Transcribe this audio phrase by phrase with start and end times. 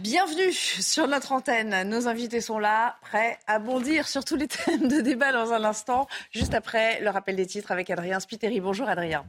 [0.00, 1.88] Bienvenue sur notre antenne.
[1.88, 5.64] Nos invités sont là, prêts à bondir sur tous les thèmes de débat dans un
[5.64, 8.60] instant, juste après le rappel des titres avec Adrien Spiteri.
[8.60, 9.26] Bonjour Adrien.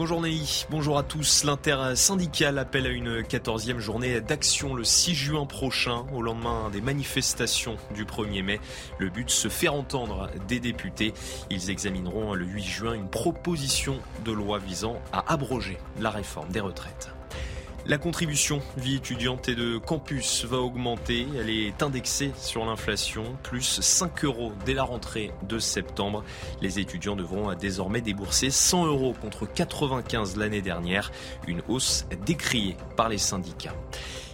[0.00, 0.22] Bonjour
[0.70, 1.44] bonjour à tous.
[1.44, 7.76] L'intersyndical appelle à une 14e journée d'action le 6 juin prochain, au lendemain des manifestations
[7.94, 8.60] du 1er mai.
[8.96, 11.12] Le but, se faire entendre des députés.
[11.50, 16.60] Ils examineront le 8 juin une proposition de loi visant à abroger la réforme des
[16.60, 17.10] retraites.
[17.86, 21.26] La contribution vie étudiante et de campus va augmenter.
[21.38, 26.22] Elle est indexée sur l'inflation, plus 5 euros dès la rentrée de septembre.
[26.60, 31.10] Les étudiants devront désormais débourser 100 euros contre 95 l'année dernière,
[31.48, 33.74] une hausse décriée par les syndicats.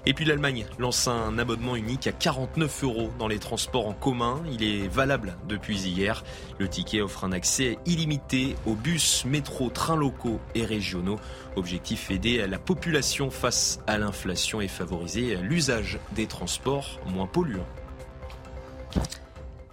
[0.08, 4.40] Et puis l'Allemagne lance un abonnement unique à 49 euros dans les transports en commun.
[4.52, 6.22] Il est valable depuis hier.
[6.60, 11.18] Le ticket offre un accès illimité aux bus, métros, trains locaux et régionaux.
[11.56, 17.66] Objectif aider la population face à l'inflation et favoriser l'usage des transports moins polluants.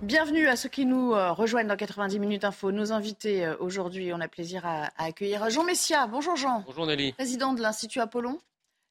[0.01, 2.71] Bienvenue à ceux qui nous euh, rejoignent dans 90 minutes info.
[2.71, 6.07] Nos invités euh, aujourd'hui, on a plaisir à, accueillir Jean Messia.
[6.07, 6.63] Bonjour Jean.
[6.65, 7.13] Bonjour Nelly.
[7.13, 8.39] Président de l'Institut Apollon.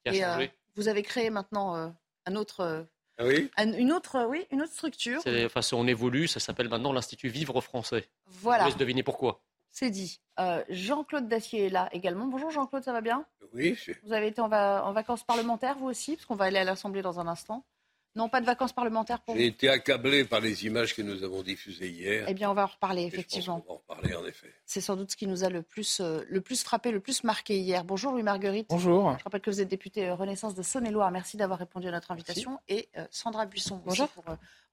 [0.07, 0.45] Qui a changé.
[0.45, 1.89] Euh, vous avez créé maintenant euh,
[2.27, 2.61] un autre.
[2.61, 2.83] Euh,
[3.19, 5.21] ah oui une autre, oui, une autre structure.
[5.45, 8.09] Enfin, on évolue, ça s'appelle maintenant l'Institut Vivre Français.
[8.27, 8.65] Voilà.
[8.65, 9.43] Je laisse deviner pourquoi.
[9.71, 10.21] C'est dit.
[10.39, 12.27] Euh, Jean-Claude Dacier est là également.
[12.27, 13.27] Bonjour Jean-Claude, ça va bien?
[13.55, 13.79] Oui.
[14.03, 17.03] Vous avez été en, en vacances parlementaires, vous aussi, parce qu'on va aller à l'Assemblée
[17.03, 17.65] dans un instant.
[18.15, 21.43] Non, pas de vacances parlementaires pour J'ai été accablé par les images que nous avons
[21.43, 22.27] diffusées hier.
[22.29, 23.65] Eh bien, on va en reparler, effectivement.
[23.67, 24.53] on va en reparler, en effet.
[24.67, 27.25] C'est sans doute ce qui nous a le plus, euh, le plus frappé, le plus
[27.25, 27.85] marqué hier.
[27.85, 28.67] Bonjour Louis-Marguerite.
[28.69, 29.17] Bonjour.
[29.19, 31.11] Je rappelle que vous êtes député euh, Renaissance de Saône-et-Loire.
[31.11, 32.59] Merci d'avoir répondu à notre invitation.
[32.69, 34.09] Et euh, Sandra Buisson, bonjour.
[34.09, 34.25] pour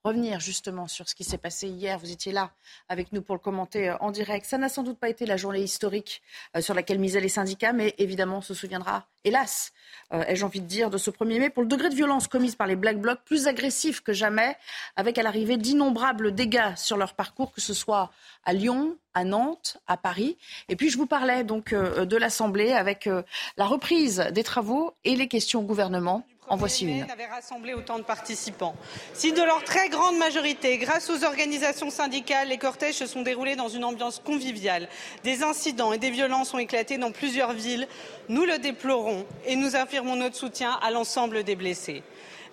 [0.03, 1.99] revenir justement sur ce qui s'est passé hier.
[1.99, 2.51] Vous étiez là
[2.87, 4.45] avec nous pour le commenter en direct.
[4.45, 6.21] Ça n'a sans doute pas été la journée historique
[6.59, 9.73] sur laquelle misaient les syndicats, mais évidemment, on se souviendra, hélas,
[10.11, 12.67] ai-je envie de dire, de ce 1er mai pour le degré de violence commise par
[12.67, 14.55] les Black Blocs, plus agressif que jamais,
[14.95, 18.11] avec à l'arrivée d'innombrables dégâts sur leur parcours, que ce soit
[18.45, 20.37] à Lyon, à Nantes, à Paris.
[20.69, 23.23] Et puis je vous parlais donc euh, de l'Assemblée avec euh,
[23.57, 26.25] la reprise des travaux et les questions au gouvernement.
[26.49, 27.05] En voici une.
[27.29, 28.75] rassemblé autant de participants.
[29.13, 33.55] Si de leur très grande majorité, grâce aux organisations syndicales, les cortèges se sont déroulés
[33.55, 34.89] dans une ambiance conviviale,
[35.23, 37.87] des incidents et des violences ont éclaté dans plusieurs villes,
[38.29, 42.03] nous le déplorons et nous affirmons notre soutien à l'ensemble des blessés.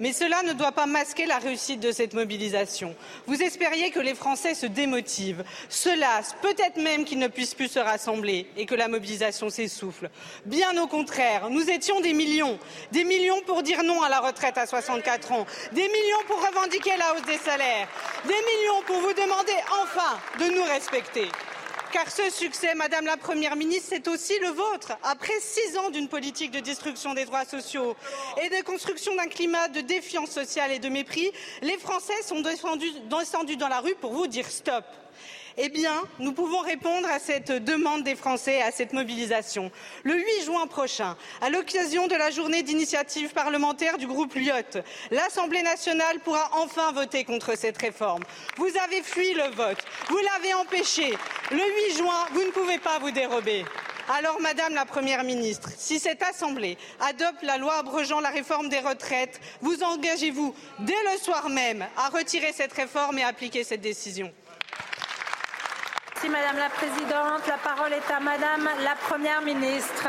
[0.00, 2.94] Mais cela ne doit pas masquer la réussite de cette mobilisation.
[3.26, 7.68] Vous espériez que les Français se démotivent, se lassent, peut-être même qu'ils ne puissent plus
[7.68, 10.10] se rassembler et que la mobilisation s'essouffle.
[10.44, 12.58] Bien au contraire, nous étions des millions.
[12.92, 15.46] Des millions pour dire non à la retraite à 64 ans.
[15.72, 17.88] Des millions pour revendiquer la hausse des salaires.
[18.24, 21.28] Des millions pour vous demander enfin de nous respecter.
[21.96, 24.92] Car ce succès, Madame la Première ministre, c'est aussi le vôtre.
[25.02, 27.96] Après six ans d'une politique de destruction des droits sociaux
[28.42, 33.56] et de construction d'un climat de défiance sociale et de mépris, les Français sont descendus,
[33.56, 34.84] dans la rue pour vous dire stop.
[35.58, 39.70] Eh bien, nous pouvons répondre à cette demande des Français, à cette mobilisation.
[40.04, 44.76] Le 8 juin prochain, à l'occasion de la journée d'initiative parlementaire du groupe Lyotte,
[45.10, 48.22] l'Assemblée nationale pourra enfin voter contre cette réforme.
[48.58, 51.16] Vous avez fui le vote, vous l'avez empêché.
[51.50, 53.64] Le 8 juin, vous ne pouvez pas vous dérober.
[54.18, 58.80] Alors, Madame la Première ministre, si cette Assemblée adopte la loi abrogeant la réforme des
[58.80, 63.80] retraites, vous engagez-vous dès le soir même à retirer cette réforme et à appliquer cette
[63.80, 64.30] décision?
[66.16, 67.46] Merci Madame la Présidente.
[67.46, 70.08] La parole est à Madame la Première ministre.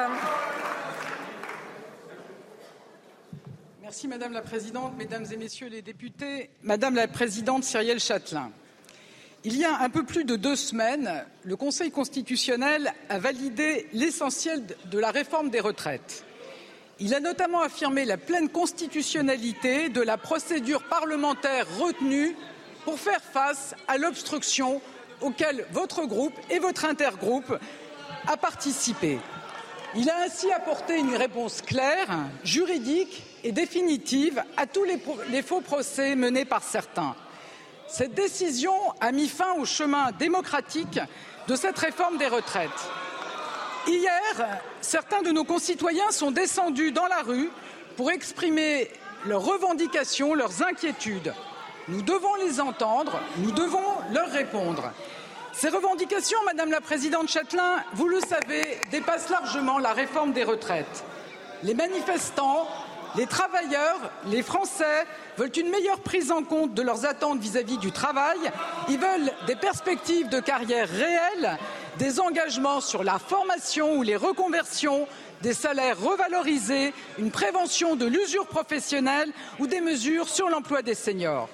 [3.81, 8.51] Merci Madame la Présidente, Mesdames et Messieurs les députés, Madame la Présidente Cyrielle Châtelain.
[9.43, 14.63] Il y a un peu plus de deux semaines, le Conseil constitutionnel a validé l'essentiel
[14.85, 16.23] de la réforme des retraites.
[17.01, 22.33] Il a notamment affirmé la pleine constitutionnalité de la procédure parlementaire retenue
[22.85, 24.81] pour faire face à l'obstruction
[25.21, 27.57] auquel votre groupe et votre intergroupe
[28.27, 29.19] a participé.
[29.95, 32.07] Il a ainsi apporté une réponse claire,
[32.43, 34.99] juridique et définitive à tous les,
[35.29, 37.15] les faux procès menés par certains.
[37.87, 40.99] Cette décision a mis fin au chemin démocratique
[41.47, 42.69] de cette réforme des retraites.
[43.87, 47.49] Hier, certains de nos concitoyens sont descendus dans la rue
[47.95, 48.91] pour exprimer
[49.25, 51.33] leurs revendications, leurs inquiétudes.
[51.87, 53.79] Nous devons les entendre, nous devons
[54.13, 54.91] leur répondre.
[55.59, 61.03] Ces revendications, Madame la Présidente Châtelain, vous le savez, dépassent largement la réforme des retraites.
[61.63, 62.67] Les manifestants,
[63.15, 67.79] les travailleurs, les Français veulent une meilleure prise en compte de leurs attentes vis-à-vis -vis
[67.79, 68.37] du travail.
[68.87, 71.57] Ils veulent des perspectives de carrière réelles,
[71.97, 75.07] des engagements sur la formation ou les reconversions,
[75.41, 81.49] des salaires revalorisés, une prévention de l'usure professionnelle ou des mesures sur l'emploi des seniors.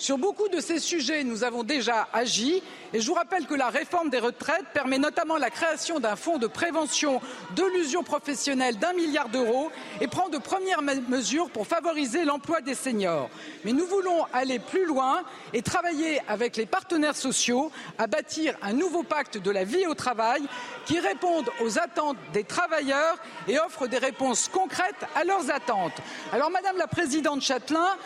[0.00, 2.62] Sur beaucoup de ces sujets, nous avons déjà agi
[2.94, 6.38] et je vous rappelle que la réforme des retraites permet notamment la création d'un fonds
[6.38, 7.20] de prévention
[7.54, 9.70] de l'usure professionnelle d'un milliard d'euros
[10.00, 13.28] et prend de premières mesures pour favoriser l'emploi des seniors.
[13.66, 15.20] Mais nous voulons aller plus loin
[15.52, 19.94] et travailler avec les partenaires sociaux à bâtir un nouveau pacte de la vie au
[19.94, 20.40] travail
[20.86, 23.18] qui réponde aux attentes des travailleurs
[23.48, 26.00] et offre des réponses concrètes à leurs attentes.
[26.32, 27.98] Alors, Madame la Présidente Châtelain,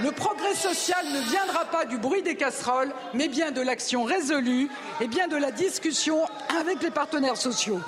[0.00, 4.68] le progrès social ne viendra pas du bruit des casseroles, mais bien de l'action résolue
[5.00, 6.26] et bien de la discussion
[6.60, 7.80] avec les partenaires sociaux.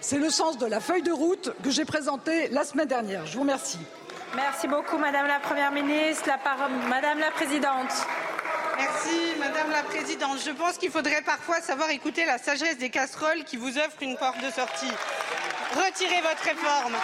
[0.00, 3.26] C'est le sens de la feuille de route que j'ai présentée la semaine dernière.
[3.26, 3.80] Je vous remercie.
[4.36, 6.24] Merci beaucoup, Madame la Première ministre.
[6.28, 7.90] La parole, Madame la Présidente.
[8.76, 10.38] Merci, Madame la Présidente.
[10.44, 14.16] Je pense qu'il faudrait parfois savoir écouter la sagesse des casseroles qui vous offrent une
[14.16, 14.92] porte de sortie.
[15.74, 16.96] Retirez votre réforme.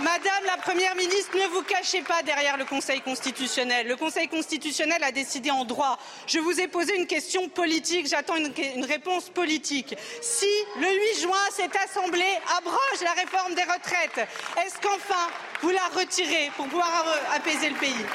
[0.00, 3.86] Madame la Première ministre, ne vous cachez pas derrière le Conseil constitutionnel.
[3.86, 5.98] Le Conseil constitutionnel a décidé en droit.
[6.26, 9.94] Je vous ai posé une question politique, j'attends une, réponse politique.
[10.20, 10.48] Si
[10.80, 14.28] le 8 juin, cette Assemblée abroge la réforme des retraites,
[14.64, 15.28] est-ce qu'enfin
[15.60, 17.04] vous la retirez pour pouvoir
[17.34, 18.06] apaiser le pays?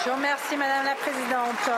[0.00, 1.70] Je vous remercie, Madame la Présidente.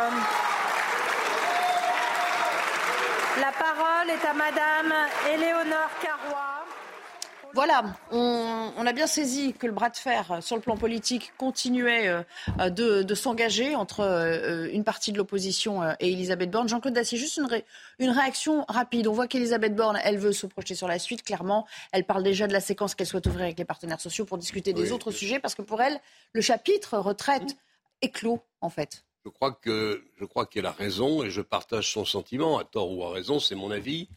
[3.40, 4.94] La parole est à Madame
[5.32, 6.57] Éléonore Carrois.
[7.58, 7.82] Voilà,
[8.12, 11.32] on, on, a bien saisi que le bras de fer euh, sur le plan politique
[11.36, 16.68] continuait euh, de, de s'engager entre euh, une partie de l'opposition et Elisabeth Borne.
[16.68, 17.64] Jean-Claude Dacier, juste une, ré,
[17.98, 19.08] une, réaction rapide.
[19.08, 21.66] On voit qu'Elisabeth Borne, elle veut se projeter sur la suite, clairement.
[21.90, 24.72] Elle parle déjà de la séquence qu'elle souhaite ouvrir avec les partenaires sociaux pour discuter
[24.72, 25.98] des oui, autres sujets, parce que pour elle,
[26.34, 27.56] le chapitre retraite
[28.02, 29.04] est clos, en fait.
[29.24, 32.96] Je crois que je crois qu'elle a raison et je partage son sentiment, à tort
[32.96, 34.08] ou à raison, c'est mon avis.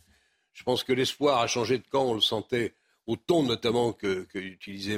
[0.54, 2.76] Je pense que l'espoir a changé de camp, on le sentait
[3.08, 4.98] au ton notamment que, utilisait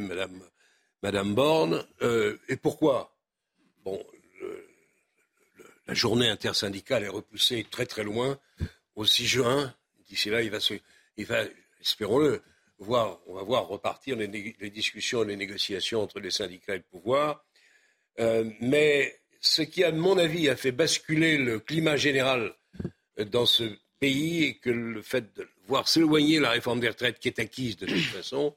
[1.01, 1.85] Madame, Borne.
[2.01, 3.15] Euh, et pourquoi?
[3.83, 4.03] Bon,
[5.87, 8.39] la journée intersyndicale est repoussée très très loin,
[8.95, 9.75] au 6 juin.
[10.07, 10.75] D'ici là, il va, se,
[11.17, 11.43] il va
[11.81, 12.41] espérons-le,
[12.79, 14.27] voir, on va voir repartir les,
[14.59, 17.43] les, discussions et les négociations entre les syndicats et le pouvoir.
[18.19, 22.53] Euh, mais ce qui, à mon avis, a fait basculer le climat général
[23.17, 23.63] dans ce
[23.99, 27.77] pays et que le fait de voir s'éloigner la réforme des retraites qui est acquise
[27.77, 28.55] de toute façon,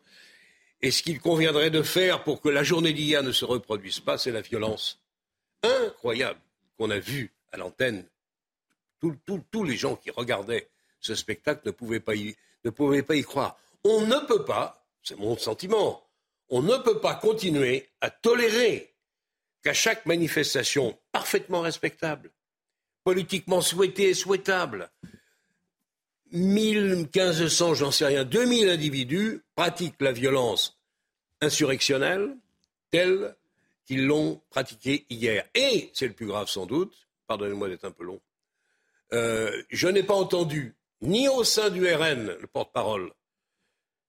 [0.83, 4.19] et ce qu'il conviendrait de faire pour que la journée d'hier ne se reproduise pas,
[4.19, 5.01] c'est la violence
[5.63, 6.41] incroyable
[6.77, 8.05] qu'on a vue à l'antenne.
[9.01, 10.69] Tous les gens qui regardaient
[11.01, 13.59] ce spectacle ne pouvaient, pas ne pouvaient pas y croire.
[13.85, 16.07] On ne peut pas, c'est mon sentiment,
[16.49, 18.95] on ne peut pas continuer à tolérer
[19.63, 22.31] qu'à chaque manifestation parfaitement respectable,
[23.05, 24.91] politiquement souhaitée et souhaitable,
[26.37, 30.79] 1500, j'en sais rien, 2000 individus pratiquent la violence
[31.41, 32.37] insurrectionnelle
[32.91, 33.35] telle
[33.87, 35.45] qu'ils l'ont pratiquée hier.
[35.55, 38.21] Et, c'est le plus grave sans doute, pardonnez-moi d'être un peu long,
[39.13, 43.13] euh, je n'ai pas entendu, ni au sein du RN, le porte-parole,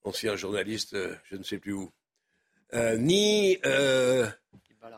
[0.03, 1.91] ancien journaliste, euh, je ne sais plus où,
[2.74, 3.57] euh, ni...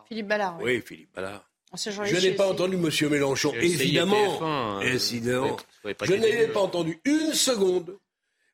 [0.08, 0.58] Philippe Ballard.
[0.60, 1.49] Oui, oui Philippe Ballard.
[1.76, 3.10] Je n'ai pas entendu M.
[3.10, 4.80] Mélenchon, évidemment.
[4.82, 5.58] TF1, évidemment.
[5.86, 7.98] Euh, je n'ai pas entendu une seconde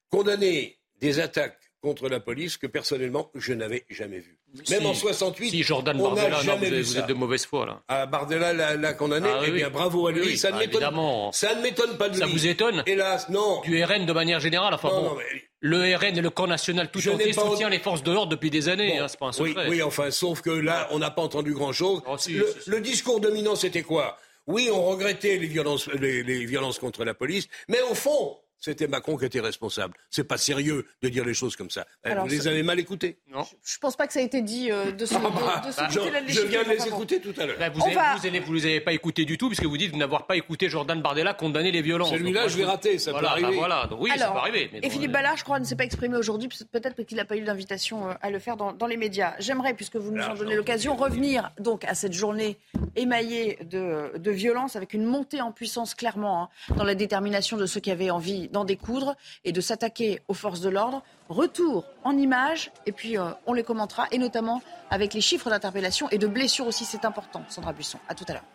[0.10, 4.40] condamner des attaques contre la police que personnellement je n'avais jamais vues.
[4.70, 7.00] Même si, en 68, si Jordan on Bardella, non, vous, vu êtes, vous ça.
[7.00, 7.82] êtes de mauvaise foi là.
[7.90, 9.74] Ah, Bardella l'a, condamné, Ah, eh oui, bien oui.
[9.74, 10.22] bravo à lui.
[10.22, 12.32] Oui, ça, ne bah, m'étonne, ça ne m'étonne pas de Ça lui.
[12.32, 13.62] vous étonne Hélas, non.
[13.62, 16.48] Du RN de manière générale, enfin Non, bon, non, mais- le RN et le camp
[16.48, 19.20] national tout entier soutient ent- les forces de l'ordre depuis des années, Bon, hein, c'est
[19.20, 22.02] pas un oui, enfin, sauf que là, on n'a pas entendu grand-chose.
[22.08, 22.70] Oh, si, le, si, si.
[22.70, 24.18] le discours dominant, c'était quoi?
[24.48, 28.88] Oui, on regrettait les violences, les, les violences contre la police, mais au fond, c'était
[28.88, 29.94] Macron qui était responsable.
[30.10, 31.86] C'est pas sérieux de dire les choses comme ça.
[32.04, 33.44] Eh, vous les avez mal écoutés Non.
[33.64, 36.00] Je, ne pense pas que ça a été dit euh, de ce, ah bah, je,
[36.34, 37.58] je, viens de les écouter tout à l'heure.
[37.60, 40.68] Bah, vous, ne les avez pas écoutés du tout, puisque vous dites n'avoir pas écouté
[40.68, 42.10] Jordan Bardella condamner les violences.
[42.10, 43.56] Celui-là, je l'ai raté, ça peut arriver.
[43.56, 44.72] voilà, oui, ça peut arriver.
[44.82, 47.42] et Philippe Ballard, je crois, ne s'est pas exprimé aujourd'hui, peut-être qu'il n'a pas eu
[47.42, 49.36] d'invitation euh, à le faire dans, les médias.
[49.38, 52.58] J'aimerais, puisque vous nous en donnez l'occasion, revenir donc à cette journée
[52.96, 57.68] émaillée de, de violence, avec une montée en puissance clairement hein, dans la détermination de
[57.68, 61.04] ceux qui avaient envie d'en découdre et de s'attaquer aux forces de l'ordre.
[61.30, 66.10] Retour en images, et puis euh, on les commentera, et notamment avec les chiffres d'interpellation
[66.10, 67.44] et de blessures aussi, c'est important.
[67.50, 68.46] Sandra Buisson, à tout à l'heure.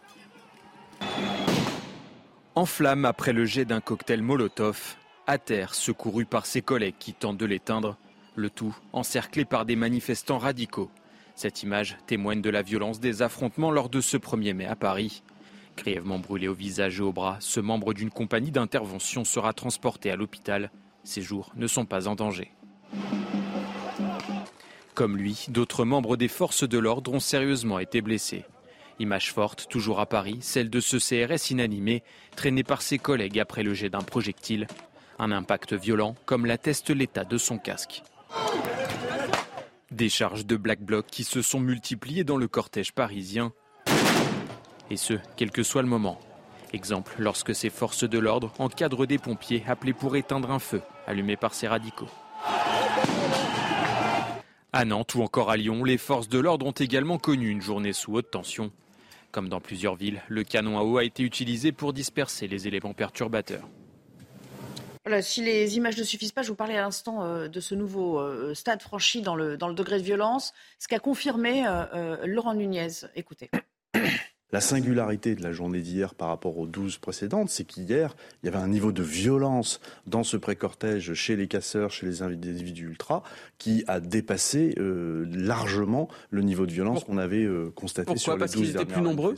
[2.55, 7.13] En flamme après le jet d'un cocktail Molotov, à terre, secouru par ses collègues qui
[7.13, 7.97] tentent de l'éteindre,
[8.35, 10.91] le tout encerclé par des manifestants radicaux.
[11.35, 15.23] Cette image témoigne de la violence des affrontements lors de ce 1er mai à Paris.
[15.81, 20.17] Grièvement brûlé au visage et au bras, ce membre d'une compagnie d'intervention sera transporté à
[20.17, 20.71] l'hôpital.
[21.05, 22.53] Ses jours ne sont pas en danger.
[24.93, 28.45] Comme lui, d'autres membres des forces de l'ordre ont sérieusement été blessés.
[28.99, 32.03] Image forte, toujours à Paris, celle de ce CRS inanimé,
[32.37, 34.67] traîné par ses collègues après le jet d'un projectile.
[35.19, 38.03] Un impact violent, comme l'atteste l'état de son casque.
[39.91, 43.55] Des charges de Black Bloc qui se sont multipliées dans le cortège parisien
[44.91, 46.21] et ce, quel que soit le moment.
[46.73, 51.37] Exemple, lorsque ces forces de l'ordre encadrent des pompiers appelés pour éteindre un feu allumé
[51.37, 52.09] par ces radicaux.
[54.73, 57.93] À Nantes ou encore à Lyon, les forces de l'ordre ont également connu une journée
[57.93, 58.71] sous haute tension.
[59.33, 62.95] Comme dans plusieurs villes, le canon à eau a été utilisé pour disperser les éléments
[62.95, 63.69] perturbateurs.
[65.23, 68.21] si les images ne suffisent pas, je vous parlais à l'instant euh, de ce nouveau
[68.21, 72.55] euh, stade franchi dans le, dans le degré de violence, ce qu'a confirmé euh, Laurent
[72.55, 72.89] Nunez.
[73.17, 73.51] Écoutez.
[74.53, 78.49] La singularité de la journée d'hier par rapport aux 12 précédentes, c'est qu'hier, il y
[78.49, 83.23] avait un niveau de violence dans ce pré-cortège chez les casseurs, chez les individus ultra,
[83.59, 88.47] qui a dépassé euh, largement le niveau de violence qu'on avait euh, constaté sur les
[88.47, 89.37] 12 dernières plus nombreux?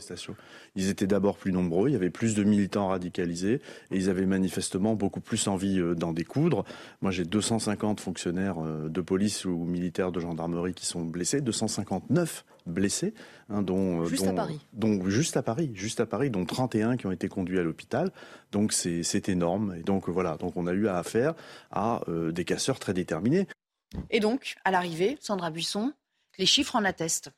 [0.75, 4.25] Ils étaient d'abord plus nombreux, il y avait plus de militants radicalisés et ils avaient
[4.25, 6.65] manifestement beaucoup plus envie euh, d'en découdre.
[7.03, 13.13] Moi, j'ai 250 fonctionnaires de police ou militaires de gendarmerie qui sont blessés, 259 blessés,
[13.49, 14.59] hein, dont, juste à Paris.
[14.73, 18.11] dont juste à Paris, juste à Paris, dont 31 qui ont été conduits à l'hôpital.
[18.51, 19.75] Donc c'est énorme.
[19.77, 21.33] Et donc voilà, donc on a eu affaire
[21.71, 23.47] à euh, des casseurs très déterminés.
[24.09, 25.93] Et donc, à l'arrivée, Sandra Buisson,
[26.37, 27.31] les chiffres en attestent.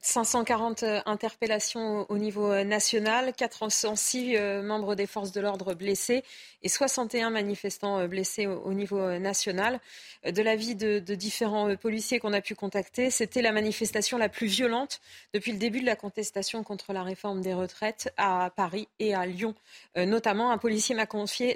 [0.00, 6.24] 540 euh, interpellations au niveau euh, national, 406 euh, membres des forces de l'ordre blessés
[6.62, 9.80] et 61 manifestants blessés au niveau national.
[10.24, 14.46] De l'avis de, de différents policiers qu'on a pu contacter, c'était la manifestation la plus
[14.46, 15.00] violente
[15.32, 19.24] depuis le début de la contestation contre la réforme des retraites à Paris et à
[19.24, 19.54] Lyon.
[19.96, 21.54] Notamment, un policier m'a confié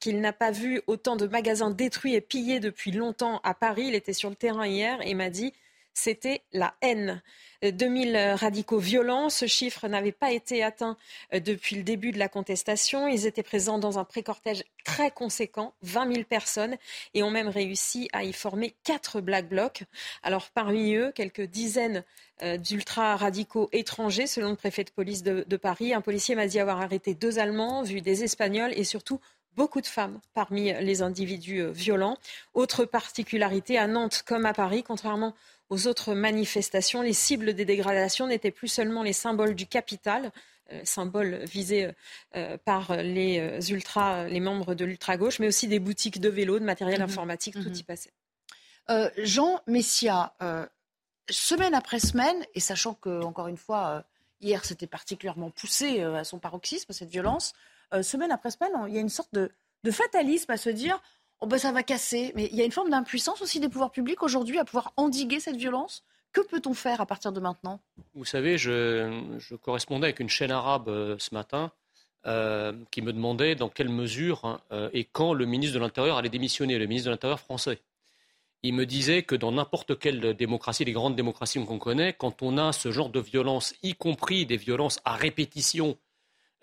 [0.00, 3.84] qu'il n'a pas vu autant de magasins détruits et pillés depuis longtemps à Paris.
[3.88, 5.52] Il était sur le terrain hier et m'a dit
[5.94, 7.22] c'était la haine.
[7.62, 10.96] 2000 euh, radicaux violents, ce chiffre n'avait pas été atteint
[11.34, 13.06] euh, depuis le début de la contestation.
[13.06, 16.76] Ils étaient présents dans un pré-cortège très conséquent, 20 000 personnes,
[17.12, 19.84] et ont même réussi à y former quatre Black Blocs.
[20.22, 22.02] Alors parmi eux, quelques dizaines
[22.42, 25.92] euh, d'ultra-radicaux étrangers, selon le préfet de police de, de Paris.
[25.92, 29.20] Un policier m'a dit avoir arrêté deux Allemands, vu des Espagnols et surtout
[29.56, 32.16] beaucoup de femmes parmi les individus violents.
[32.54, 35.34] Autre particularité, à Nantes comme à Paris, contrairement
[35.70, 37.00] aux autres manifestations.
[37.00, 40.32] Les cibles des dégradations n'étaient plus seulement les symboles du capital,
[40.72, 41.90] euh, symboles visés
[42.36, 46.58] euh, par les euh, ultra, les membres de l'ultra-gauche, mais aussi des boutiques de vélos,
[46.58, 47.04] de matériel mhm.
[47.04, 47.74] informatique, tout mhm.
[47.74, 48.12] y passait.
[49.18, 50.34] Jean Messia,
[51.30, 54.04] semaine après semaine, et sachant que, encore une fois,
[54.40, 57.52] hier c'était particulièrement poussé à son paroxysme, cette violence,
[58.02, 59.52] semaine après semaine, il y a une sorte de,
[59.84, 61.00] de fatalisme à se dire
[61.40, 62.32] oh ben ça va casser.
[62.34, 65.40] Mais il y a une forme d'impuissance aussi des pouvoirs publics aujourd'hui à pouvoir endiguer
[65.40, 66.04] cette violence.
[66.32, 67.80] Que peut-on faire à partir de maintenant?
[68.14, 71.72] Vous savez, je, correspondais avec une chaîne arabe euh, ce matin
[72.26, 76.28] euh, qui me demandait dans quelle mesure euh, et quand le ministre de l'Intérieur allait
[76.28, 77.80] démissionner, le ministre de l'Intérieur français.
[78.62, 82.58] Il me disait que dans n'importe quelle démocratie, les grandes démocraties qu'on connaît, quand on
[82.58, 85.96] a ce genre de violence, y compris des violences à répétition,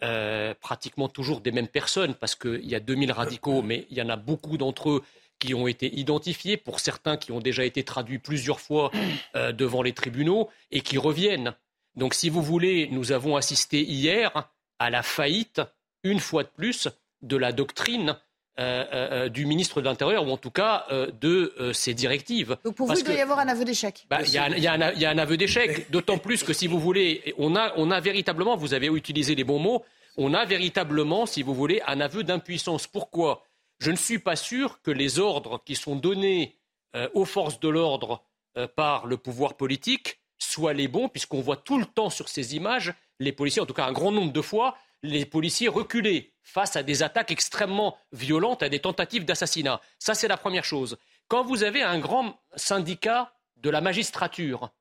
[0.03, 4.01] euh, pratiquement toujours des mêmes personnes, parce qu'il y a 2000 radicaux, mais il y
[4.01, 5.03] en a beaucoup d'entre eux
[5.39, 8.91] qui ont été identifiés, pour certains qui ont déjà été traduits plusieurs fois
[9.35, 11.53] euh, devant les tribunaux et qui reviennent.
[11.95, 14.49] Donc, si vous voulez, nous avons assisté hier
[14.79, 15.61] à la faillite,
[16.03, 16.87] une fois de plus,
[17.21, 18.17] de la doctrine
[18.59, 20.85] euh, du ministre de l'Intérieur, ou en tout cas
[21.21, 22.57] de ses directives.
[22.63, 25.17] Donc pour vous, il doit y avoir un aveu d'échec bah, Il y, a un
[25.17, 28.87] aveu d'échec, d'autant plus que si vous voulez, on a, on a véritablement, vous avez
[28.87, 29.83] utilisé les bons mots,
[30.17, 32.87] on a véritablement, si vous voulez, un aveu d'impuissance.
[32.87, 33.43] Pourquoi?
[33.79, 36.57] Je ne suis pas sûr que les ordres qui sont donnés
[36.95, 38.23] euh, aux forces de l'ordre
[38.57, 42.55] euh, par le pouvoir politique soient les bons, puisqu'on voit tout le temps sur ces
[42.55, 46.75] images les policiers, en tout cas un grand nombre de fois, les policiers reculer face
[46.75, 49.81] à des attaques extrêmement violentes, à des tentatives d'assassinat.
[49.99, 50.97] Ça, c'est la première chose.
[51.27, 54.71] Quand vous avez un grand syndicat de la magistrature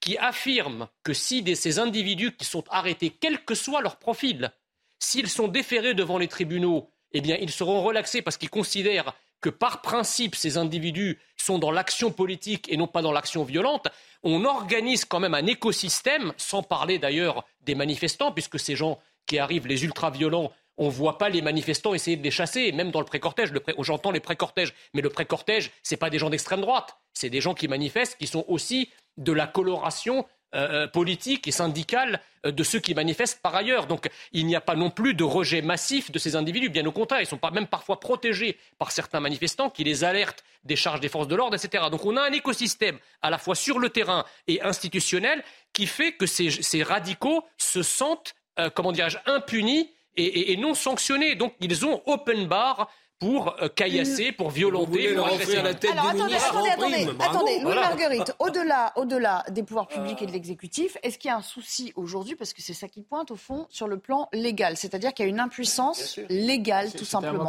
[0.00, 4.50] qui affirme que si ces individus qui sont arrêtés, quel que soit leur profil,
[4.98, 9.50] s'ils sont déférés devant les tribunaux, eh bien, ils seront relaxés parce qu'ils considèrent que
[9.50, 13.88] par principe, ces individus sont dans l'action politique et non pas dans l'action violente,
[14.22, 19.38] on organise quand même un écosystème, sans parler d'ailleurs des manifestants, puisque ces gens qui
[19.38, 23.00] arrivent, les ultra-violents, on ne voit pas les manifestants essayer de les chasser, même dans
[23.00, 23.52] le pré-cortège.
[23.78, 27.40] J'entends les pré-cortèges, mais le pré-cortège, ce n'est pas des gens d'extrême droite, c'est des
[27.40, 32.50] gens qui manifestent, qui sont aussi de la coloration euh, euh, politique et syndicale euh,
[32.52, 33.86] de ceux qui manifestent par ailleurs.
[33.86, 36.68] Donc il n'y a pas non plus de rejet massif de ces individus.
[36.68, 40.76] Bien au contraire, ils sont même parfois protégés par certains manifestants qui les alertent des
[40.76, 41.84] charges des forces de l'ordre, etc.
[41.90, 46.12] Donc on a un écosystème à la fois sur le terrain et institutionnel qui fait
[46.12, 48.34] que ces, radicaux se sentent,
[48.74, 51.34] comment dirais-je, impunis et, et, non sanctionnés.
[51.34, 52.90] Donc ils ont open bar
[53.22, 55.62] pour euh, caillasser, pour violenter, pour agresser.
[55.62, 60.26] la tête Alors attendez, attendez, attendez, attendez, Louis Marguerite, au-delà, au-delà des pouvoirs publics et
[60.26, 63.30] de l'exécutif, est-ce qu'il y a un souci aujourd'hui, parce que c'est ça qui pointe
[63.30, 67.48] au fond, sur le plan légal, c'est-à-dire qu'il y a une impuissance légale, tout simplement.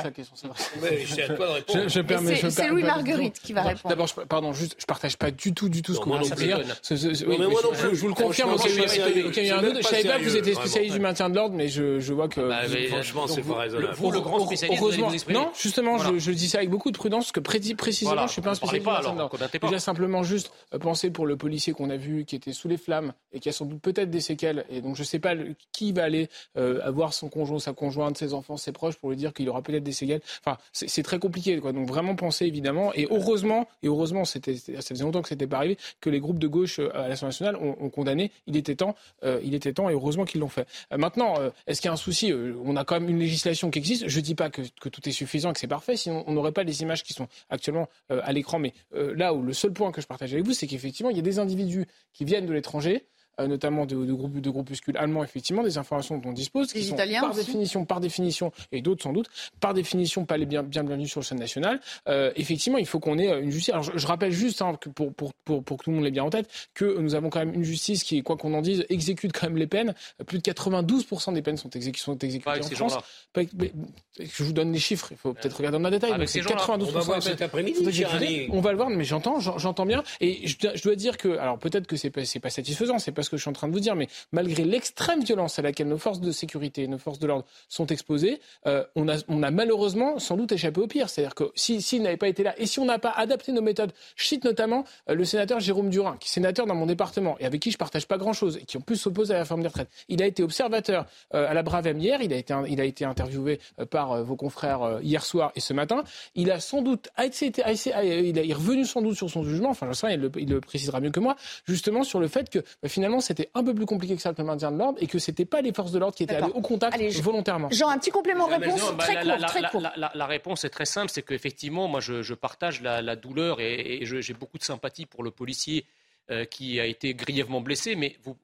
[1.87, 3.89] C'est Louis Marguerite qui va répondre.
[3.89, 6.35] D'abord, pardon, juste, je partage pas du tout, du tout ce que vous venez de
[6.35, 6.61] dire.
[6.91, 11.55] Je vous le confirme, je savais pas que vous étiez spécialiste du maintien de l'ordre,
[11.55, 12.41] mais je vois que.
[12.41, 13.95] Bah, franchement, c'est pas raisonnable.
[13.95, 17.39] Pour le grand spécialiste, non, Justement, je, dis ça avec beaucoup de prudence, parce que
[17.39, 18.85] précisément, je je suis pas un spécialiste.
[18.85, 22.67] Pas, Déjà simplement juste euh, penser pour le policier qu'on a vu qui était sous
[22.67, 24.65] les flammes et qui a sans doute peut-être des séquelles.
[24.69, 25.35] Et donc je sais pas
[25.71, 26.27] qui va aller
[26.57, 29.61] euh, avoir son conjoint, sa conjointe, ses enfants, ses proches pour lui dire qu'il aura
[29.61, 30.19] peut-être des séquelles.
[30.45, 31.57] Enfin, c'est très compliqué.
[31.59, 31.71] Quoi.
[31.71, 32.93] Donc vraiment penser évidemment.
[32.93, 36.39] Et heureusement, et heureusement, c'était ça faisait longtemps que c'était pas arrivé que les groupes
[36.39, 38.31] de gauche euh, à l'Assemblée nationale ont, condamné.
[38.47, 38.95] Il était temps.
[39.23, 40.67] il était temps et heureusement qu'ils l'ont fait.
[40.97, 41.35] maintenant,
[41.67, 42.33] est-ce qu'il y a un souci?
[42.65, 44.07] On a quand même une législation qui existe.
[44.07, 46.63] Je dis pas que, que tout est suffisant, que c'est parfait sinon on n'aurait pas
[46.63, 48.59] les images qui sont actuellement euh, à l'écran.
[48.59, 51.15] Mais euh, là où le seul point que je partage avec vous, c'est qu'effectivement, il
[51.15, 53.05] y a des individus qui viennent de l'étranger,
[53.39, 56.95] notamment de, de, groupes, de groupuscules allemands, effectivement, des informations dont on dispose, qui sont
[56.95, 59.27] par définition, par définition, et d'autres sans doute,
[59.59, 61.79] par définition pas les bien, bien bienvenus sur le scène nationale.
[62.07, 63.73] Euh, effectivement, il faut qu'on ait une justice.
[63.73, 66.11] Alors, je, rappelle juste, hein, que pour, pour, pour, pour, que tout le monde l'ait
[66.11, 68.85] bien en tête, que nous avons quand même une justice qui, quoi qu'on en dise,
[68.89, 69.93] exécute quand même les peines.
[70.25, 72.97] Plus de 92% des peines sont, exécutées sont exécutées en France.
[73.35, 76.27] je vous donne les chiffres, il faut peut-être regarder dans le détail.
[76.27, 78.05] c'est 92% on va cet après-midi.
[78.51, 80.03] On va le voir, mais j'entends, j'entends bien.
[80.21, 83.22] Et je, je, dois dire que, alors peut-être que c'est pas, pas satisfaisant, c'est pas
[83.23, 85.87] ce que je suis en train de vous dire, mais malgré l'extrême violence à laquelle
[85.87, 89.51] nos forces de sécurité, nos forces de l'ordre sont exposées, euh, on, a, on a
[89.51, 91.09] malheureusement sans doute échappé au pire.
[91.09, 93.61] C'est-à-dire que s'ils si, n'avaient pas été là et si on n'a pas adapté nos
[93.61, 97.37] méthodes, je cite notamment euh, le sénateur Jérôme Durin, qui est sénateur dans mon département
[97.39, 99.61] et avec qui je partage pas grand-chose et qui en plus s'oppose à la réforme
[99.61, 99.89] des retraites.
[100.09, 103.05] Il a été observateur euh, à la Bravem hier, il a été, il a été
[103.05, 103.59] interviewé
[103.89, 106.03] par vos confrères hier soir et ce matin.
[106.35, 109.93] Il a sans doute, été, il est revenu sans doute sur son jugement, enfin je
[109.93, 112.89] sais il le, il le précisera mieux que moi, justement sur le fait que bah,
[112.89, 115.45] finalement c'était un peu plus compliqué que ça le maintien de l'ordre et que c'était
[115.45, 117.69] pas les forces de l'ordre qui étaient allées au contact volontairement.
[117.71, 119.25] Jean, un petit complément de réponse très court.
[119.25, 119.81] La, très court.
[119.81, 124.57] La, réponse est très simple, c'est qu'effectivement, moi je, partage la, douleur et, j'ai beaucoup
[124.57, 125.85] de sympathie pour le policier
[126.31, 128.35] euh, qui a été grièvement blessé, mais vous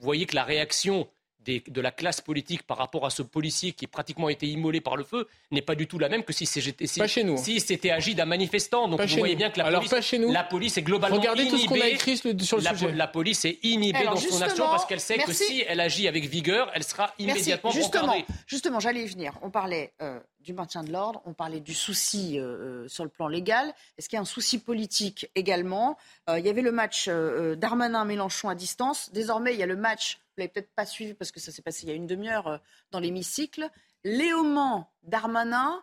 [0.00, 1.08] voyez que la réaction
[1.44, 4.96] de la classe politique par rapport à ce policier qui a pratiquement été immolé par
[4.96, 7.00] le feu n'est pas du tout la même que si c'était si,
[7.36, 8.88] si c'était agi d'un manifestant.
[8.88, 11.80] Donc vous voyez bien que la police, la police est globalement Regardez tout ce qu'on
[11.80, 12.92] a écrit sur le la, sujet.
[12.92, 16.24] La police est inhibée dans son action parce qu'elle sait que si elle agit avec
[16.24, 19.38] vigueur, elle sera immédiatement Justement, justement j'allais y venir.
[19.42, 23.10] On parlait euh, du maintien de l'ordre, on parlait du souci euh, euh, sur le
[23.10, 23.72] plan légal.
[23.98, 25.96] Est-ce qu'il y a un souci politique également?
[26.28, 29.10] Il y avait le match Darmanin-Mélenchon à distance.
[29.12, 31.62] Désormais, il y a le match vous l'avez peut-être pas suivi parce que ça s'est
[31.62, 32.58] passé il y a une demi-heure euh,
[32.90, 33.70] dans l'hémicycle.
[34.02, 35.82] Léoman Darmanin,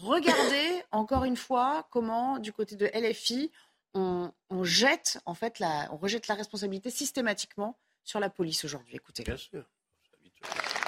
[0.00, 3.50] regardez encore une fois comment, du côté de LFI,
[3.94, 8.96] on, jette en fait la, on rejette la responsabilité systématiquement sur la police aujourd'hui.
[8.96, 9.22] Écoutez.
[9.22, 9.64] Bien sûr.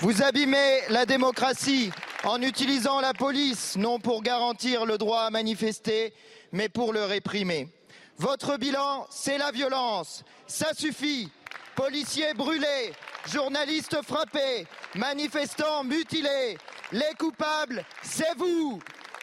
[0.01, 1.91] Vous abîmez la démocratie
[2.25, 6.15] en utilisant la police, non pour garantir le droit à manifester,
[6.53, 7.69] mais pour le réprimer.
[8.17, 10.25] Votre bilan, c'est la violence.
[10.47, 11.31] Ça suffit.
[11.75, 12.93] Policiers brûlés,
[13.27, 16.57] journalistes frappés, manifestants mutilés.
[16.93, 18.81] Les coupables, c'est vous.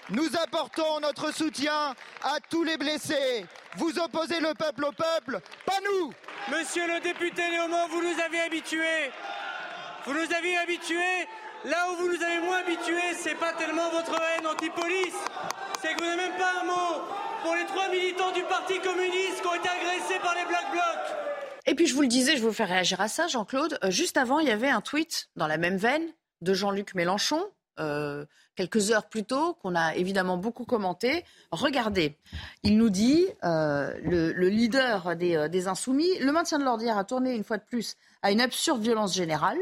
[0.09, 3.45] Nous apportons notre soutien à tous les blessés.
[3.77, 6.11] Vous opposez le peuple au peuple, pas nous.
[6.49, 9.11] Monsieur le député Léaumont, vous nous avez habitués.
[10.05, 11.27] Vous nous avez habitués
[11.63, 15.13] Là où vous nous avez moins habitués, c'est pas tellement votre haine anti-police,
[15.79, 17.03] c'est que vous n'avez même pas un mot
[17.43, 21.31] pour les trois militants du Parti communiste qui ont été agressés par les Black Blocs.
[21.71, 23.79] Et puis je vous le disais, je vous fais réagir à ça, Jean-Claude.
[23.81, 26.03] Euh, juste avant, il y avait un tweet dans la même veine
[26.41, 27.41] de Jean-Luc Mélenchon,
[27.79, 28.25] euh,
[28.57, 31.23] quelques heures plus tôt, qu'on a évidemment beaucoup commenté.
[31.49, 32.17] Regardez,
[32.63, 37.34] il nous dit, euh, le, leader des, des, Insoumis, le maintien de l'ordre a tourné
[37.34, 39.57] une fois de plus à une absurde violence générale.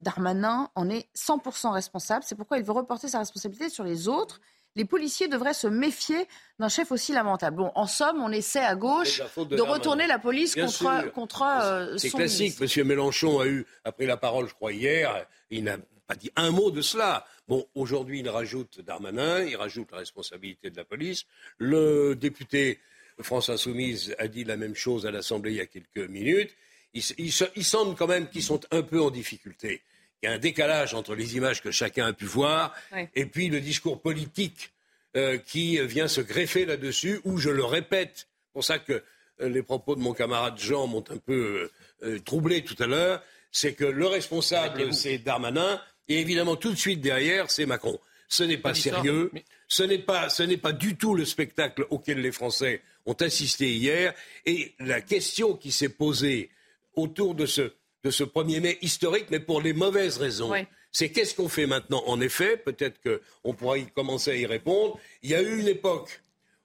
[0.00, 2.24] Darmanin en est 100% responsable.
[2.26, 4.40] C'est pourquoi il veut reporter sa responsabilité sur les autres
[4.78, 6.28] les policiers devraient se méfier
[6.60, 7.56] d'un chef aussi lamentable.
[7.56, 12.10] Bon, en somme, on essaie à gauche de, retourner la police contre, contre euh, C'est
[12.10, 12.60] classique.
[12.60, 16.52] Monsieur Mélenchon a eu, après la parole, je crois, hier, il n'a pas dit un
[16.52, 17.26] mot de cela.
[17.48, 21.24] Bon, aujourd'hui, il rajoute Darmanin, il rajoute la responsabilité de la police.
[21.58, 22.78] Le député
[23.20, 26.54] France Insoumise a dit la même chose à l'Assemblée il y a quelques minutes.
[26.94, 29.82] Il, semble quand même qu'ils sont un peu en difficulté
[30.22, 32.74] il y a un décalage entre les images que chacun a pu voir
[33.14, 34.72] et puis le discours politique
[35.16, 39.02] euh, qui vient se greffer là-dessus, où je le répète, pour ça que
[39.40, 41.70] euh, les propos de mon camarade Jean m'ont un peu
[42.02, 46.76] euh, troublé tout à l'heure, c'est que le responsable, c'est Darmanin, et évidemment tout de
[46.76, 47.98] suite derrière, c'est Macron.
[48.28, 49.32] Ce n'est pas sérieux,
[49.66, 53.72] ce n'est pas, ce n'est pas du tout le spectacle auquel les Français ont assisté
[53.72, 54.12] hier,
[54.44, 56.50] et la question qui s'est posée
[56.94, 57.72] autour de ce
[58.04, 60.52] de ce 1er mai historique, mais pour les mauvaises raisons.
[60.92, 62.02] C'est qu'est-ce qu'on fait maintenant?
[62.06, 64.98] En effet, peut-être qu'on pourra y commencer à y répondre.
[65.22, 66.22] Il y a eu une époque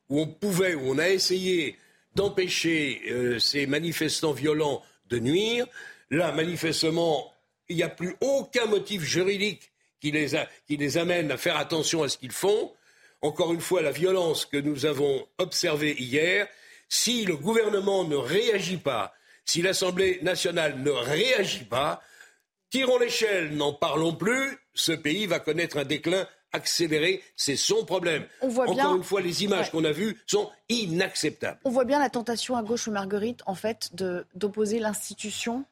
[0.10, 1.78] où on pouvait, où on a essayé
[2.15, 5.65] d'empêcher euh, ces manifestants violents de nuire.
[6.10, 7.34] Là, manifestement,
[7.69, 10.30] il n'y a plus aucun motif juridique qui les,
[10.67, 12.74] qui les amène à faire attention à ce qu'ils font.
[13.22, 16.48] Encore une fois, la violence que nous avons observée hier,
[16.89, 19.13] si le gouvernement ne réagit pas,
[19.45, 22.01] si l'Assemblée nationale ne réagit pas,
[22.69, 28.25] tirons l'échelle, n'en parlons plus, ce pays va connaître un déclin accéléré, c'est son problème.
[28.41, 31.60] Encore une fois, les images qu'on a vues sont inacceptables.
[31.65, 33.91] On voit bien la tentation à gauche, Marguerite, en fait,
[34.36, 35.65] d'opposer l'institution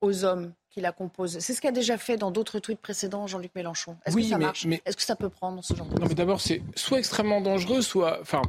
[0.00, 1.38] aux hommes qui la composent.
[1.40, 3.96] C'est ce qu'a déjà fait dans d'autres tweets précédents Jean-Luc Mélenchon.
[4.06, 4.66] Est-ce que ça marche?
[4.84, 7.82] Est-ce que ça peut prendre ce genre de Non, mais d'abord, c'est soit extrêmement dangereux,
[7.82, 8.18] soit.
[8.20, 8.42] Enfin,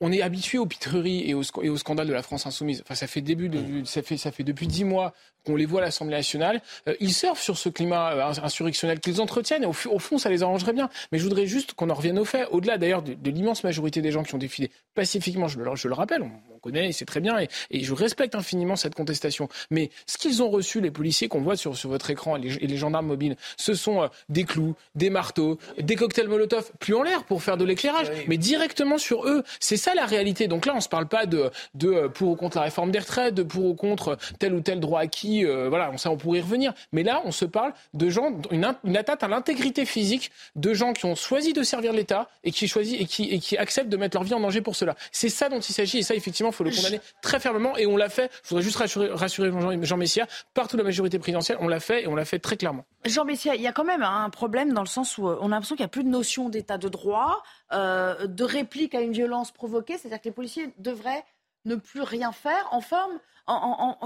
[0.00, 1.42] on est habitué aux pitreries et au,
[1.76, 2.82] scandale de la France insoumise.
[2.82, 3.50] Enfin, ça fait début
[3.84, 5.12] ça fait ça fait depuis dix mois
[5.44, 6.60] qu'on les voit à l'Assemblée nationale.
[6.88, 9.62] Euh, ils surfent sur ce climat euh, insurrectionnel qu'ils entretiennent.
[9.62, 10.88] Et au, fond, ça les arrangerait bien.
[11.12, 12.46] Mais je voudrais juste qu'on en revienne au fait.
[12.50, 16.22] Au-delà d'ailleurs de, l'immense majorité des gens qui ont défilé pacifiquement, je, je le rappelle,
[16.22, 17.48] on, connaît, c'est très bien, et,
[17.84, 19.48] je respecte infiniment cette contestation.
[19.70, 22.76] Mais ce qu'ils ont reçu, les policiers qu'on voit sur, sur votre écran et les,
[22.76, 27.24] gendarmes mobiles, ce sont euh, des clous, des marteaux, des cocktails Molotov, plus en l'air
[27.24, 29.42] pour faire de l'éclairage, mais directement sur eux.
[29.60, 30.48] C'est ça la réalité.
[30.48, 33.00] Donc là, on ne se parle pas de, de pour ou contre la réforme des
[33.00, 35.33] retraites, de pour ou contre tel ou tel droit acquis.
[35.42, 36.72] Euh, voilà, on, on pourrait y revenir.
[36.92, 40.92] Mais là, on se parle de gens, une, une atteinte à l'intégrité physique de gens
[40.92, 44.16] qui ont choisi de servir l'État et qui et qui, et qui acceptent de mettre
[44.16, 44.94] leur vie en danger pour cela.
[45.10, 45.98] C'est ça dont il s'agit.
[45.98, 47.76] Et ça, effectivement, il faut le condamner très fermement.
[47.76, 48.30] Et on l'a fait.
[48.44, 50.26] Je voudrais juste rassurer, rassurer Jean, Jean Messia.
[50.54, 52.84] Partout la majorité présidentielle, on l'a fait et on l'a fait très clairement.
[53.04, 55.46] Jean Messia, il y a quand même un problème dans le sens où euh, on
[55.46, 57.42] a l'impression qu'il n'y a plus de notion d'état de droit,
[57.72, 59.98] euh, de réplique à une violence provoquée.
[59.98, 61.24] C'est-à-dire que les policiers devraient
[61.64, 62.68] ne plus rien faire.
[62.70, 63.98] En, forme, en,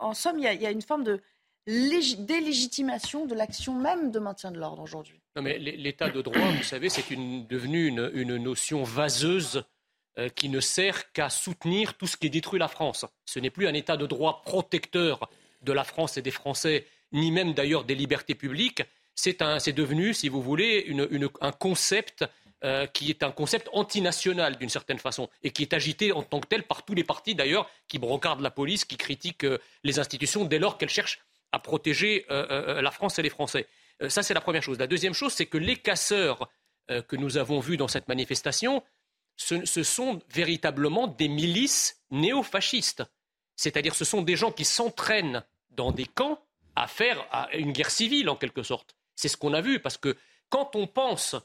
[0.00, 1.20] en, somme, il y, a, une forme de
[1.66, 5.20] délégitimation de l'action même de maintien de l'ordre aujourd'hui.
[5.36, 9.62] Non, mais l'état de droit, vous savez, c'est devenu une, notion vaseuse
[10.18, 13.06] euh, qui ne sert qu'à soutenir tout ce qui détruit la France.
[13.26, 15.30] Ce n'est plus un état de droit protecteur
[15.62, 18.82] de la France et des Français, ni même d'ailleurs des libertés publiques.
[19.14, 20.90] C'est devenu, si vous voulez,
[21.42, 22.24] un concept
[22.62, 26.40] euh, qui est un concept antinational d'une certaine façon et qui est agité en tant
[26.40, 29.98] que tel par tous les partis d'ailleurs qui brocardent la police, qui critiquent euh, les
[29.98, 31.20] institutions dès lors qu'elles cherchent
[31.52, 33.66] à protéger euh, la France et les Français.
[34.08, 34.78] ça, c'est la première chose.
[34.78, 36.48] La deuxième chose, c'est que les casseurs
[37.08, 38.84] que nous avons vus dans cette manifestation,
[39.36, 43.02] ce, ce sont véritablement des milices néofascistes.
[43.56, 46.38] C'est-à-dire ce sont des gens qui s'entraînent dans des camps
[46.76, 48.94] à faire une guerre civile en quelque sorte.
[49.16, 50.16] C'est ce qu'on a vu parce que
[50.50, 51.36] quand on pense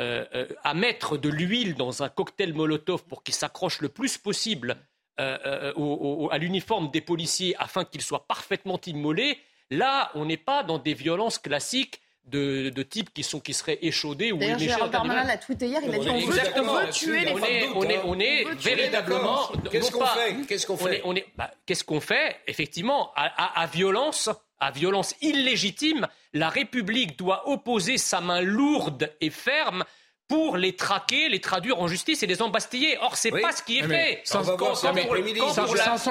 [0.00, 4.16] euh, euh, à mettre de l'huile dans un cocktail Molotov pour qu'il s'accroche le plus
[4.16, 4.76] possible
[5.18, 9.38] euh, à l'uniforme des policiers afin qu'il soit parfaitement immolé,
[9.70, 14.30] là, on n'est pas dans des violences classiques de, types qui, sont, qui seraient échaudés
[14.30, 17.38] ou D'ailleurs, Gérald Darmanin l'a tweeté hier, il a dit on veut, tuer les on
[17.38, 19.48] est, on est, on est véritablement...
[19.70, 20.36] Qu'est-ce qu'on fait?
[20.46, 21.02] Qu'est-ce qu'on fait?
[21.36, 22.36] bah, Qu'est-ce qu'on fait?
[22.46, 29.30] Effectivement, à, à violence à violence illégitime, la République doit opposer sa main lourde et
[29.30, 29.84] ferme
[30.28, 32.98] pour les traquer, les traduire en justice et les embastiller.
[33.00, 34.20] Or, c'est pas ce qui est fait.
[34.24, 34.52] 500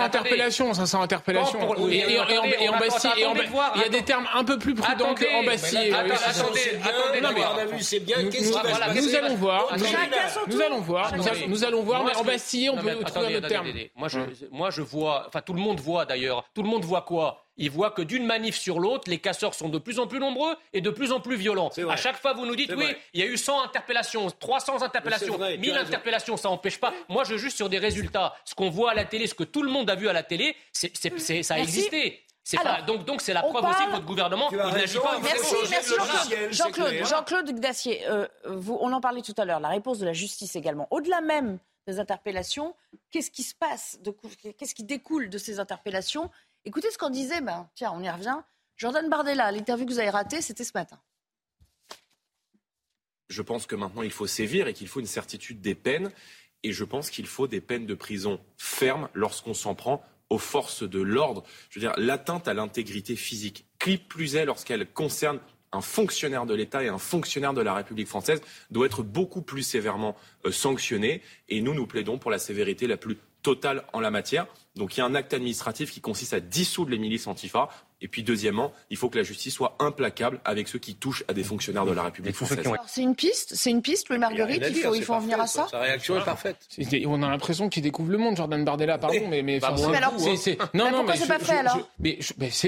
[0.02, 1.76] interpellations, 500 interpellations.
[1.88, 5.94] Et Il y a des termes un peu plus prudents que embastiller.
[5.94, 6.16] Attendez,
[6.84, 8.28] attendez, c'est bien.
[8.28, 9.02] Qu'est-ce qui va se passer?
[9.02, 9.78] Nous allons voir.
[10.48, 11.14] Nous allons voir.
[11.48, 12.04] Nous allons voir.
[12.04, 13.68] Mais embastiller, on peut trouver un autre terme.
[14.52, 15.26] Moi, je vois.
[15.28, 16.44] Enfin, tout le monde voit d'ailleurs.
[16.56, 17.44] Tout le monde voit quoi?
[17.58, 20.56] Il voit que d'une manif sur l'autre, les casseurs sont de plus en plus nombreux
[20.74, 21.70] et de plus en plus violents.
[21.90, 25.38] À chaque fois, vous nous dites, oui, il y a eu 100 interpellations, 300 interpellations,
[25.38, 26.94] 1000 interpellations, ça n'empêche pas.
[27.10, 28.36] Moi, je juge sur des résultats.
[28.46, 30.24] Ce qu'on voit à la télé, ce que tout le monde a vu à la
[30.24, 32.24] télé, c'est, ça a existé.
[32.64, 35.20] Pas, donc, donc c'est la preuve aussi que votre gouvernement n'agit pas.
[35.22, 36.54] Merci, merci Jean-Claude.
[36.54, 40.14] Jean-Claude, Jean-Claude Dacier, euh, vous, on en parlait tout à l'heure, la réponse de la
[40.14, 40.88] justice également.
[40.90, 42.76] Au-delà même des interpellations,
[43.12, 44.00] qu'est-ce qui se passe
[44.58, 46.30] Qu'est-ce qui découle de ces interpellations
[46.68, 48.42] Écoutez ce qu'on disait, ben, tiens, on y revient.
[48.76, 51.00] Jordan Bardella, l'interview que vous avez ratée, c'était ce matin.
[53.30, 56.12] Je pense que maintenant il faut sévir et qu'il faut une certitude des peines.
[56.64, 60.84] Et je pense qu'il faut des peines de prison fermes lorsqu'on s'en prend aux forces
[60.84, 61.46] de l'ordre.
[61.70, 65.40] Je veux dire, l'atteinte à l'intégrité physique, qui plus est lorsqu'elle concerne
[65.72, 69.64] un fonctionnaire de l'État et un fonctionnaire de la République française, doit être beaucoup plus
[69.64, 71.22] sévèrement euh, sanctionné.
[71.48, 74.46] Et nous, nous plaidons pour la sévérité la plus totale en la matière.
[74.76, 77.70] Donc il y a un acte administratif qui consiste à dissoudre les milices antifa.
[78.02, 81.34] Et puis deuxièmement, il faut que la justice soit implacable avec ceux qui touchent à
[81.34, 82.60] des fonctionnaires de la République française.
[82.86, 84.64] C'est une piste, c'est une piste, Louis Marguerite.
[84.70, 85.68] Il faut, il faut en venir à ça.
[85.70, 86.58] Sa réaction est parfaite.
[87.06, 88.98] On a l'impression qu'il découvre le monde, Jordan Bardella.
[88.98, 90.14] Pardon, mais mais, bah, alors,
[90.74, 92.20] non non mais c'est pas fait alors Mais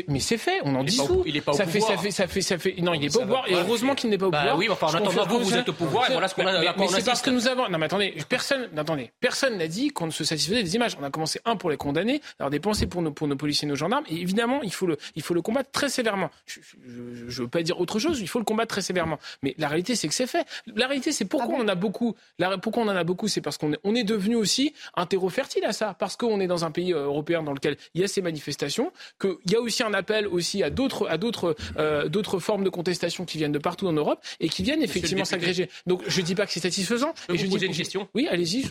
[0.08, 1.24] mais c'est fait, on en dissout.
[1.26, 3.14] Il est pas au ça fait ça fait ça fait ça fait non, il est
[3.14, 4.58] pas au pouvoir et heureusement qu'il n'est pas au bah pouvoir.
[4.58, 6.60] Oui, enfin en attendant vous vous êtes au pouvoir et voilà ce qu'on a.
[6.62, 7.70] Mais c'est parce que nous avons.
[7.70, 10.98] Non mais attendez, personne, attendez, personne n'a dit qu'on ne se satisfaisait des images.
[11.00, 13.68] On a commencé un pour les condamner, alors des pensées pour nos pour nos policiers,
[13.68, 14.06] nos gendarmes.
[14.10, 16.30] Et évidemment, il faut le il faut le combattre très sévèrement.
[16.48, 19.20] Je ne veux pas dire autre chose, il faut le combattre très sévèrement.
[19.44, 20.48] Mais la réalité, c'est que c'est fait.
[20.76, 22.16] La réalité, c'est pourquoi ah on en a beaucoup.
[22.40, 25.06] La, pourquoi on en a beaucoup, c'est parce qu'on est, on est devenu aussi un
[25.06, 25.94] terreau fertile à ça.
[26.00, 28.94] Parce qu'on est dans un pays euh, européen dans lequel il y a ces manifestations,
[29.20, 32.70] qu'il y a aussi un appel aussi à d'autres, à d'autres, euh, d'autres formes de
[32.70, 35.70] contestation qui viennent de partout en Europe et qui viennent effectivement s'agréger.
[35.86, 37.14] Donc je dis pas que c'est satisfaisant.
[37.28, 38.64] Je peux vous poser une question Oui, allez-y.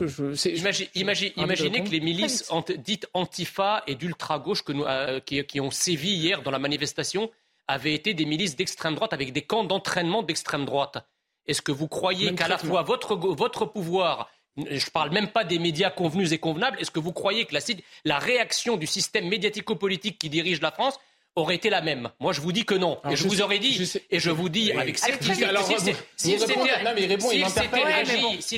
[0.94, 6.10] imaginez que les milices dites antifa et d'ultra-gauche que nous, euh, qui, qui ont sévi
[6.10, 7.30] hier dans la manifestation
[7.68, 11.06] avaient été des milices d'extrême droite avec des camps d'entraînement d'extrême droite.
[11.46, 15.44] Est-ce que vous croyez qu'à la fois votre, votre pouvoir, je ne parle même pas
[15.44, 17.60] des médias convenus et convenables, est-ce que vous croyez que la,
[18.04, 20.98] la réaction du système médiatico-politique qui dirige la France
[21.36, 22.10] aurait été la même?
[22.20, 22.98] Moi, je vous dis que non.
[23.10, 25.46] et je, vous aurais dit, et je vous dis avec certitude,
[26.16, 26.40] s'il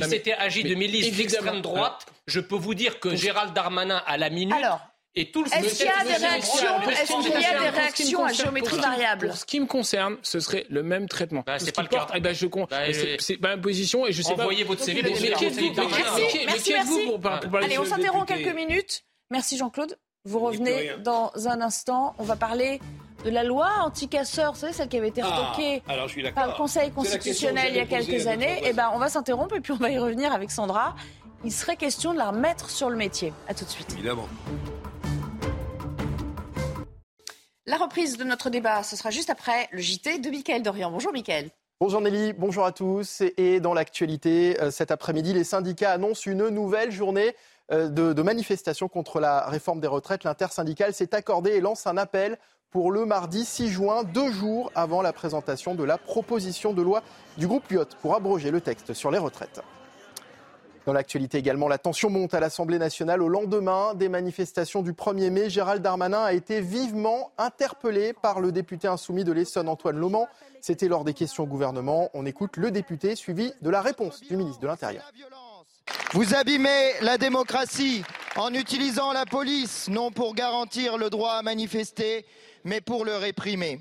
[0.04, 4.30] s'était agi, de milices d'extrême droite, je peux vous dire que Gérald Darmanin, à la
[4.30, 4.56] minute,
[5.16, 8.32] et tout Est-ce qu'il y a des réactions, est-ce qu'il y a des réactions à
[8.32, 11.42] géométrie variable Pour ce qui me concerne, ce serait le même traitement.
[11.46, 12.06] Bah, c'est pas le cas.
[12.14, 12.66] Eh ben, je bah,
[13.18, 15.02] c'est ma position et je sais Envoyez votre CV.
[15.02, 19.04] Mais, qui êtes-vous pour, parler Allez, on s'interrompt quelques minutes.
[19.30, 19.96] Merci Jean-Claude.
[20.24, 22.14] Vous revenez dans un instant.
[22.18, 22.80] On va parler
[23.24, 25.82] de la loi anti-casseurs, vous savez, celle qui avait été ah, retoquée
[26.34, 28.60] par le Conseil constitutionnel il y a quelques années.
[28.64, 30.94] Eh ben, on va s'interrompre et puis on va y revenir avec Sandra.
[31.44, 33.32] Il serait question de la remettre sur le métier.
[33.48, 33.92] À tout de suite.
[33.94, 34.28] Évidemment.
[37.70, 40.90] La reprise de notre débat, ce sera juste après le JT de Mickaël Dorian.
[40.90, 41.50] Bonjour Mickaël.
[41.80, 43.22] Bonjour Nelly, bonjour à tous.
[43.36, 47.36] Et dans l'actualité, euh, cet après-midi, les syndicats annoncent une nouvelle journée
[47.70, 50.24] euh, de, de manifestation contre la réforme des retraites.
[50.24, 52.38] L'intersyndicale s'est accordé et lance un appel
[52.70, 57.04] pour le mardi 6 juin, deux jours avant la présentation de la proposition de loi
[57.38, 59.60] du groupe Lyot pour abroger le texte sur les retraites.
[60.86, 65.30] Dans l'actualité également, la tension monte à l'Assemblée nationale au lendemain des manifestations du 1er
[65.30, 65.50] mai.
[65.50, 70.26] Gérald Darmanin a été vivement interpellé par le député insoumis de l'Essonne, Antoine Loman.
[70.62, 72.08] C'était lors des questions au gouvernement.
[72.14, 75.04] On écoute le député suivi de la réponse du ministre de l'Intérieur.
[76.12, 78.02] Vous abîmez la démocratie
[78.36, 82.24] en utilisant la police, non pour garantir le droit à manifester,
[82.64, 83.80] mais pour le réprimer.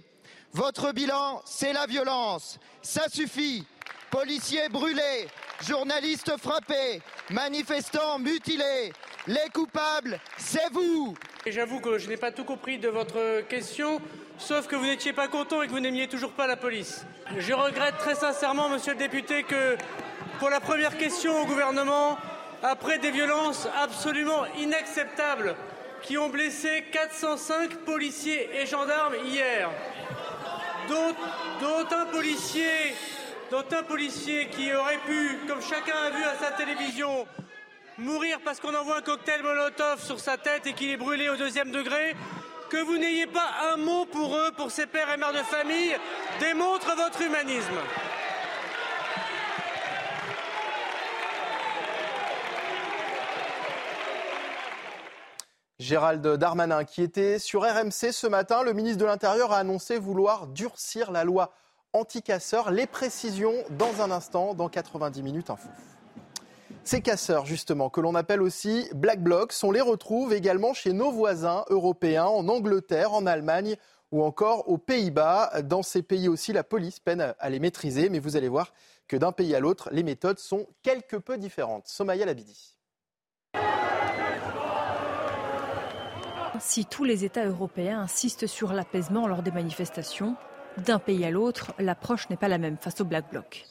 [0.52, 2.60] Votre bilan, c'est la violence.
[2.82, 3.66] Ça suffit.
[4.12, 5.28] Policiers brûlés,
[5.62, 8.94] journalistes frappés, manifestants mutilés.
[9.28, 11.16] Les coupables, c'est vous.
[11.46, 14.02] J'avoue que je n'ai pas tout compris de votre question,
[14.38, 17.06] sauf que vous n'étiez pas content et que vous n'aimiez toujours pas la police.
[17.38, 19.78] Je regrette très sincèrement, monsieur le député, que
[20.40, 22.18] pour la première question au gouvernement,
[22.64, 25.56] après des violences absolument inacceptables
[26.02, 29.70] qui ont blessé 405 policiers et gendarmes hier,
[30.90, 32.96] dont un policier
[33.52, 37.26] dont un policier qui aurait pu, comme chacun a vu à sa télévision,
[37.98, 41.36] mourir parce qu'on envoie un cocktail Molotov sur sa tête et qu'il est brûlé au
[41.36, 42.16] deuxième degré,
[42.70, 45.96] que vous n'ayez pas un mot pour eux, pour ces pères et mères de famille,
[46.40, 47.80] démontre votre humanisme.
[55.80, 60.46] Gérald Darmanin, qui était sur RMC ce matin, le ministre de l'Intérieur a annoncé vouloir
[60.46, 61.54] durcir la loi
[61.94, 62.72] anti-casseurs.
[62.72, 65.70] Les précisions dans un instant, dans 90 minutes info.
[66.84, 71.12] Ces casseurs, justement, que l'on appelle aussi Black Blocs, on les retrouve également chez nos
[71.12, 73.76] voisins européens, en Angleterre, en Allemagne
[74.12, 75.62] ou encore aux Pays-Bas.
[75.64, 78.74] Dans ces pays aussi, la police peine à les maîtriser, mais vous allez voir
[79.08, 81.88] que d'un pays à l'autre, les méthodes sont quelque peu différentes.
[81.88, 82.76] Somaya Labidi.
[86.60, 90.36] Si tous les États européens insistent sur l'apaisement lors des manifestations,
[90.78, 93.66] d'un pays à l'autre, l'approche n'est pas la même face aux Black Blocs.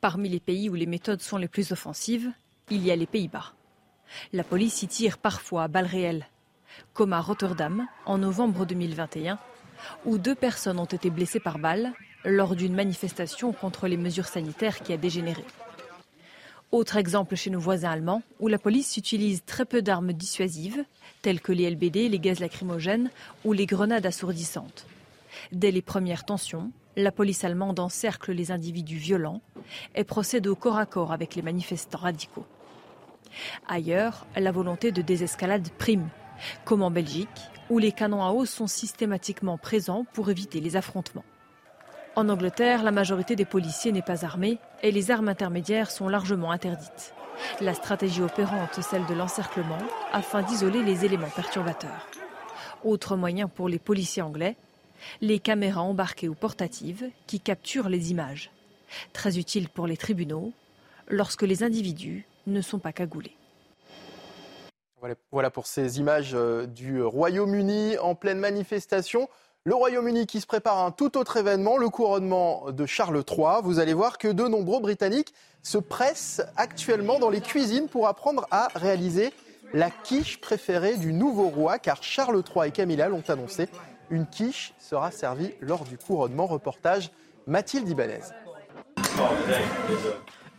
[0.00, 2.30] Parmi les pays où les méthodes sont les plus offensives,
[2.70, 3.52] il y a les Pays-Bas.
[4.32, 6.26] La police y tire parfois à balles réelles,
[6.92, 9.38] comme à Rotterdam en novembre 2021,
[10.04, 11.92] où deux personnes ont été blessées par balles
[12.24, 15.44] lors d'une manifestation contre les mesures sanitaires qui a dégénéré.
[16.70, 20.84] Autre exemple chez nos voisins allemands, où la police utilise très peu d'armes dissuasives,
[21.20, 23.10] telles que les LBD, les gaz lacrymogènes
[23.44, 24.86] ou les grenades assourdissantes.
[25.50, 29.40] Dès les premières tensions, la police allemande encercle les individus violents
[29.94, 32.46] et procède au corps à corps avec les manifestants radicaux.
[33.66, 36.08] Ailleurs, la volonté de désescalade prime,
[36.64, 37.28] comme en Belgique,
[37.70, 41.24] où les canons à eau sont systématiquement présents pour éviter les affrontements.
[42.14, 46.50] En Angleterre, la majorité des policiers n'est pas armée et les armes intermédiaires sont largement
[46.50, 47.14] interdites.
[47.62, 49.78] La stratégie opérante, celle de l'encerclement,
[50.12, 52.06] afin d'isoler les éléments perturbateurs.
[52.84, 54.56] Autre moyen pour les policiers anglais,
[55.20, 58.50] les caméras embarquées ou portatives qui capturent les images.
[59.12, 60.52] Très utile pour les tribunaux
[61.08, 63.36] lorsque les individus ne sont pas cagoulés.
[65.32, 69.28] Voilà pour ces images euh, du Royaume-Uni en pleine manifestation.
[69.64, 73.62] Le Royaume-Uni qui se prépare à un tout autre événement, le couronnement de Charles III.
[73.62, 78.46] Vous allez voir que de nombreux Britanniques se pressent actuellement dans les cuisines pour apprendre
[78.50, 79.32] à réaliser
[79.72, 83.68] la quiche préférée du nouveau roi, car Charles III et Camilla l'ont annoncé.
[84.12, 86.46] Une quiche sera servie lors du couronnement.
[86.46, 87.10] Reportage
[87.46, 88.20] Mathilde Ibanez.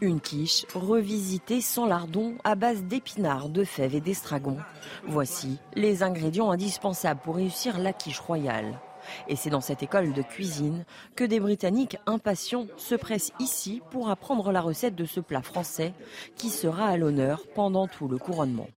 [0.02, 4.58] Une quiche revisitée sans lardon à base d'épinards, de fèves et d'estragon.
[5.06, 8.80] Voici les ingrédients indispensables pour réussir la quiche royale.
[9.28, 10.86] Et c'est dans cette école de cuisine
[11.16, 15.94] que des Britanniques impatients se pressent ici pour apprendre la recette de ce plat français
[16.36, 18.68] qui sera à l'honneur pendant tout le couronnement.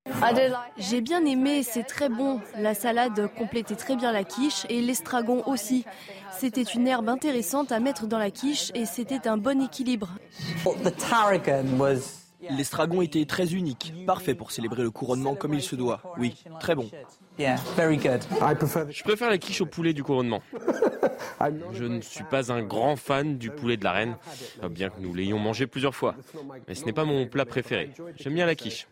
[0.79, 2.41] J'ai bien aimé, c'est très bon.
[2.59, 5.85] La salade complétait très bien la quiche et l'estragon aussi.
[6.39, 10.11] C'était une herbe intéressante à mettre dans la quiche et c'était un bon équilibre.
[12.41, 16.01] L'estragon était très unique, parfait pour célébrer le couronnement comme il se doit.
[16.19, 16.89] Oui, très bon.
[17.39, 20.43] Je préfère la quiche au poulet du couronnement.
[21.73, 24.17] Je ne suis pas un grand fan du poulet de la reine,
[24.71, 26.15] bien que nous l'ayons mangé plusieurs fois.
[26.69, 27.93] Mais ce n'est pas mon plat préféré.
[28.17, 28.87] J'aime bien la quiche.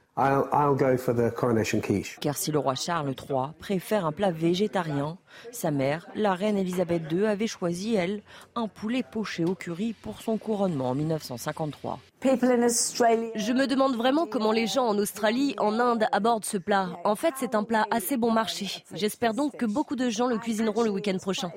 [2.21, 5.19] Car si le roi Charles III préfère un plat végétarien,
[5.53, 8.23] sa mère, la reine Elisabeth II, avait choisi, elle,
[8.55, 12.01] un poulet poché au curry pour son couronnement en 1953.
[12.25, 16.89] Je me demande vraiment comment les gens en Australie, en Inde abordent ce plat.
[17.05, 18.83] En fait, c'est un plat assez bon marché.
[18.95, 21.53] J'espère donc que beaucoup de gens le cuisineront le week-end prochain.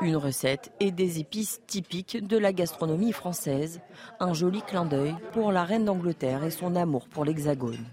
[0.00, 3.80] Une recette et des épices typiques de la gastronomie française.
[4.18, 7.84] Un joli clin d'œil pour la reine d'Angleterre et son amour pour l'Hexagone.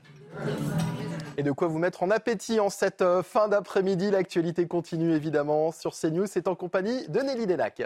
[1.37, 4.11] Et de quoi vous mettre en appétit en cette euh, fin d'après-midi.
[4.11, 6.27] L'actualité continue évidemment sur CNews.
[6.27, 7.81] C'est en compagnie de Nelly Denac.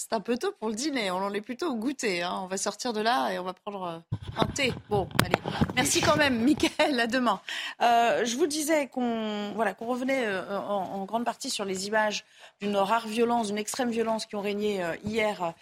[0.00, 2.22] C'est un peu tôt pour le dîner, on en est plutôt au goûter.
[2.22, 2.42] Hein.
[2.44, 4.72] On va sortir de là et on va prendre euh, un thé.
[4.88, 5.34] Bon, allez.
[5.74, 7.40] Merci quand même, Mickaël, à demain.
[7.82, 12.24] Euh, je vous disais qu'on voilà, qu'on revenait euh, en, grande partie sur les images
[12.60, 15.52] d'une rare violence, d'une extrême violence qui ont régné hier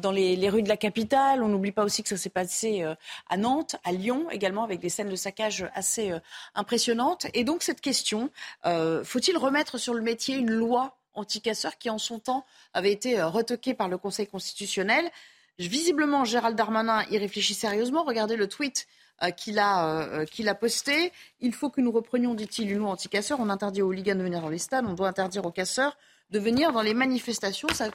[0.00, 1.44] dans les, rues de la capitale.
[1.44, 2.84] On n'oublie pas aussi que ça s'est passé
[3.28, 6.12] à Nantes, à Lyon également, avec des scènes de saccage assez
[6.56, 7.26] impressionnantes.
[7.32, 8.30] Et donc cette question,
[8.64, 13.28] faut-il remettre sur le métier une loi anti-casseurs qui, en son temps, avait été euh,
[13.28, 15.10] retoqué par le Conseil constitutionnel.
[15.58, 18.02] Visiblement, Gérald Darmanin y réfléchit sérieusement.
[18.04, 18.86] Regardez le tweet
[19.22, 21.12] euh, qu'il a, euh, a posté.
[21.40, 23.38] Il faut que nous reprenions, dit-il, une loi anti-casseurs.
[23.40, 24.84] On interdit aux hooligans de venir dans les stades.
[24.86, 25.96] On doit interdire aux casseurs
[26.30, 27.68] de venir dans les manifestations.
[27.68, 27.90] Ça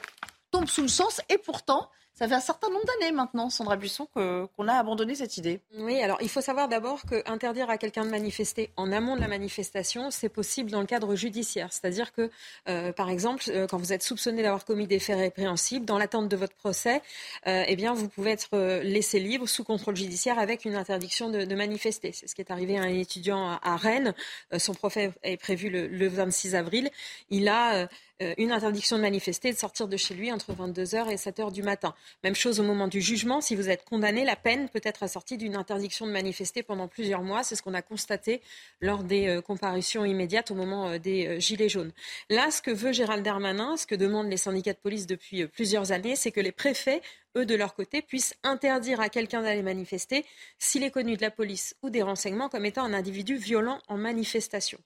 [0.50, 1.20] tombe sous le sens.
[1.28, 5.38] Et pourtant, ça fait un certain nombre d'années maintenant, Sandra Buisson, qu'on a abandonné cette
[5.38, 5.60] idée.
[5.78, 9.28] Oui, alors il faut savoir d'abord qu'interdire à quelqu'un de manifester en amont de la
[9.28, 11.72] manifestation, c'est possible dans le cadre judiciaire.
[11.72, 12.30] C'est-à-dire que,
[12.68, 16.28] euh, par exemple, euh, quand vous êtes soupçonné d'avoir commis des faits répréhensibles, dans l'attente
[16.28, 17.00] de votre procès,
[17.46, 21.54] euh, eh bien, vous pouvez être laissé libre sous contrôle judiciaire avec une interdiction de,
[21.54, 22.12] manifester.
[22.12, 24.14] C'est ce qui est arrivé à un étudiant à, Rennes.
[24.58, 26.90] son procès est prévu le, le 26 avril.
[27.30, 27.88] Il a
[28.38, 31.94] une interdiction de manifester, de sortir de chez lui entre 22h et 7h du matin.
[32.22, 33.40] Même chose au moment du jugement.
[33.40, 37.22] Si vous êtes condamné, la peine peut être assortie d'une interdiction de manifester pendant plusieurs
[37.22, 37.42] mois.
[37.42, 38.42] C'est ce qu'on a constaté
[38.80, 41.92] lors des euh, comparutions immédiates au moment euh, des euh, Gilets jaunes.
[42.28, 45.92] Là, ce que veut Gérald Darmanin, ce que demandent les syndicats de police depuis plusieurs
[45.92, 47.02] années, c'est que les préfets
[47.36, 50.24] eux, de leur côté, puissent interdire à quelqu'un d'aller manifester
[50.58, 53.96] s'il est connu de la police ou des renseignements comme étant un individu violent en
[53.96, 54.78] manifestation.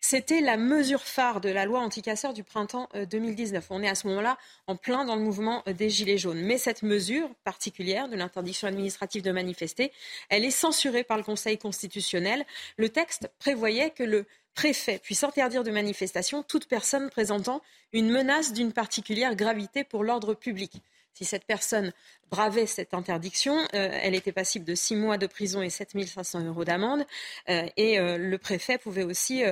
[0.00, 3.64] C'était la mesure phare de la loi anticasseur du printemps 2019.
[3.64, 6.40] Euh, On est à ce moment-là en plein dans le mouvement euh, des Gilets jaunes.
[6.40, 9.92] Mais cette mesure particulière de l'interdiction administrative de manifester,
[10.28, 12.44] elle est censurée par le Conseil constitutionnel.
[12.76, 18.52] Le texte prévoyait que le préfet puisse interdire de manifestation toute personne présentant une menace
[18.52, 20.82] d'une particulière gravité pour l'ordre public.
[21.14, 21.92] Si cette personne
[22.30, 26.44] bravait cette interdiction, euh, elle était passible de six mois de prison et 7 500
[26.44, 27.04] euros d'amende.
[27.48, 29.42] Euh, et euh, le préfet pouvait aussi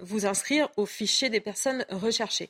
[0.00, 2.48] vous inscrire au fichier des personnes recherchées.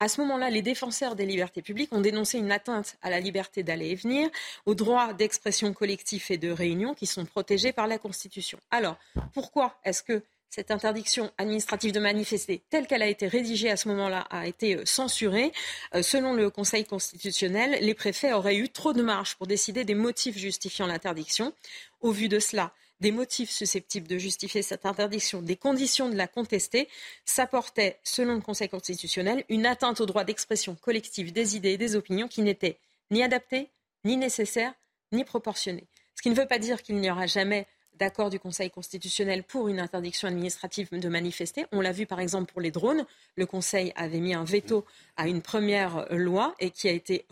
[0.00, 3.62] À ce moment-là, les défenseurs des libertés publiques ont dénoncé une atteinte à la liberté
[3.62, 4.28] d'aller et venir,
[4.64, 8.58] aux droits d'expression collective et de réunion qui sont protégés par la Constitution.
[8.70, 8.96] Alors,
[9.32, 13.88] pourquoi est-ce que cette interdiction administrative de manifester, telle qu'elle a été rédigée à ce
[13.88, 15.52] moment-là, a été euh, censurée.
[15.94, 19.94] Euh, selon le Conseil constitutionnel, les préfets auraient eu trop de marge pour décider des
[19.94, 21.52] motifs justifiant l'interdiction.
[22.00, 26.26] Au vu de cela, des motifs susceptibles de justifier cette interdiction, des conditions de la
[26.26, 26.88] contester,
[27.24, 31.96] s'apportait, selon le Conseil constitutionnel, une atteinte au droit d'expression collective des idées et des
[31.96, 32.78] opinions qui n'était
[33.10, 33.70] ni adaptée,
[34.04, 34.72] ni nécessaire,
[35.12, 35.86] ni proportionnée.
[36.14, 37.66] Ce qui ne veut pas dire qu'il n'y aura jamais
[37.98, 41.66] d'accord du Conseil constitutionnel pour une interdiction administrative de manifester.
[41.72, 43.04] On l'a vu par exemple pour les drones.
[43.36, 44.84] Le Conseil avait mis un veto
[45.16, 47.24] à une première loi et qui a été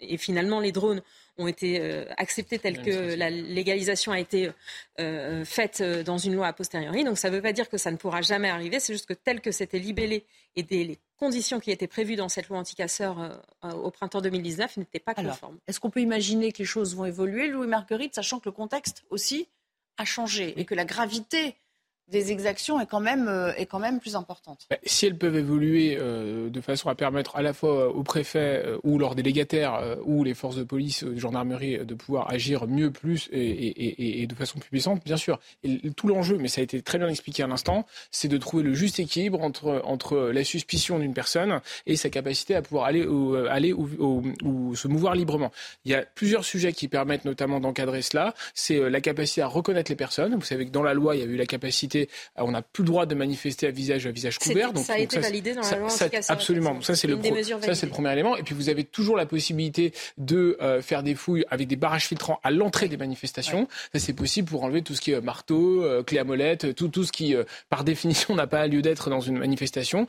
[0.00, 1.02] et finalement les drones
[1.38, 4.50] ont été euh, acceptés tels que la légalisation a été
[4.98, 7.04] euh, faite euh, dans une loi a posteriori.
[7.04, 9.14] Donc ça ne veut pas dire que ça ne pourra jamais arriver, c'est juste que
[9.14, 10.24] tel que c'était libellé
[10.56, 14.98] et des, les conditions qui étaient prévues dans cette loi anticasseur au printemps 2019 n'étaient
[14.98, 15.58] pas conformes.
[15.68, 19.04] Est-ce qu'on peut imaginer que les choses vont évoluer, Louis Marguerite, sachant que le contexte
[19.10, 19.46] aussi
[20.00, 21.56] a changé et que la gravité
[22.10, 24.66] des exactions est quand même, euh, est quand même plus importante.
[24.68, 28.62] Bah, si elles peuvent évoluer euh, de façon à permettre à la fois aux préfets
[28.64, 32.90] euh, ou leurs délégataires ou les forces de police, de gendarmerie de pouvoir agir mieux,
[32.90, 35.38] plus et, de façon plus puissante, bien sûr.
[35.96, 38.74] Tout l'enjeu, mais ça a été très bien expliqué à l'instant, c'est de trouver le
[38.74, 43.06] juste équilibre entre, entre la suspicion d'une personne et sa capacité à pouvoir aller,
[43.48, 45.52] aller ou, se mouvoir librement.
[45.84, 48.34] Il y a plusieurs sujets qui permettent notamment d'encadrer cela.
[48.54, 50.34] C'est la capacité à reconnaître les personnes.
[50.34, 51.99] Vous savez que dans la loi, il y a eu la capacité
[52.38, 54.72] euh, on n'a plus le droit de manifester à visage à visage couvert.
[54.72, 55.88] Donc, ça a été validé dans la loi
[56.28, 56.80] Absolument.
[56.80, 57.18] Ça, c'est le,
[57.62, 58.36] ça, c'est le premier élément.
[58.36, 62.06] Et puis, vous avez toujours la possibilité de euh, faire des fouilles avec des barrages
[62.06, 63.68] filtrants à l'entrée des manifestations.
[63.92, 66.88] Ça, c'est possible pour enlever tout ce qui est marteau, euh, clé à molette, tout,
[66.88, 67.34] tout ce qui,
[67.68, 70.06] par définition, n'a pas lieu d'être dans une manifestation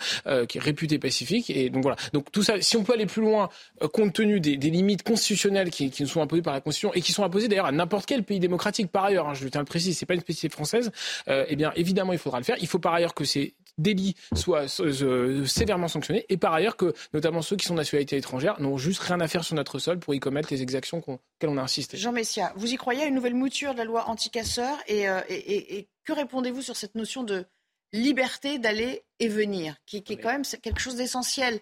[0.48, 1.50] qui est réputée pacifique.
[1.50, 1.98] Et donc, voilà.
[2.14, 3.50] Donc, tout ça, si on peut aller plus loin,
[3.94, 7.12] compte tenu des, limites constitutionnelles qui, qui, nous sont imposées par la Constitution et qui
[7.12, 9.68] sont imposées d'ailleurs à n'importe quel pays démocratique par ailleurs, hein, je tiens à le
[9.68, 10.92] préciser, c'est pas une spécificité française,
[11.28, 12.56] eh bien, évidemment, il faudra le faire.
[12.62, 16.94] Il faut par ailleurs que ces délits soient euh, sévèrement sanctionnés et par ailleurs que,
[17.14, 20.00] notamment ceux qui sont de nationalité étrangère, n'ont juste rien à faire sur notre sol
[20.00, 21.98] pour y commettre les exactions auxquelles on a insisté.
[21.98, 25.22] Jean Messia, vous y croyez à une nouvelle mouture de la loi anticasseur et, euh,
[25.30, 27.46] et, et, que répondez-vous sur cette notion de
[27.94, 31.60] liberté d'aller et venir, qui, qui est quand même quelque chose d'essentiel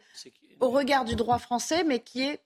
[0.59, 2.39] au regard du droit français, mais qui est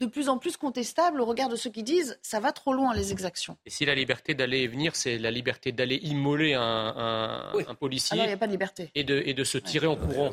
[0.00, 2.94] de plus en plus contestable au regard de ceux qui disent ça va trop loin
[2.94, 3.56] les exactions.
[3.64, 8.18] Et si la liberté d'aller et venir, c'est la liberté d'aller immoler un, un, policier.
[8.20, 8.90] Ah il n'y a pas de liberté.
[8.94, 10.32] Et de, et de se tirer en courant.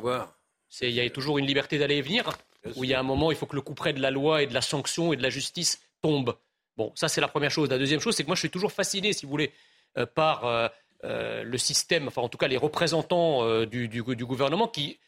[0.81, 2.29] Il y a toujours une liberté d'aller et venir,
[2.75, 4.41] où il y a un moment, il faut que le coup près de la loi
[4.41, 6.35] et de la sanction et de la justice tombe.
[6.75, 7.69] Bon, ça c'est la première chose.
[7.69, 9.53] La deuxième chose, c'est que moi je suis toujours fasciné, si vous voulez,
[9.97, 10.67] euh, par euh,
[11.03, 14.99] euh, le système, enfin en tout cas les représentants du, du, du, gouvernement qui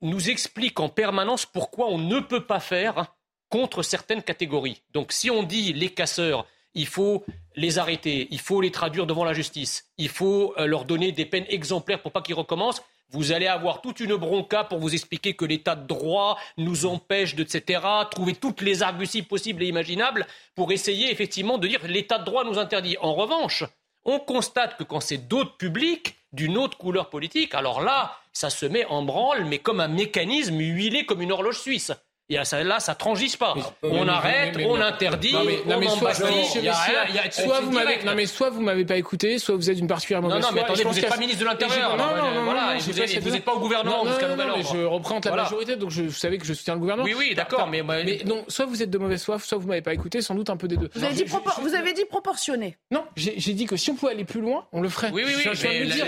[0.00, 3.14] nous expliquent en permanence pourquoi on ne peut pas faire
[3.50, 4.82] contre certaines catégories.
[4.94, 7.24] Donc si on dit les casseurs, il faut
[7.56, 11.26] les arrêter, il faut les traduire devant la justice, il faut euh, leur donner des
[11.26, 12.82] peines exemplaires pour pas qu'ils recommencent,
[13.12, 17.34] vous allez avoir toute une bronca pour vous expliquer que l'état de droit nous empêche
[17.34, 22.18] de, etc., trouver toutes les arguties possibles et imaginables pour essayer effectivement de dire l'état
[22.18, 22.96] de droit nous interdit.
[23.00, 23.64] En revanche,
[24.04, 28.64] on constate que quand c'est d'autres publics, d'une autre couleur politique, alors là, ça se
[28.64, 31.90] met en branle, mais comme un mécanisme huilé comme une horloge suisse.
[32.30, 33.54] Et là, ça transige pas.
[33.82, 35.34] on arrête, on interdit,
[35.66, 39.78] on soit, soit vous m'avez, non mais soit vous m'avez pas écouté, soit vous êtes
[39.78, 41.96] une particulière mauvaise Non, non, mais attendez, vous n'êtes pas ministre de l'Intérieur.
[41.96, 44.72] Non, non, non, voilà, vous n'êtes pas au gouvernement jusqu'à nouvel ordre.
[44.72, 47.04] Je représente la majorité, donc je savais que je soutiens le gouvernement.
[47.04, 49.82] Oui, oui, d'accord, mais mais non, soit vous êtes de mauvaise foi, soit vous m'avez
[49.82, 50.90] pas écouté, sans doute un peu des deux.
[50.94, 52.76] Vous avez dit vous avez dit proportionné.
[52.92, 55.10] Non, j'ai dit que si on pouvait aller plus loin, on le ferait.
[55.12, 55.42] Oui, oui, oui.
[55.52, 56.06] Je le dire.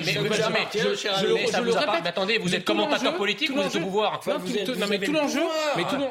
[0.52, 4.20] Mais attendez, vous êtes commentateur politique, vous êtes au pouvoir.
[4.26, 5.40] Non, mais tout l'enjeu,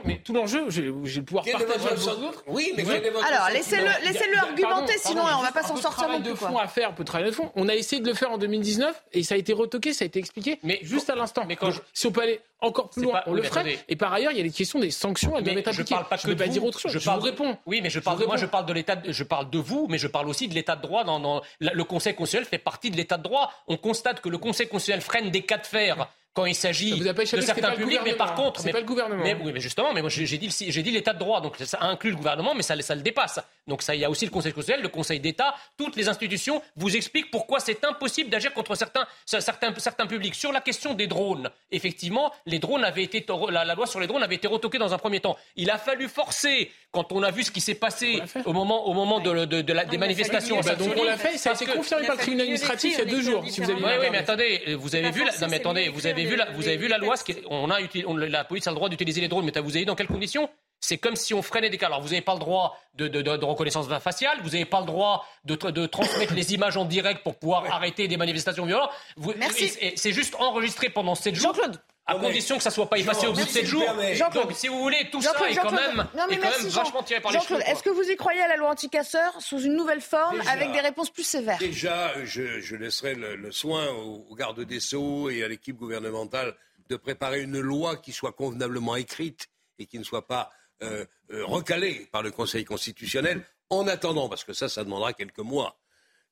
[0.06, 2.44] mais tout l'enjeu, j'ai le pouvoir partager avec d'autres.
[2.48, 6.32] Oui, mais Alors, laissez-le laissez argumenter, sinon on ne va pas s'en sortir non plus.
[6.32, 7.52] de fond à faire, peut travailler de fond.
[7.56, 10.08] On a essayé de le faire en 2019 et ça a été retoqué, ça a
[10.08, 11.46] été expliqué, mais juste à l'instant.
[11.48, 13.80] Mais quand si on peut aller encore plus loin, on le ferait.
[13.90, 15.90] Et par ailleurs, il y a les questions des sanctions, elles doivent être appliquées.
[15.90, 16.92] Je parle pas que je de pas dire autre chose.
[16.92, 17.58] Je, je vous réponds.
[17.66, 18.24] Oui, mais je parle.
[18.26, 18.96] moi, je parle de l'état.
[19.08, 21.04] Je parle de vous, mais je parle aussi de l'état de droit.
[21.04, 23.52] Dans, dans le Conseil constitutionnel fait partie de l'état de droit.
[23.68, 27.42] On constate que le Conseil constitutionnel freine des cas de fer quand il s'agit de
[27.42, 29.24] certains publics, mais par contre, c'est pas le gouvernement.
[29.24, 31.80] Mais, oui, mais justement, mais moi j'ai dit, j'ai dit l'état de droit, donc ça
[31.82, 33.40] inclut le gouvernement, mais ça, ça le dépasse.
[33.68, 36.62] Donc ça, il y a aussi le Conseil constitutionnel, le Conseil d'État, toutes les institutions
[36.76, 40.36] vous expliquent pourquoi c'est impossible d'agir contre certains, certains, certains publics.
[40.36, 44.24] Sur la question des drones, effectivement, les drones avaient été, la, loi sur les drones
[44.24, 45.38] avait été retoquée dans un premier temps.
[45.56, 48.94] Il a fallu forcer quand on a vu ce qui s'est passé au moment, au
[48.94, 50.60] moment de, de, de la, des manifestations.
[50.62, 53.02] Bah donc on l'a fait, ça a été confirmé par le tribunal administratif il y
[53.02, 53.44] a deux jours.
[53.48, 56.08] Si vous avez oui, oui, mais attendez, vous avez vu, la, non mais attendez, vous
[56.08, 57.16] avez vu, la, vous avez vu la loi,
[57.50, 59.86] on a, on, la police a le droit d'utiliser les drones, mais vous avez vu
[59.86, 60.50] dans quelles conditions?
[60.80, 61.86] C'est comme si on freinait des cas.
[61.88, 64.80] Alors, vous n'avez pas le droit de, de, de, de reconnaissance faciale, vous n'avez pas
[64.80, 68.90] le droit de, transmettre les images en direct pour pouvoir arrêter des manifestations violentes.
[69.38, 69.72] Merci.
[69.96, 71.54] C'est juste enregistré pendant 7 jours.
[71.54, 71.80] Jean-Claude.
[72.06, 73.86] À condition que ça ne soit pas effacé au bout de 7 jours.
[74.34, 77.32] Donc, si vous voulez, tout ça est quand même, est quand même vachement tiré par
[77.32, 77.62] les cheveux.
[77.62, 80.82] Est-ce que vous y croyez à la loi anticasseur sous une nouvelle forme, avec des
[80.82, 85.44] réponses plus sévères Déjà, je, je laisserai le, le soin aux gardes des Sceaux et
[85.44, 86.56] à l'équipe gouvernementale
[86.90, 89.48] de préparer une loi qui soit convenablement écrite
[89.80, 90.50] et qui ne soit pas
[90.84, 95.40] euh, euh, recalé par le Conseil constitutionnel en attendant, parce que ça, ça demandera quelques
[95.40, 95.80] mois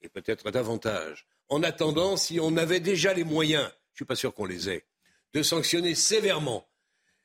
[0.02, 1.28] et peut-être davantage.
[1.48, 4.70] En attendant, si on avait déjà les moyens, je ne suis pas sûr qu'on les
[4.70, 4.86] ait,
[5.34, 6.70] de sanctionner sévèrement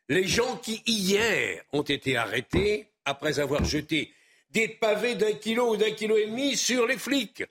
[0.09, 4.13] les gens qui hier ont été arrêtés après avoir jeté
[4.51, 7.43] des pavés d'un kilo ou d'un kilo et demi sur les flics,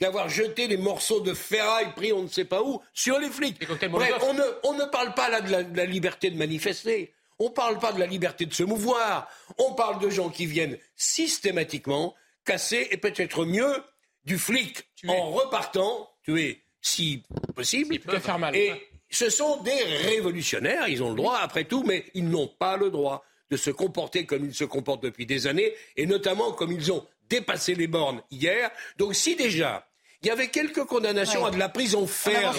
[0.00, 3.66] d'avoir jeté des morceaux de ferraille pris on ne sait pas où sur les flics.
[3.88, 7.12] Bref, on ne, on ne parle pas là de la liberté de manifester.
[7.38, 9.28] On ne parle pas de la liberté de se mouvoir.
[9.58, 13.82] On parle de gens qui viennent systématiquement casser et peut-être mieux
[14.24, 17.98] du flic en repartant, tuer si possible.
[18.20, 18.54] faire mal.
[18.54, 22.76] Et ce sont des révolutionnaires, ils ont le droit après tout, mais ils n'ont pas
[22.76, 26.72] le droit de se comporter comme ils se comportent depuis des années, et notamment comme
[26.72, 28.70] ils ont dépassé les bornes hier.
[28.96, 29.86] Donc si déjà
[30.22, 32.54] il y avait quelques condamnations à de la prison ferme.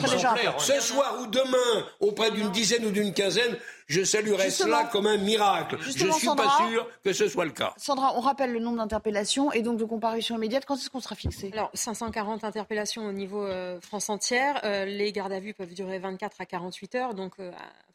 [0.57, 3.57] Ce soir ou demain, auprès d'une dizaine ou d'une quinzaine,
[3.87, 5.77] je saluerais cela comme un miracle.
[5.81, 7.73] Je ne suis pas sûr que ce soit le cas.
[7.77, 10.65] Sandra, on rappelle le nombre d'interpellations et donc de comparutions immédiates.
[10.65, 11.51] Quand est-ce qu'on sera fixé?
[11.53, 14.59] Alors, 540 interpellations au niveau euh, France entière.
[14.63, 17.13] Euh, les gardes à vue peuvent durer 24 à 48 heures.
[17.13, 17.51] Donc, euh,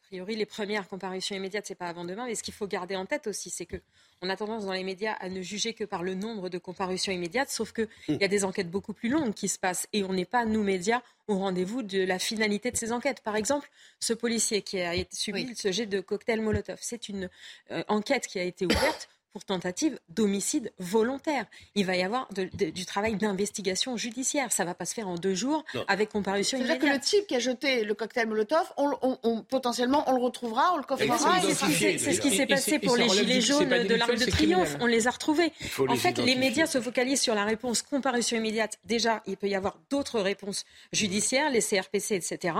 [0.09, 2.25] priori, les premières comparutions immédiates, c'est pas avant demain.
[2.25, 3.77] Mais ce qu'il faut garder en tête aussi, c'est que
[4.23, 7.11] on a tendance dans les médias à ne juger que par le nombre de comparutions
[7.11, 8.17] immédiates, sauf qu'il mm.
[8.19, 10.63] y a des enquêtes beaucoup plus longues qui se passent et on n'est pas, nous
[10.63, 13.21] médias, au rendez-vous de la finalité de ces enquêtes.
[13.21, 17.29] Par exemple, ce policier qui a subi ce jet de cocktail Molotov, c'est une
[17.69, 21.45] euh, enquête qui a été ouverte pour tentative d'homicide volontaire.
[21.75, 24.51] Il va y avoir du travail d'investigation judiciaire.
[24.51, 26.79] Ça ne va pas se faire en deux jours avec comparution immédiate.
[26.81, 30.73] C'est-à-dire que le type qui a jeté le cocktail Molotov, on, potentiellement, on le retrouvera,
[30.73, 31.17] on le coffrera.
[31.41, 34.75] C'est ce qui s'est passé pour les gilets jaunes de l'Arc de Triomphe.
[34.79, 35.51] On les a retrouvés.
[35.87, 38.77] En fait, les médias se focalisent sur la réponse comparution immédiate.
[38.85, 42.55] Déjà, il peut y avoir d'autres réponses judiciaires, les CRPC, etc.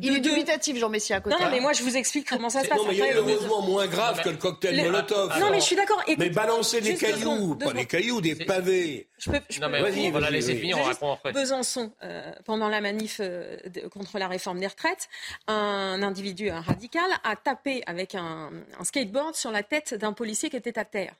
[0.00, 1.36] Il est dubitatif, Jean Messia, à côté.
[1.38, 2.78] Non, mais moi, je vous explique comment ça se passe.
[2.78, 5.38] Non, mais il y a heureusement moins grave que le cocktail Molotov.
[5.38, 6.02] Non, mais je suis d'accord.
[6.16, 9.10] Mais balancer des cailloux, pas des cailloux, des pavés.
[9.18, 11.32] Je peux, je non, mais vas-y, on va la laisser finir, on répond après.
[11.32, 13.58] Besançon, euh, pendant la manif euh,
[13.90, 15.08] contre la réforme des retraites,
[15.46, 20.48] un individu, un radical, a tapé avec un, un skateboard sur la tête d'un policier
[20.48, 21.14] qui était à terre.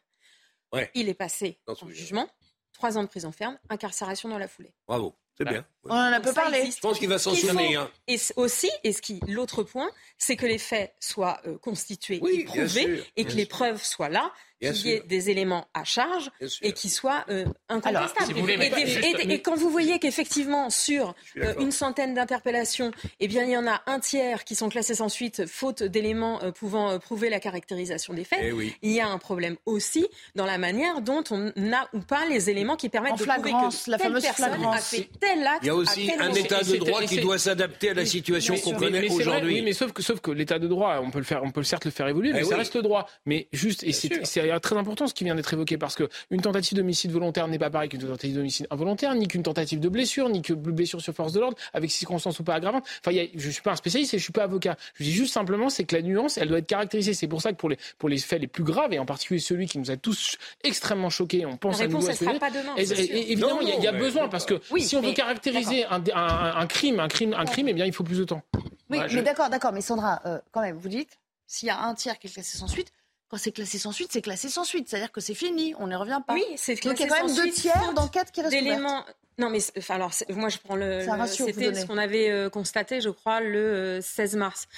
[0.73, 0.91] Ouais.
[0.95, 2.27] Il est passé en jugement,
[2.73, 4.73] trois ans de prison ferme, incarcération dans la foulée.
[4.89, 5.14] Bravo.
[5.37, 5.64] C'est bien.
[5.85, 6.70] On en a peu parlé.
[6.70, 7.91] Je pense qu'il va s'en souvenir.
[8.07, 12.45] Et aussi, et ce qui, l'autre point, c'est que les faits soient euh, constitués et
[12.45, 14.33] prouvés et que les preuves soient là
[14.70, 16.30] qu'il y ait des éléments à charge
[16.62, 18.39] et qui soient euh, incontestables.
[18.39, 23.66] et, quand vous voyez qu'effectivement, sur euh, une centaine d'interpellations, eh bien, il y en
[23.66, 27.41] a un tiers qui sont classés sans suite, faute d'éléments euh, pouvant euh, prouver la
[27.41, 31.53] caractérisation des faits, eh il y a un problème aussi dans la manière dont on
[31.57, 35.09] n'a ou pas les éléments qui permettent de prouver que la telle personne a fait
[35.20, 35.64] tel acte.
[35.73, 38.75] Il y a aussi un état de droit qui doit s'adapter à la situation qu'on
[38.75, 39.55] connaît aujourd'hui.
[39.55, 41.62] Oui, mais sauf que, sauf que l'état de droit, on peut le faire, on peut
[41.62, 43.09] certes le faire évoluer, mais eh ça reste le droit.
[43.27, 47.11] Mais juste, et c'est très important ce qui vient d'être évoqué parce qu'une tentative d'homicide
[47.11, 50.53] volontaire n'est pas pareil qu'une tentative d'homicide involontaire, ni qu'une tentative de blessure, ni que
[50.53, 52.85] blessure sur force de l'ordre, avec circonstances ou pas aggravantes.
[53.05, 54.77] Enfin, y je suis pas un spécialiste et je suis pas avocat.
[54.95, 57.14] Je dis juste simplement, c'est que la nuance, elle doit être caractérisée.
[57.14, 59.41] C'est pour ça que pour les, pour les faits les plus graves, et en particulier
[59.41, 62.75] celui qui nous a tous extrêmement choqués, on pense la réponse, à sera pas demain.
[62.77, 67.01] Et, évidemment, il y, a, besoin parce que si on veut caractériser un, un, crime,
[67.01, 68.43] un crime, un crime, eh bien, il faut plus de temps.
[68.91, 69.73] Oui, mais d'accord, d'accord.
[69.73, 72.59] Mais Sandra, euh, quand même, vous dites, s'il y a un tiers qui est classé
[72.59, 72.93] sans suite,
[73.29, 74.89] quand c'est classé sans suite, c'est classé sans suite.
[74.89, 76.35] C'est-à-dire que c'est fini, on n'y revient pas.
[76.35, 79.07] Oui, c'est classé Donc il y a quand même deux tiers d'enquête qui restent ouvertes.
[79.39, 81.01] Non, mais enfin, alors, moi, je prends le.
[81.27, 84.69] C'était ce qu'on avait euh, constaté, je crois, le 16 euh, mars.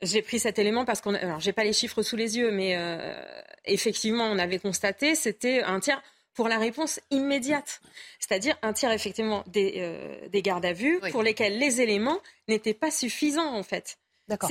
[0.00, 1.14] J'ai pris cet élément parce qu'on.
[1.14, 3.14] Alors, j'ai pas les chiffres sous les yeux, mais euh,
[3.64, 6.02] effectivement, on avait constaté, c'était un tiers
[6.34, 7.80] pour la réponse immédiate.
[8.18, 12.18] C'est-à-dire un tiers, effectivement, des, des gardes à vue pour lesquels les éléments
[12.48, 13.98] n'étaient pas suffisants, en fait.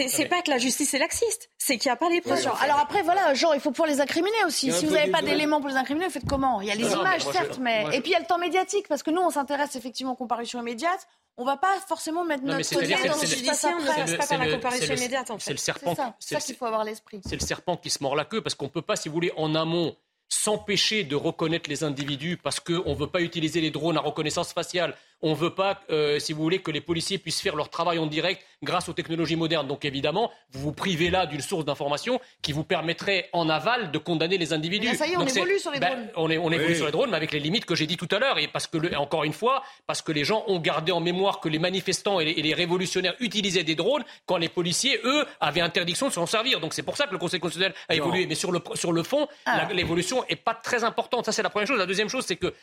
[0.10, 2.46] C'est pas que la justice est laxiste, c'est qu'il n'y a pas les preuves.
[2.62, 4.72] Alors après, voilà, genre, il faut pouvoir les incriminer aussi.
[4.72, 6.62] Si vous n'avez pas d'éléments pour les incriminer, vous faites comment?
[6.62, 7.86] Il y a les images, certes, mais.
[7.94, 10.18] Et puis il y a le temps médiatique, parce que nous, on s'intéresse effectivement aux
[10.18, 11.08] comparutions immédiates.
[11.38, 14.06] On va pas forcément mettre notre côté dans ce qui passe après.
[14.06, 15.46] C'est pas par la comparution immédiate, en fait.
[15.46, 15.96] C'est le serpent.
[16.20, 17.22] C'est ça qu'il faut avoir l'esprit.
[17.26, 19.32] C'est le serpent qui se mord la queue, parce qu'on peut pas, si vous voulez,
[19.38, 19.96] en amont
[20.32, 24.54] s'empêcher de reconnaître les individus parce qu'on ne veut pas utiliser les drones à reconnaissance
[24.54, 27.70] faciale on ne veut pas, euh, si vous voulez, que les policiers puissent faire leur
[27.70, 29.68] travail en direct grâce aux technologies modernes.
[29.68, 33.98] Donc évidemment, vous vous privez là d'une source d'information qui vous permettrait en aval de
[33.98, 34.88] condamner les individus.
[34.96, 36.38] ça y est, on évolue sur les ben, drones.
[36.38, 38.20] on, on évolue sur les drones, mais avec les limites que j'ai dit tout à
[38.20, 38.38] l'heure.
[38.38, 41.50] Et parce que, encore une fois, parce que les gens ont gardé en mémoire que
[41.50, 46.14] les manifestants et les, révolutionnaires utilisaient des drones quand les policiers, eux, avaient interdiction de
[46.14, 46.60] s'en servir.
[46.60, 48.28] Donc c'est pour ça que le Conseil constitutionnel a évolué.
[48.28, 49.68] Mais sur le, sur le fond, ah.
[49.74, 51.26] l'évolution n'est pas très importante.
[51.26, 51.80] Ça, c'est la première chose.
[51.80, 52.54] La deuxième chose, c'est que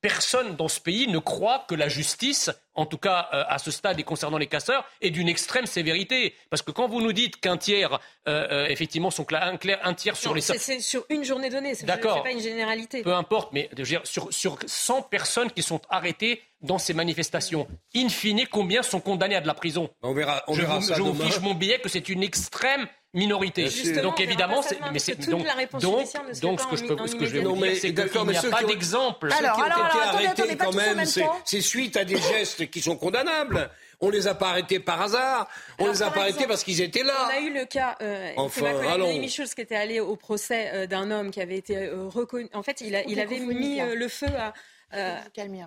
[0.00, 3.70] personne dans ce pays ne croit que la justice, en tout cas euh, à ce
[3.70, 6.34] stade et concernant les casseurs, est d'une extrême sévérité.
[6.48, 10.16] Parce que quand vous nous dites qu'un tiers, euh, euh, effectivement, sont un, un tiers
[10.16, 10.40] sur les...
[10.40, 13.02] C'est sur une journée donnée, c'est pas une généralité.
[13.02, 13.68] Peu importe, mais
[14.04, 19.36] sur, sur 100 personnes qui sont arrêtées dans ces manifestations, in fine, combien sont condamnées
[19.36, 19.90] à de la prison?
[20.02, 22.86] On verra, on je verra vous, je vous fiche mon billet que c'est une extrême
[23.14, 23.68] minorité.
[24.02, 25.46] donc évidemment, c'est mais c'est donc
[25.80, 26.06] donc,
[26.40, 28.42] donc ce que je peux ce que je vais vous dire, c'est qu'il n'y a
[28.42, 29.30] pas d'exemple.
[29.30, 31.04] Ceux qui ont été arrêtés quand même,
[31.44, 33.70] c'est suite à des gestes qui sont condamnables.
[34.02, 35.46] On les a pas arrêtés par hasard.
[35.78, 37.12] On les a pas arrêtés parce qu'ils étaient là.
[37.26, 37.96] On a eu le cas.
[38.00, 41.76] Euh, enfin, ma Schulz qui était allé au procès euh, d'un homme qui avait été
[41.76, 42.48] euh, reconnu.
[42.54, 44.54] En fait, il, a, il avait mis le feu à
[44.92, 45.16] euh,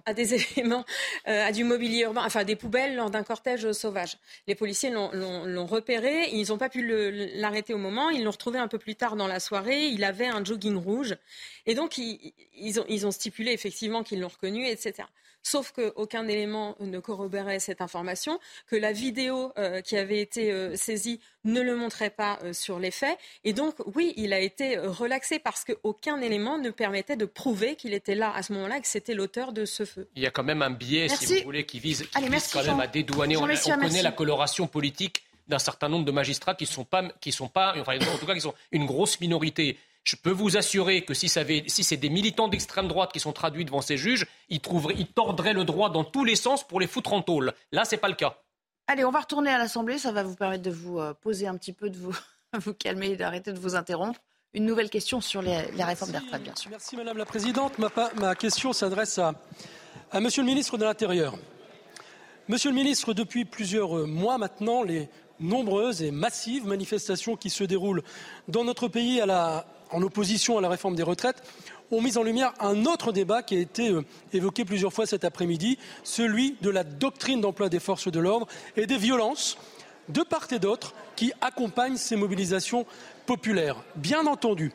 [0.06, 0.84] à des éléments,
[1.28, 4.18] euh, à du mobilier urbain, enfin des poubelles lors d'un cortège sauvage.
[4.48, 6.86] Les policiers l'ont repéré, ils n'ont pas pu
[7.36, 10.28] l'arrêter au moment, ils l'ont retrouvé un peu plus tard dans la soirée, il avait
[10.28, 11.16] un jogging rouge.
[11.66, 15.08] Et donc, ils, ont, ils ont stipulé effectivement qu'ils l'ont reconnu, etc.
[15.46, 21.20] Sauf qu'aucun élément ne corroborait cette information, que la vidéo euh, qui avait été saisie
[21.44, 23.18] ne le montrait pas sur les faits.
[23.44, 27.94] Et donc, oui, il a été relaxé parce qu'aucun élément ne permettait de prouver qu'il
[27.94, 30.09] était là à ce moment-là et que c'était l'auteur de ce feu.
[30.16, 32.88] Il y a quand même un biais, si vous voulez, qui vise, quand même à
[32.88, 33.38] dédouaner.
[33.38, 37.47] on, connaît la coloration politique d'un certain nombre de magistrats qui sont pas, qui sont
[37.47, 39.78] pas, enfin, en tout cas, qui sont une grosse minorité.
[40.03, 43.82] Je peux vous assurer que si, c'est des militants d'extrême droite qui sont traduits devant
[43.82, 44.59] ces juges, ils,
[44.97, 47.53] ils tordraient le droit dans tous les sens pour les foutre en tôle.
[47.72, 48.38] Là, ce n'est pas le cas.
[48.88, 49.97] Allez, on va retourner à l'Assemblée.
[49.97, 52.16] Ça va vous permettre de vous euh, poser un petit peu, de vous,
[52.53, 54.20] vous calmer et d'arrêter de vous interrompre.
[54.56, 56.70] Une nouvelle question sur les, réformes des retraites, bien sûr.
[56.70, 57.74] Merci, Madame la Présidente.
[57.80, 59.34] Ma, question s'adresse à,
[60.12, 61.36] à Monsieur le Ministre de l'Intérieur.
[62.47, 68.04] Monsieur le Ministre, depuis plusieurs mois maintenant, les nombreuses et massives manifestations qui se déroulent
[68.47, 71.41] dans notre pays à la, en opposition à la réforme des retraites,
[71.89, 75.26] ont mis en lumière un autre débat qui a été euh, évoqué plusieurs fois cet
[75.26, 78.45] après-midi, celui de la doctrine d'emploi des forces de l'ordre
[78.78, 79.58] et des violences
[80.10, 82.86] de part et d'autre qui accompagnent ces mobilisations
[83.26, 83.78] populaires.
[83.95, 84.72] Bien entendu,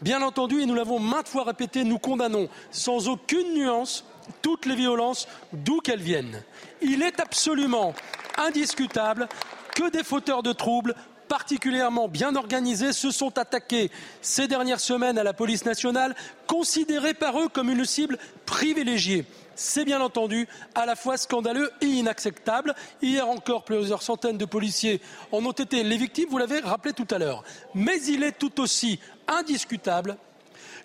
[0.00, 4.04] bien entendu, et nous l'avons maintes fois répété, nous condamnons sans aucune nuance
[4.40, 6.42] toutes les violences d'où qu'elles viennent.
[6.80, 7.94] Il est absolument
[8.38, 9.28] indiscutable
[9.74, 10.94] que des fauteurs de troubles
[11.28, 13.90] particulièrement bien organisés se sont attaqués
[14.20, 16.14] ces dernières semaines à la police nationale,
[16.46, 19.24] considérée par eux comme une cible privilégiée.
[19.54, 22.74] C'est bien entendu à la fois scandaleux et inacceptable.
[23.00, 25.00] Hier encore, plusieurs centaines de policiers
[25.30, 27.44] en ont été les victimes, vous l'avez rappelé tout à l'heure.
[27.74, 28.98] Mais il est tout aussi
[29.28, 30.16] indiscutable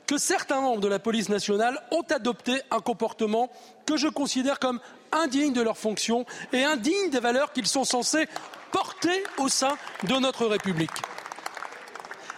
[0.05, 3.49] que certains membres de la police nationale ont adopté un comportement
[3.86, 4.80] que je considère comme
[5.11, 8.28] indigne de leur fonction et indigne des valeurs qu'ils sont censés
[8.72, 10.91] portée au sein de notre République.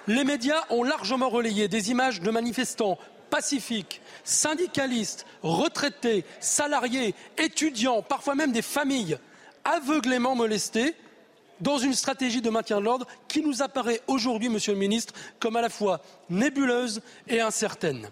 [0.08, 2.98] Les médias ont largement relayé des images de manifestants
[3.30, 9.18] pacifiques, syndicalistes, retraités, salariés, étudiants, parfois même des familles,
[9.64, 10.96] aveuglément molestés
[11.60, 15.56] dans une stratégie de maintien de l'ordre qui nous apparaît aujourd'hui, Monsieur le Ministre, comme
[15.56, 18.10] à la fois nébuleuse et incertaine.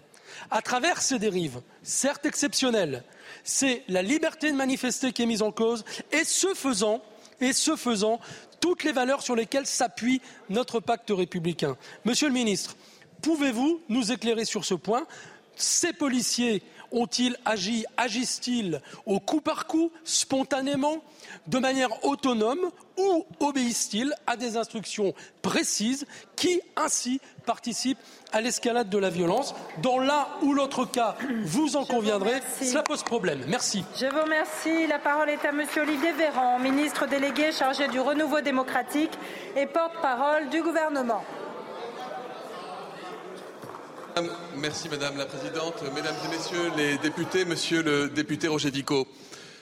[0.50, 3.04] À travers ces dérives, certes exceptionnelles,
[3.44, 7.00] c'est la liberté de manifester qui est mise en cause et ce faisant,
[7.40, 8.20] et ce faisant,
[8.60, 11.76] toutes les valeurs sur lesquelles s'appuie notre pacte républicain.
[12.04, 12.76] Monsieur le ministre,
[13.22, 15.06] pouvez-vous nous éclairer sur ce point?
[15.58, 21.02] Ces policiers Ont-ils agi, agissent-ils au coup par coup, spontanément,
[21.46, 27.98] de manière autonome ou obéissent-ils à des instructions précises qui ainsi participent
[28.32, 29.54] à l'escalade de la violence?
[29.82, 33.44] Dans l'un ou l'autre cas, vous en conviendrez, cela pose problème.
[33.48, 33.84] Merci.
[33.96, 34.86] Je vous remercie.
[34.86, 39.12] La parole est à Monsieur Olivier Véran, ministre délégué chargé du renouveau démocratique
[39.56, 41.22] et porte-parole du gouvernement.
[44.56, 49.06] Merci Madame la Présidente, Mesdames et Messieurs les députés, Monsieur le député Roger Vico.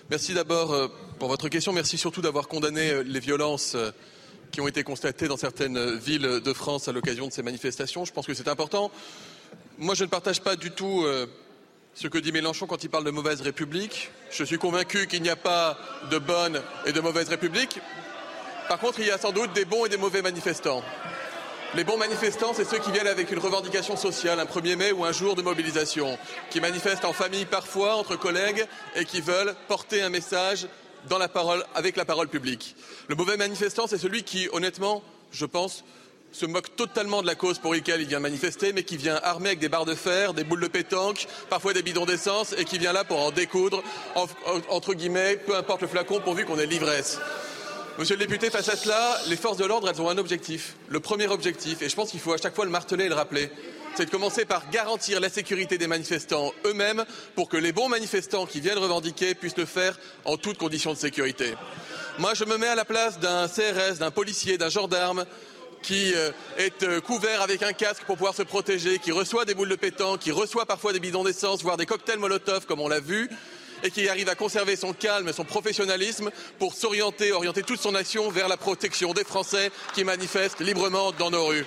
[0.08, 0.88] Merci d'abord euh,
[1.18, 3.90] pour votre question, merci surtout d'avoir condamné euh, les violences euh,
[4.52, 8.04] qui ont été constatées dans certaines villes de France à l'occasion de ces manifestations.
[8.04, 8.90] Je pense que c'est important.
[9.78, 11.04] Moi, je ne partage pas du tout
[11.94, 14.10] ce que dit Mélenchon quand il parle de mauvaise république.
[14.30, 15.76] Je suis convaincu qu'il n'y a pas
[16.10, 17.80] de bonne et de mauvaise république.
[18.68, 20.82] Par contre, il y a sans doute des bons et des mauvais manifestants.
[21.76, 25.04] Les bons manifestants, c'est ceux qui viennent avec une revendication sociale, un 1er mai ou
[25.04, 26.16] un jour de mobilisation,
[26.48, 28.64] qui manifestent en famille parfois, entre collègues,
[28.94, 30.68] et qui veulent porter un message
[31.74, 32.76] avec la parole publique.
[33.08, 35.02] Le mauvais manifestant, c'est celui qui, honnêtement,
[35.32, 35.84] je pense,
[36.32, 39.50] se moque totalement de la cause pour laquelle il vient manifester, mais qui vient armé
[39.50, 42.78] avec des barres de fer, des boules de pétanque, parfois des bidons d'essence, et qui
[42.78, 43.82] vient là pour en découdre,
[44.70, 47.18] entre guillemets, peu importe le flacon, pourvu qu'on ait l'ivresse.
[47.98, 50.74] Monsieur le député, face à cela, les forces de l'ordre, elles ont un objectif.
[50.90, 53.14] Le premier objectif, et je pense qu'il faut à chaque fois le marteler et le
[53.14, 53.50] rappeler,
[53.94, 58.44] c'est de commencer par garantir la sécurité des manifestants eux-mêmes pour que les bons manifestants
[58.44, 61.54] qui viennent revendiquer puissent le faire en toutes conditions de sécurité.
[62.18, 65.24] Moi, je me mets à la place d'un CRS, d'un policier, d'un gendarme
[65.80, 69.54] qui euh, est euh, couvert avec un casque pour pouvoir se protéger, qui reçoit des
[69.54, 72.88] boules de pétanque, qui reçoit parfois des bidons d'essence, voire des cocktails Molotov, comme on
[72.88, 73.30] l'a vu,
[73.82, 77.94] et qui arrive à conserver son calme et son professionnalisme pour s'orienter, orienter toute son
[77.94, 81.66] action vers la protection des Français qui manifestent librement dans nos rues.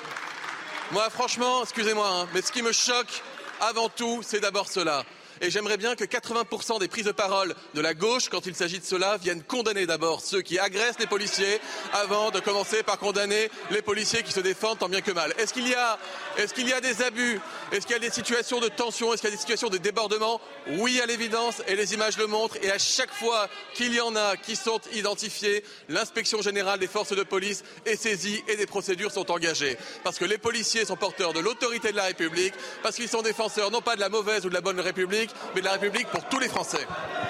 [0.91, 3.22] Moi, franchement, excusez-moi, hein, mais ce qui me choque
[3.62, 5.05] avant tout, c'est d'abord cela.
[5.41, 8.79] Et j'aimerais bien que 80% des prises de parole de la gauche, quand il s'agit
[8.79, 11.61] de cela, viennent condamner d'abord ceux qui agressent les policiers
[11.93, 15.33] avant de commencer par condamner les policiers qui se défendent tant bien que mal.
[15.37, 17.39] Est-ce qu'il y a, des abus?
[17.71, 19.13] Est-ce qu'il y a des situations de tension?
[19.13, 20.41] Est-ce qu'il y a des situations de débordement?
[20.67, 22.57] Oui, à l'évidence, et les images le montrent.
[22.61, 27.15] Et à chaque fois qu'il y en a qui sont identifiés, l'inspection générale des forces
[27.15, 29.77] de police est saisie et des procédures sont engagées.
[30.03, 33.71] Parce que les policiers sont porteurs de l'autorité de la République, parce qu'ils sont défenseurs
[33.71, 36.23] non pas de la mauvaise ou de la bonne République, mais de la République pour
[36.25, 36.86] tous les Français.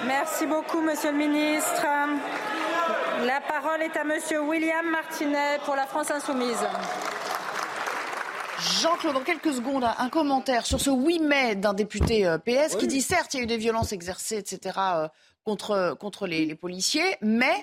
[0.06, 1.86] Merci beaucoup, Monsieur le Ministre.
[3.24, 6.64] La parole est à Monsieur William Martinet pour la France Insoumise.
[8.80, 12.86] Jean-Claude, dans quelques secondes, un commentaire sur ce 8 mai d'un député euh, PS qui
[12.86, 15.08] dit certes, il y a eu des violences exercées, etc., euh,
[15.44, 17.54] contre, contre les, policiers, mais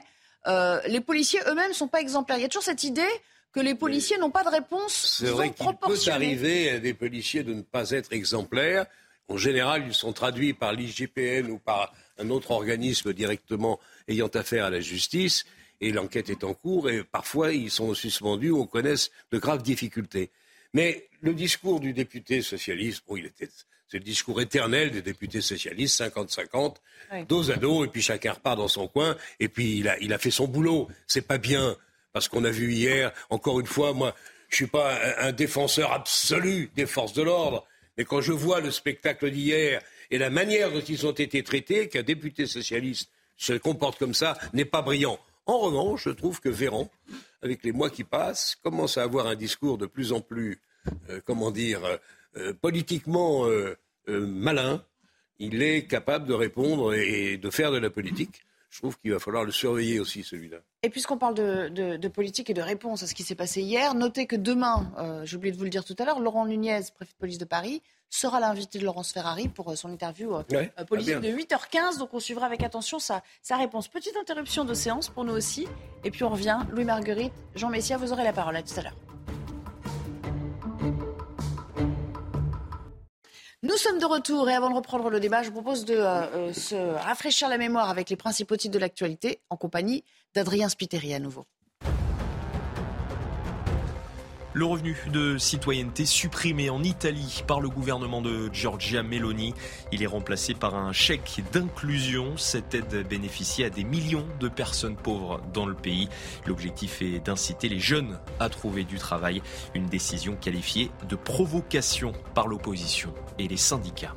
[0.48, 2.38] euh, les policiers eux-mêmes ne sont pas exemplaires.
[2.38, 3.08] Il y a toujours cette idée
[3.52, 7.44] que les policiers n'ont pas de réponse C'est vrai qu'il peut arriver à des policiers
[7.44, 8.86] de ne pas être exemplaires.
[9.30, 14.66] En général, ils sont traduits par l'IGPN ou par un autre organisme directement ayant affaire
[14.66, 15.46] à la justice,
[15.82, 19.62] et l'enquête est en cours, et parfois ils sont suspendus ou on connaisse de graves
[19.62, 20.32] difficultés.
[20.74, 23.50] Mais le discours du député socialiste, bon, il était,
[23.88, 26.76] c'est le discours éternel des députés socialistes, 50-50,
[27.28, 30.14] dos à dos, et puis chacun repart dans son coin, et puis il a, il
[30.14, 30.88] a fait son boulot.
[31.06, 31.76] C'est pas bien,
[32.14, 34.16] parce qu'on a vu hier, encore une fois, moi,
[34.50, 37.68] je suis pas un défenseur absolu des forces de l'ordre,
[37.98, 39.82] mais quand je vois le spectacle d'hier
[40.12, 44.38] et la manière dont ils ont été traités, qu'un député socialiste se comporte comme ça
[44.54, 45.20] n'est pas brillant.
[45.46, 46.90] En revanche, je trouve que Véran,
[47.42, 50.60] avec les mois qui passent, commence à avoir un discours de plus en plus,
[51.10, 51.98] euh, comment dire, euh,
[52.38, 53.46] euh, politiquement
[54.08, 54.84] malin.
[55.40, 58.42] Il est capable de répondre et de faire de la politique
[58.78, 60.58] je trouve qu'il va falloir le surveiller aussi, celui-là.
[60.84, 64.28] Et puisqu'on parle de, politique et de réponse à ce qui s'est passé hier, notez
[64.28, 67.12] que demain, euh, j'ai oublié de vous le dire tout à l'heure, Laurent Nunez, préfet
[67.12, 71.16] de police de Paris, sera l'invité de Laurence Ferrari pour euh, son interview euh, politique
[71.16, 71.98] de 8h15.
[71.98, 73.88] Donc on suivra avec attention sa, sa réponse.
[73.88, 75.68] Petite interruption de séance pour nous aussi.
[76.04, 76.60] Et puis on revient.
[76.72, 78.56] Louis Marguerite, Jean Messia, vous aurez la parole.
[78.58, 79.17] À tout à l'heure.
[83.64, 86.28] Nous sommes de retour et avant de reprendre le débat, je vous propose de euh,
[86.36, 90.04] euh, se rafraîchir la mémoire avec les principaux titres de l'actualité en compagnie
[90.36, 91.48] d'Adrien Spiteri à nouveau.
[94.58, 99.54] Le revenu de citoyenneté supprimé en Italie par le gouvernement de Giorgia Meloni.
[99.92, 102.38] Il est remplacé par un chèque d'inclusion.
[102.38, 106.10] Cette aide bénéficie à des millions de personnes pauvres dans le pays.
[106.48, 109.44] L'objectif est d'inciter les jeunes à trouver du travail.
[109.76, 114.16] Une décision qualifiée de provocation par l'opposition et les syndicats.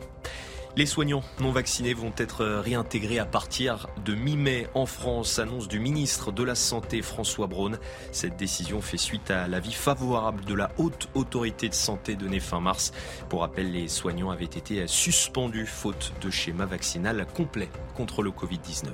[0.77, 5.81] Les soignants non vaccinés vont être réintégrés à partir de mi-mai en France, annonce du
[5.81, 7.79] ministre de la Santé François Braun.
[8.13, 12.61] Cette décision fait suite à l'avis favorable de la haute autorité de santé donnée fin
[12.61, 12.93] mars.
[13.29, 18.87] Pour rappel, les soignants avaient été suspendus faute de schéma vaccinal complet contre le Covid-19.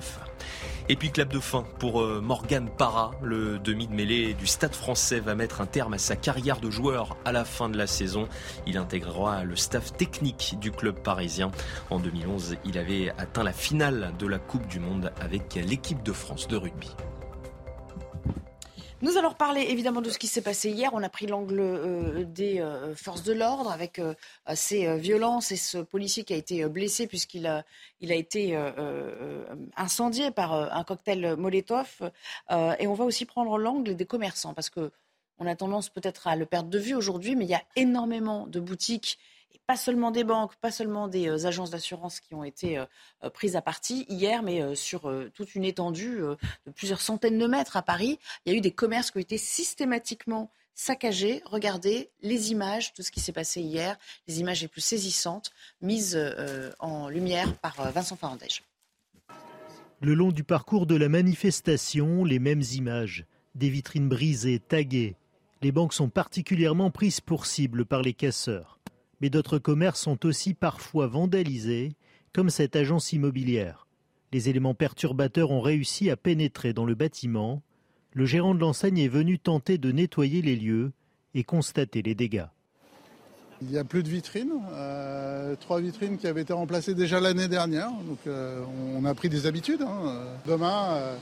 [0.89, 4.75] Et puis clap de fin pour euh, Morgan Parra, le demi de mêlée du Stade
[4.75, 7.87] français va mettre un terme à sa carrière de joueur à la fin de la
[7.87, 8.29] saison.
[8.67, 11.51] Il intégrera le staff technique du club parisien.
[11.91, 16.13] En 2011, il avait atteint la finale de la Coupe du Monde avec l'équipe de
[16.13, 16.95] France de rugby.
[19.03, 20.91] Nous allons reparler évidemment de ce qui s'est passé hier.
[20.95, 24.15] On a pris l'angle euh, des euh, forces de l'ordre avec euh,
[24.55, 27.65] ces violences et ce policier qui a été blessé puisqu'il a,
[28.01, 28.57] été
[29.77, 32.11] incendié par un cocktail Molotov.
[32.51, 34.91] et on va aussi prendre l'angle des commerçants parce que
[35.39, 38.47] on a tendance peut-être à le perdre de vue aujourd'hui, mais il y a énormément
[38.47, 39.19] de boutiques
[39.67, 42.85] pas seulement des banques, pas seulement des euh, agences d'assurance qui ont été euh,
[43.25, 47.77] euh, prises à partie hier, mais sur toute une étendue de plusieurs centaines de mètres
[47.77, 48.19] à Paris.
[48.45, 51.43] Il y a eu des commerces qui ont été systématiquement saccagés.
[51.47, 53.97] Regardez les images de ce qui s'est passé hier,
[54.29, 56.19] les images les plus saisissantes, mises
[56.79, 58.63] en lumière par Vincent Farandège.
[60.01, 63.25] Le long du parcours de la manifestation, les mêmes images,
[63.55, 65.17] des vitrines brisées, taguées.
[65.63, 68.77] Les banques sont particulièrement prises pour cible par les casseurs
[69.21, 71.95] mais d'autres commerces sont aussi parfois vandalisés,
[72.33, 73.87] comme cette agence immobilière.
[74.33, 77.63] Les éléments perturbateurs ont réussi à pénétrer dans le bâtiment.
[78.13, 80.93] Le gérant de l'enseigne est venu tenter de nettoyer les lieux
[81.35, 82.47] et constater les dégâts.
[83.63, 87.49] Il n'y a plus de vitrines, euh, trois vitrines qui avaient été remplacées déjà l'année
[87.49, 88.63] dernière, donc euh,
[88.95, 89.81] on a pris des habitudes.
[89.81, 90.21] Hein.
[90.47, 91.17] Demain, euh,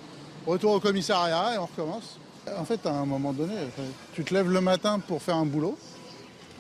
[0.45, 2.19] retour au commissariat et on recommence.
[2.59, 3.55] En fait, à un moment donné,
[4.15, 5.79] tu te lèves le matin pour faire un boulot,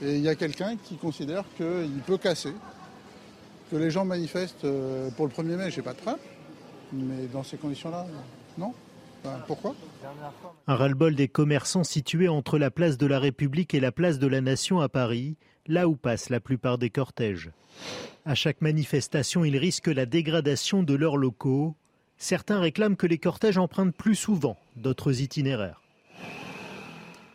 [0.02, 2.52] et il y a quelqu'un qui considère qu'il peut casser,
[3.70, 6.16] que les gens manifestent euh, pour le 1er mai, j'ai pas de train,
[6.92, 8.06] mais dans ces conditions-là,
[8.58, 8.72] non.
[9.46, 9.74] pourquoi?
[10.66, 14.26] Un ras-le-bol des commerçants situés entre la place de la République et la place de
[14.26, 15.36] la Nation à Paris,
[15.66, 17.50] là où passent la plupart des cortèges.
[18.26, 21.74] À chaque manifestation, ils risquent la dégradation de leurs locaux.
[22.16, 25.80] Certains réclament que les cortèges empruntent plus souvent d'autres itinéraires.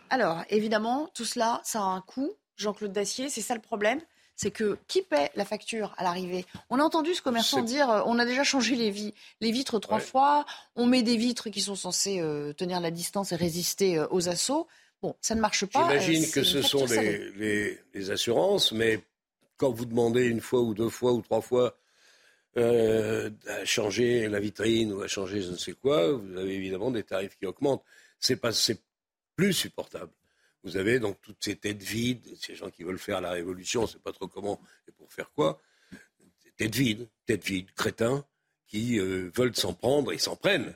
[0.10, 2.32] Alors, évidemment, tout cela, ça a un coût.
[2.60, 3.30] Jean-Claude Dacier.
[3.30, 4.01] C'est ça le problème
[4.39, 6.45] c'est que qui paie la facture à l'arrivée?
[6.70, 9.99] On a entendu ce commerçant dire euh, on a déjà changé les, les vitres trois
[9.99, 10.45] fois,
[10.78, 14.30] on met des vitres qui sont censées euh, tenir la distance et résister euh, aux
[14.30, 14.66] assauts.
[15.01, 15.89] Bon, ça ne marche pas.
[15.99, 19.01] J'imagine que ce sont les, assurances, mais
[19.57, 21.78] quand vous demandez une fois ou deux fois ou trois fois
[22.55, 27.03] à changer la vitrine ou à changer je ne sais quoi, vous avez évidemment des
[27.03, 27.84] tarifs qui augmentent.
[28.20, 28.82] C'est pas, c'est
[29.36, 30.12] plus supportable.
[30.64, 33.84] Vous avez donc toutes ces têtes vides, ces gens qui veulent faire la révolution, on
[33.84, 35.62] ne sait pas trop comment et pour faire quoi.
[36.57, 38.26] Têtes vides, têtes vides, crétins,
[38.68, 40.76] qui euh, veulent s'en prendre et s'en prennent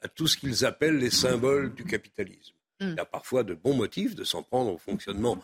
[0.00, 2.54] à tout ce qu'ils appellent les symboles du capitalisme.
[2.80, 2.90] Hmm.
[2.90, 5.42] Il y a parfois de bons motifs de s'en prendre au fonctionnement,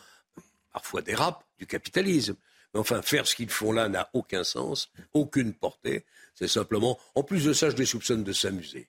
[0.71, 2.35] parfois des raps, du capitalisme.
[2.73, 6.05] Mais enfin, faire ce qu'ils font là n'a aucun sens, aucune portée.
[6.35, 8.87] C'est simplement, en plus de ça, je les soupçonne de s'amuser.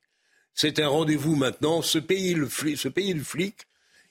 [0.55, 1.83] C'est un rendez-vous maintenant.
[1.83, 3.67] Ce pays, le ce pays du flic,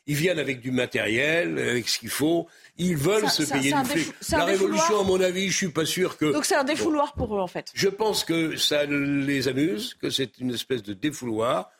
[0.07, 2.47] ils viennent avec du matériel, avec ce qu'il faut.
[2.77, 4.13] Ils veulent se payer du fric.
[4.31, 6.25] La révolution, à mon avis, je suis pas sûr que.
[6.25, 7.71] Donc c'est un défouloir pour eux, en fait.
[7.73, 11.71] Je pense que ça les amuse, que c'est une espèce de défouloir.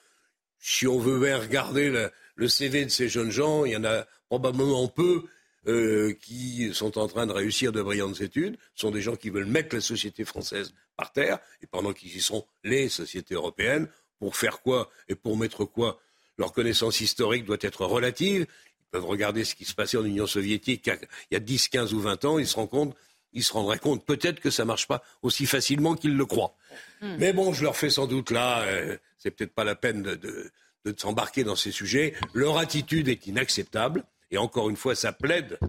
[0.59, 1.89] Si on veut bien regarder
[2.35, 5.23] le, CV de ces jeunes gens, il y en a probablement peu
[5.67, 8.57] euh, qui sont en train de réussir de brillantes études.
[8.75, 12.15] Ce sont des gens qui veulent mettre la société française par terre, et pendant qu'ils
[12.15, 13.87] y sont les sociétés européennes,
[14.19, 15.99] pour faire quoi et pour mettre quoi
[16.37, 18.45] leur connaissance historique doit être relative.
[18.79, 21.93] Ils peuvent regarder ce qui se passait en Union soviétique il y a 10, 15
[21.93, 22.39] ou 20 ans.
[22.39, 22.95] Ils se rendent compte,
[23.33, 26.55] ils se rendraient compte peut-être que ça ne marche pas aussi facilement qu'ils le croient.
[27.01, 27.15] Hmm.
[27.19, 30.15] Mais bon, je leur fais sans doute là, euh, c'est peut-être pas la peine de,
[30.15, 30.51] de,
[30.85, 32.13] de s'embarquer dans ces sujets.
[32.33, 34.03] Leur attitude est inacceptable.
[34.31, 35.59] Et encore une fois, ça plaide.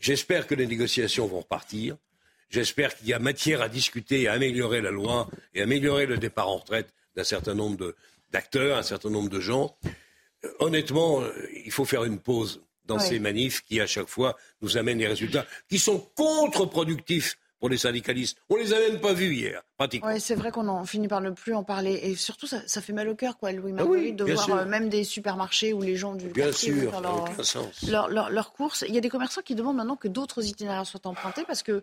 [0.00, 1.96] J'espère que les négociations vont repartir.
[2.50, 6.18] J'espère qu'il y a matière à discuter et à améliorer la loi et améliorer le
[6.18, 7.96] départ en retraite d'un certain nombre de,
[8.30, 9.76] d'acteurs, un certain nombre de gens.
[10.44, 11.32] Euh, honnêtement, euh,
[11.64, 15.06] il faut faire une pause dans ces manifs qui, à chaque fois, nous amènent des
[15.06, 18.38] résultats qui sont contre-productifs pour les syndicalistes.
[18.48, 20.08] On les a même pas vus hier, pratiquement.
[20.10, 21.98] Oui, c'est vrai qu'on en finit par ne plus en parler.
[22.02, 24.88] Et surtout, ça, fait mal au cœur, quoi, Louis ah Marguerite, de voir euh, même
[24.88, 27.02] des supermarchés où les gens du bien quartier sûr, faire
[27.88, 28.84] leur, leur, courses.
[28.88, 31.82] Il y a des commerçants qui demandent maintenant que d'autres itinéraires soient empruntés parce que,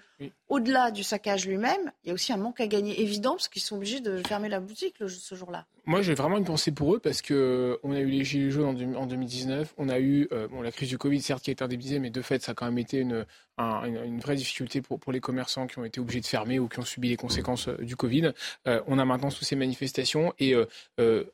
[0.49, 3.61] au-delà du saccage lui-même, il y a aussi un manque à gagner évident parce qu'ils
[3.61, 5.65] sont obligés de fermer la boutique ce jour-là.
[5.85, 8.95] Moi, j'ai vraiment une pensée pour eux parce que on a eu les gilets jaunes
[8.95, 11.99] en, 2019, on a eu bon, la crise du Covid, certes, qui a été indemnisée,
[11.99, 13.25] mais de fait, ça a quand même été une,
[13.57, 16.79] une, vraie difficulté pour, pour les commerçants qui ont été obligés de fermer ou qui
[16.79, 18.31] ont subi les conséquences du Covid.
[18.65, 20.55] on a maintenant toutes ces manifestations et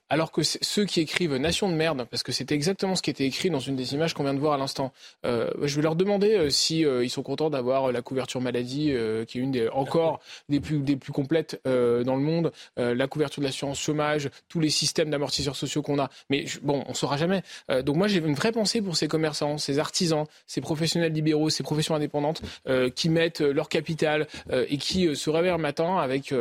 [0.09, 3.25] alors que ceux qui écrivent Nation de merde, parce que c'était exactement ce qui était
[3.25, 4.91] écrit dans une des images qu'on vient de voir à l'instant,
[5.23, 8.93] je vais leur demander si ils sont contents d'avoir la couverture maladie,
[9.27, 13.41] qui est une des encore des plus des plus complètes dans le monde, la couverture
[13.41, 16.09] de l'assurance chômage, tous les systèmes d'amortisseurs sociaux qu'on a.
[16.29, 17.41] Mais bon, on saura jamais.
[17.69, 21.49] Euh, donc moi, j'ai une vraie pensée pour ces commerçants, ces artisans, ces professionnels libéraux,
[21.49, 25.97] ces professions indépendantes euh, qui mettent leur capital euh, et qui se réveillent un matin
[25.97, 26.33] avec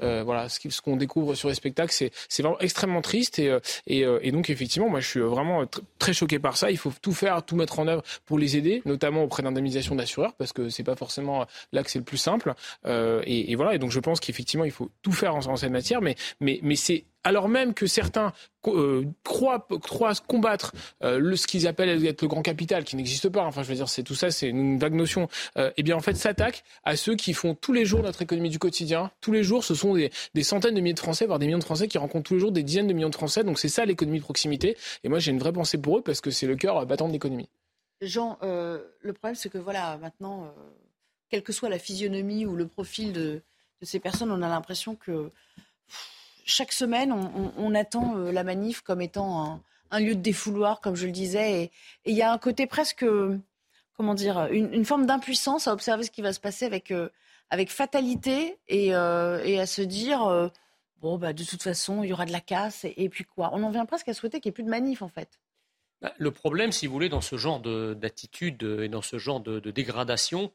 [0.00, 1.92] voilà ce qu'on découvre sur les spectacles.
[1.92, 3.50] C'est vraiment extrêmement triste et,
[3.86, 5.64] et, donc effectivement, moi, je suis vraiment
[5.98, 6.70] très choqué par ça.
[6.70, 10.34] Il faut tout faire, tout mettre en œuvre pour les aider, notamment auprès d'indemnisation d'assureurs,
[10.34, 12.54] parce que c'est pas forcément là que c'est le plus simple.
[12.86, 13.74] Et, et, voilà.
[13.74, 16.60] Et donc je pense qu'effectivement, il faut tout faire en, en cette matière, mais mais
[16.62, 18.32] mais c'est alors même que certains
[18.68, 19.66] euh, croient,
[20.26, 20.72] combattre
[21.02, 23.44] euh, le, ce qu'ils appellent être le grand capital, qui n'existe pas.
[23.44, 25.28] Enfin, je veux dire, c'est tout ça, c'est une vague notion.
[25.56, 28.50] Euh, eh bien, en fait, s'attaquent à ceux qui font tous les jours notre économie
[28.50, 29.10] du quotidien.
[29.20, 30.10] Tous les jours, ce sont des,
[30.42, 32.52] centaines de milliers de Français, voire des millions de Français qui rencontrent tous les jours
[32.52, 33.42] des dizaines de millions de Français.
[33.42, 34.76] Donc, c'est ça l'économie de proximité.
[35.02, 37.12] Et moi, j'ai une vraie pensée pour eux parce que c'est le cœur battant de
[37.12, 37.48] l'économie.
[38.00, 40.52] Jean, le problème, c'est que voilà, maintenant,
[41.30, 43.42] quelle que soit la physionomie ou le profil de
[43.82, 45.30] ces personnes, on a l'impression que
[46.44, 51.06] chaque semaine, on, attend euh, la manif comme étant un, lieu de défouloir, comme je
[51.06, 51.64] le disais.
[51.64, 51.70] Et
[52.04, 53.04] il y a un côté presque,
[53.96, 57.08] comment dire, une, forme d'impuissance à observer ce qui va se passer avec, euh,
[57.50, 60.50] avec fatalité et, euh, à se dire,
[61.00, 62.84] bon, bah, de toute façon, il y aura de la casse.
[62.96, 65.02] Et, puis quoi On en vient presque à souhaiter qu'il n'y ait plus de manif,
[65.02, 65.40] en fait.
[66.02, 69.70] Bah, le problème, si vous voulez, dans ce genre d'attitude et dans ce genre de,
[69.70, 70.52] dégradation,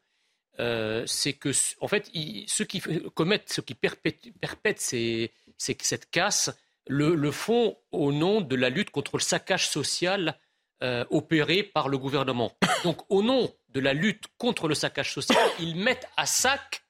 [0.58, 2.12] c'est que, en fait,
[2.48, 2.82] ceux qui
[3.14, 6.50] commettent, ceux qui perpètent ces, c'est que cette casse
[6.88, 10.40] le, font au nom de la lutte contre le saccage social
[10.82, 12.52] euh, opéré par le gouvernement.
[12.84, 16.84] Donc, au nom de la lutte contre le saccage social, ils mettent à sac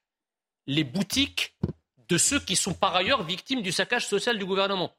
[0.68, 1.58] les boutiques
[2.08, 4.96] de ceux qui sont par ailleurs victimes du saccage social du gouvernement.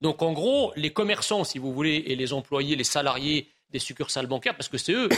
[0.00, 4.26] Donc, en gros, les commerçants, si vous voulez, et les employés, les salariés des succursales
[4.26, 5.08] bancaires, parce que c'est eux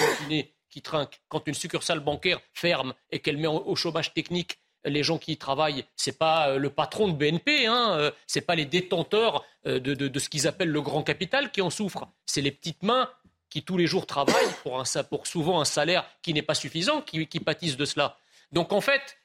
[0.69, 1.23] qui trinquent.
[1.29, 5.37] Quand une succursale bancaire ferme et qu'elle met au chômage technique les gens qui y
[5.37, 9.81] travaillent, c'est pas euh, le patron de BNP, hein, euh, c'est pas les détenteurs euh,
[9.81, 12.07] de, ce qu'ils appellent le grand capital qui en souffrent.
[12.27, 13.09] C'est les petites mains
[13.51, 17.03] qui tous les jours travaillent pour, un, pour souvent un salaire qui n'est pas suffisant,
[17.03, 18.17] qui, pâtissent de cela.
[18.51, 19.17] Donc en fait,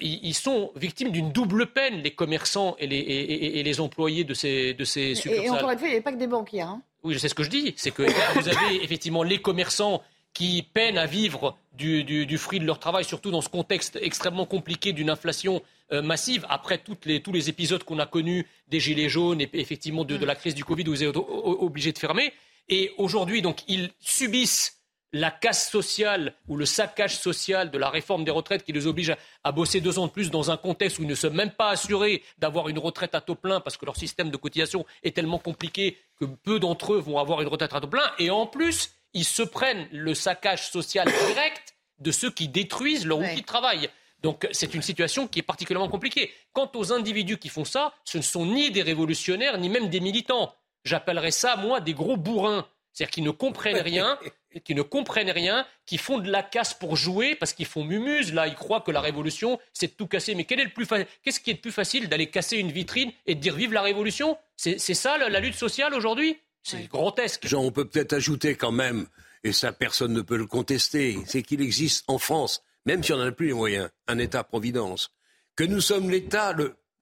[0.00, 4.74] ils, sont victimes d'une double peine, les commerçants et les, et, les employés de ces,
[4.74, 5.46] de ces succursales.
[5.46, 6.60] Et encore une fois, il n'y avait pas que des banquiers.
[6.60, 6.82] Hein.
[7.04, 7.72] Oui, je sais ce que je dis.
[7.76, 10.02] C'est que vous avez effectivement les commerçants
[10.34, 14.92] qui peinent à vivre du, fruit de leur travail, surtout dans ce contexte extrêmement compliqué
[14.92, 15.62] d'une inflation
[15.92, 20.04] euh, massive, après les, tous les épisodes qu'on a connus des Gilets jaunes et effectivement
[20.04, 22.32] de, la crise du Covid où ils étaient obligés de fermer.
[22.68, 24.80] Et aujourd'hui, donc, ils subissent
[25.12, 29.14] la casse sociale ou le saccage social de la réforme des retraites qui les oblige
[29.44, 31.68] à, bosser deux ans de plus dans un contexte où ils ne sont même pas
[31.68, 35.38] assurés d'avoir une retraite à taux plein parce que leur système de cotisation est tellement
[35.38, 38.10] compliqué que peu d'entre eux vont avoir une retraite à taux plein.
[38.18, 43.18] Et en plus, ils se prennent le saccage social direct de ceux qui détruisent leur
[43.18, 43.88] outil de travail.
[44.22, 46.32] Donc c'est une situation qui est particulièrement compliquée.
[46.52, 50.00] Quant aux individus qui font ça, ce ne sont ni des révolutionnaires, ni même des
[50.00, 50.54] militants.
[50.84, 52.66] J'appellerais ça, moi, des gros bourrins.
[52.92, 54.18] C'est-à-dire qui ne comprennent rien,
[54.64, 58.32] qui ne comprennent rien, qui font de la casse pour jouer parce qu'ils font mumuse.
[58.32, 60.34] Là, ils croient que la révolution, c'est de tout casser.
[60.34, 60.86] Mais quel est le plus
[61.22, 63.82] qu'est-ce qui est le plus facile d'aller casser une vitrine et de dire vive la
[63.82, 64.38] révolution?
[64.56, 66.38] C'est ça la lutte sociale aujourd'hui?
[66.64, 67.46] C'est grotesque.
[67.46, 69.06] Jean, on peut peut-être ajouter quand même,
[69.44, 73.18] et ça personne ne peut le contester, c'est qu'il existe en France, même si on
[73.18, 75.12] n'en a plus les moyens, un État-providence,
[75.54, 76.56] que nous sommes l'État,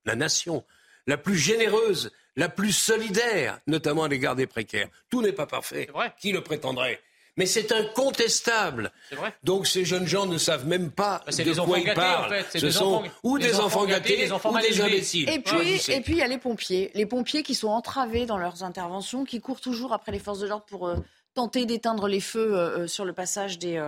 [0.05, 0.65] la nation,
[1.07, 4.89] la plus généreuse, la plus solidaire, notamment à l'égard des précaires.
[5.09, 5.89] Tout n'est pas parfait.
[6.19, 7.01] Qui le prétendrait?
[7.37, 8.93] Mais c'est incontestable.
[9.13, 9.35] Vrai.
[9.43, 12.27] Donc ces jeunes gens ne savent même pas bah, de quoi ils parlent.
[12.27, 12.59] En fait.
[12.59, 15.29] Ce sont ou des, enfants, gâtés, des enfants ou des imbéciles.
[15.31, 18.39] Et puis, et puis il y a les pompiers, les pompiers qui sont entravés dans
[18.39, 20.97] leurs interventions, qui courent toujours après les forces de l'ordre pour euh,
[21.35, 23.83] tenter d'éteindre les feux euh, euh, sur le passage des,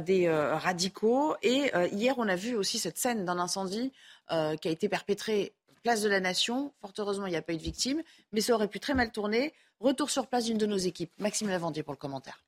[0.00, 1.36] des radicaux.
[1.42, 3.92] Et hier, on a vu aussi cette scène d'un incendie
[4.28, 6.72] qui a été perpétré place de la Nation.
[6.80, 9.10] Fort heureusement, il n'y a pas eu de victimes, mais ça aurait pu très mal
[9.10, 9.54] tourner.
[9.80, 11.10] Retour sur place d'une de nos équipes.
[11.18, 12.42] Maxime Lavandier pour le commentaire.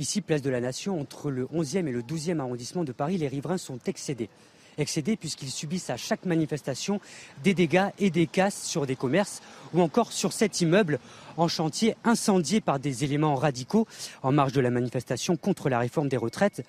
[0.00, 3.28] Ici, place de la Nation, entre le 11e et le 12e arrondissement de Paris, les
[3.28, 4.30] riverains sont excédés.
[4.78, 7.02] Excédés puisqu'ils subissent à chaque manifestation
[7.44, 9.42] des dégâts et des casses sur des commerces
[9.74, 11.00] ou encore sur cet immeuble
[11.36, 13.86] en chantier incendié par des éléments radicaux
[14.22, 16.64] en marge de la manifestation contre la réforme des retraites.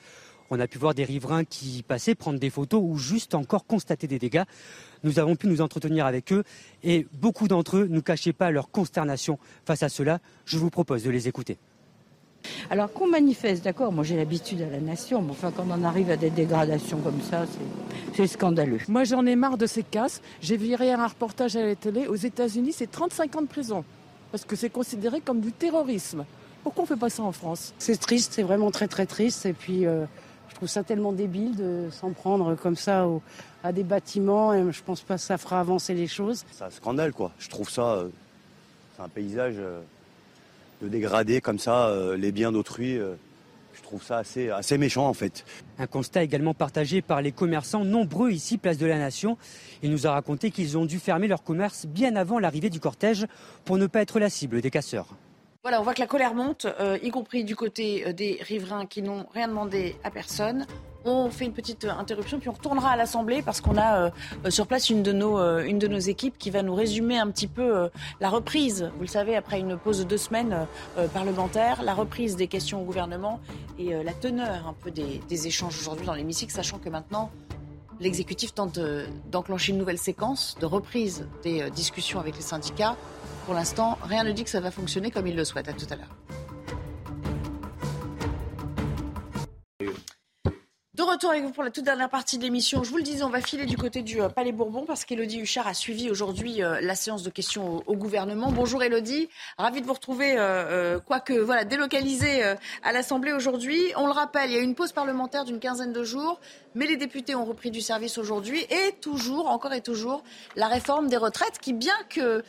[0.49, 4.07] On a pu voir des riverains qui passaient prendre des photos ou juste encore constater
[4.07, 4.43] des dégâts.
[5.05, 6.43] Nous avons pu nous entretenir avec eux
[6.83, 10.19] et beaucoup d'entre eux ne cachaient pas leur consternation face à cela.
[10.43, 11.57] Je vous propose de les écouter.
[12.71, 16.09] Alors qu'on manifeste, d'accord, moi j'ai l'habitude à la nation, mais enfin quand on arrive
[16.09, 17.43] à des dégradations comme ça,
[18.13, 18.77] c'est scandaleux.
[18.87, 20.21] Moi j'en ai marre de ces casses.
[20.39, 23.83] J'ai vu hier un reportage à la télé, aux États-Unis c'est 35 ans de prison,
[24.31, 26.23] parce que c'est considéré comme du terrorisme.
[26.63, 27.73] Pourquoi on fait pas ça en France?
[27.77, 30.05] C'est triste, c'est vraiment très très triste, et puis euh,
[30.47, 33.05] je trouve ça tellement débile de s'en prendre comme ça
[33.65, 36.45] à des bâtiments, et je pense pas que ça fera avancer les choses.
[36.53, 38.07] C'est un scandale quoi, je trouve ça, euh,
[38.95, 39.55] c'est un paysage...
[39.57, 39.81] Euh,
[40.81, 42.97] de dégrader comme ça euh, les biens d'autrui.
[42.97, 43.13] Euh,
[43.73, 45.45] je trouve ça assez, assez méchant en fait.
[45.79, 49.37] Un constat également partagé par les commerçants nombreux ici, place de la Nation.
[49.81, 53.27] Il nous a raconté qu'ils ont dû fermer leur commerce bien avant l'arrivée du cortège
[53.63, 55.07] pour ne pas être la cible des casseurs.
[55.63, 59.01] Voilà, on voit que la colère monte, euh, y compris du côté des riverains qui
[59.01, 60.65] n'ont rien demandé à personne.
[61.03, 64.11] On fait une petite interruption, puis on retournera à l'Assemblée parce qu'on a
[64.45, 67.75] euh, sur place une de, nos, euh, équipes qui va nous résumer un petit peu
[67.75, 67.89] euh,
[68.19, 70.67] la reprise, vous le savez, après une pause de deux semaines
[71.13, 73.39] parlementaire, la reprise des questions au gouvernement
[73.79, 77.31] et la teneur un peu des, des échanges aujourd'hui dans l'hémicycle, sachant que maintenant,
[77.99, 78.79] l'exécutif tente
[79.31, 82.95] d'enclencher une nouvelle séquence de reprise des discussions avec les syndicats.
[83.45, 85.67] Pour l'instant, rien ne dit que ça va fonctionner comme il le souhaite.
[85.67, 86.15] À tout à l'heure.
[91.01, 92.83] De retour avec vous pour la toute dernière partie de l'émission.
[92.83, 95.39] Je vous le disais, on va filer du côté du euh, Palais Bourbon parce qu'Elodie
[95.39, 98.51] Huchard a suivi aujourd'hui euh, la séance de questions au, gouvernement.
[98.51, 99.27] Bonjour Elodie,
[99.57, 102.43] ravi de vous retrouver, euh, quoique voilà, délocalisée
[102.83, 103.81] à l'Assemblée aujourd'hui.
[103.95, 106.39] On le rappelle, il y a eu une pause parlementaire d'une quinzaine de jours,
[106.75, 110.23] mais les députés ont repris du service aujourd'hui et toujours, encore et toujours,
[110.55, 112.43] la réforme des retraites qui, bien que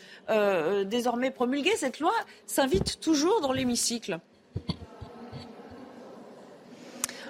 [0.85, 2.13] désormais promulguée, cette loi
[2.47, 4.21] s'invite toujours dans l'hémicycle.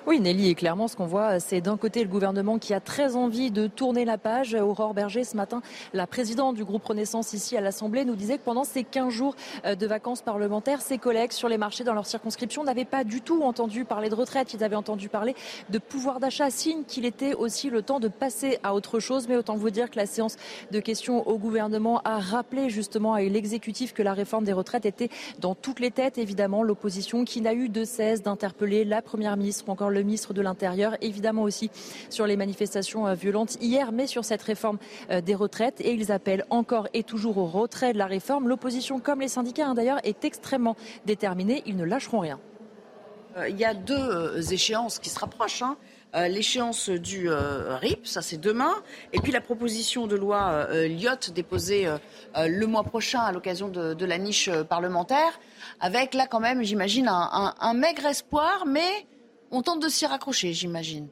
[0.04, 3.14] Oui, Nelly, et clairement, ce qu'on voit, c'est d'un côté le gouvernement qui a très
[3.14, 4.52] envie de tourner la page.
[4.52, 5.62] Aurore Berger, ce matin,
[5.94, 9.36] la présidente du groupe Renaissance ici à l'Assemblée, nous disait que pendant ces 15 jours
[9.64, 13.20] euh, de vacances parlementaires, ses collègues sur les marchés dans leur circonscription n'avaient pas du
[13.20, 14.52] tout entendu parler de retraite.
[14.54, 15.36] Ils avaient entendu parler
[15.70, 19.28] de pouvoir d'achat, signe qu'il était aussi le temps de passer à autre chose.
[19.28, 20.34] Mais autant vous dire que la séance
[20.72, 25.10] de questions au gouvernement a rappelé justement à l'exécutif que la réforme des retraites était
[25.38, 26.18] dans toutes les têtes.
[26.18, 30.42] Évidemment, l'opposition qui n'a eu de cesse d'interpeller la première ministre encore le ministre de
[30.42, 31.70] l'Intérieur, évidemment aussi
[32.10, 34.78] sur les manifestations euh, violentes hier, mais sur cette réforme
[35.10, 35.80] euh, des retraites.
[35.80, 38.48] Et ils appellent encore et toujours au retrait de la réforme.
[38.48, 40.76] L'opposition, comme les syndicats hein, d'ailleurs, est extrêmement
[41.06, 41.62] déterminée.
[41.66, 42.40] Ils ne lâcheront rien.
[43.36, 45.62] Euh, il y a deux échéances qui se rapprochent.
[45.62, 45.76] Hein.
[46.28, 48.74] l'échéance du RIP, ça c'est demain,
[49.14, 51.88] et puis la proposition de loi Lyotte déposée
[52.36, 55.40] le mois prochain à l'occasion de, la niche parlementaire,
[55.80, 59.06] avec là quand même, j'imagine, un, maigre espoir, mais
[59.52, 61.08] on tente de s'y raccrocher, j'imagine.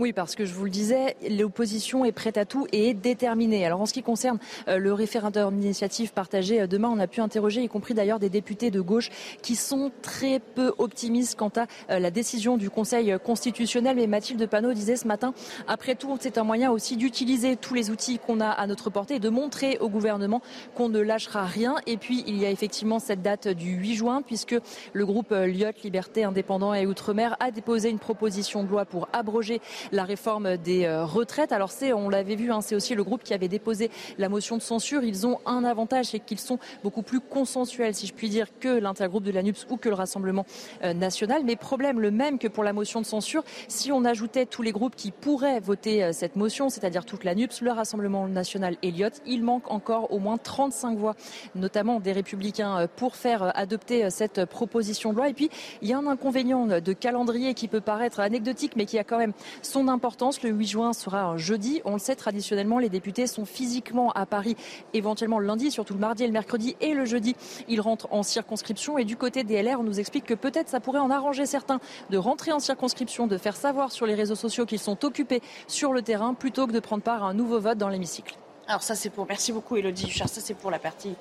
[0.00, 3.66] Oui, parce que je vous le disais, l'opposition est prête à tout et est déterminée.
[3.66, 7.20] Alors en ce qui concerne euh, le référendum d'initiative partagé, euh, demain on a pu
[7.20, 9.10] interroger, y compris d'ailleurs des députés de gauche,
[9.42, 13.96] qui sont très peu optimistes quant à euh, la décision du Conseil constitutionnel.
[13.96, 15.34] Mais Mathilde Panot disait ce matin,
[15.68, 19.16] après tout, c'est un moyen aussi d'utiliser tous les outils qu'on a à notre portée
[19.16, 20.40] et de montrer au gouvernement
[20.74, 21.76] qu'on ne lâchera rien.
[21.86, 24.56] Et puis il y a effectivement cette date du 8 juin, puisque
[24.94, 29.60] le groupe Lyotte, Liberté, Indépendant et Outre-mer a déposé une proposition de loi pour abroger
[29.92, 31.52] la réforme des euh, retraites.
[31.52, 34.56] Alors c'est, on l'avait vu, hein, c'est aussi le groupe qui avait déposé la motion
[34.56, 35.02] de censure.
[35.02, 38.68] Ils ont un avantage, c'est qu'ils sont beaucoup plus consensuels, si je puis dire, que
[38.68, 40.46] l'intergroupe de l'ANUPS ou que le Rassemblement
[40.84, 41.42] euh, national.
[41.44, 44.72] Mais problème le même que pour la motion de censure, si on ajoutait tous les
[44.72, 49.42] groupes qui pourraient voter euh, cette motion, c'est-à-dire toute l'ANUPS, le Rassemblement national Elliott, il
[49.42, 51.16] manque encore au moins 35 voix,
[51.54, 55.28] notamment des républicains, pour faire adopter cette proposition de loi.
[55.28, 55.50] Et puis,
[55.82, 59.18] il y a un inconvénient de calendrier qui peut paraître anecdotique, mais qui a quand
[59.18, 59.32] même
[59.70, 60.42] son importance.
[60.42, 61.80] Le 8 juin sera un jeudi.
[61.84, 64.56] On le sait, traditionnellement, les députés sont physiquement à Paris,
[64.92, 66.76] éventuellement le lundi, surtout le mardi et le mercredi.
[66.80, 67.36] Et le jeudi,
[67.68, 68.98] ils rentrent en circonscription.
[68.98, 71.80] Et du côté des LR, on nous explique que peut-être ça pourrait en arranger certains
[72.10, 75.92] de rentrer en circonscription, de faire savoir sur les réseaux sociaux qu'ils sont occupés sur
[75.92, 78.34] le terrain, plutôt que de prendre part à un nouveau vote dans l'hémicycle.
[78.66, 79.26] Alors ça, c'est pour...
[79.26, 80.28] Merci beaucoup, Elodie Huchard.
[80.28, 81.14] Ça, c'est pour la partie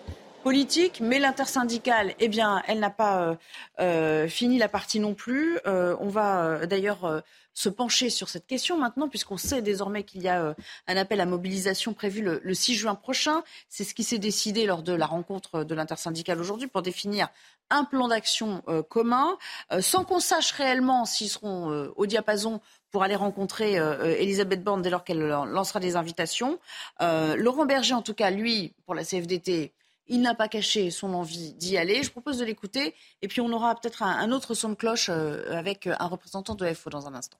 [0.44, 3.36] politique, mais l'intersyndicale, eh bien, elle n'a pas euh,
[3.80, 5.60] euh, fini la partie non plus.
[5.66, 7.24] Euh, on va d'ailleurs
[7.54, 10.54] se pencher sur cette question maintenant, puisqu'on sait désormais qu'il y a euh,
[10.88, 13.44] un appel à mobilisation prévu le, 6 juin prochain.
[13.68, 17.28] C'est ce qui s'est décidé lors de la rencontre de l'intersyndicale aujourd'hui pour définir
[17.70, 19.38] un plan d'action euh, commun,
[19.72, 22.62] euh, sans qu'on sache réellement s'ils seront au diapason
[22.92, 23.76] pour aller rencontrer
[24.20, 26.60] Elisabeth Borne dès lors qu'elle lancera des invitations.
[27.00, 29.74] Laurent Berger, en tout cas, lui, pour la CFDT,
[30.10, 32.04] Il n'a pas caché son envie d'y aller.
[32.04, 32.94] Je propose de l'écouter.
[33.22, 36.90] Et puis on aura peut-être un, autre son de cloche avec un représentant de FO
[36.90, 37.38] dans un instant.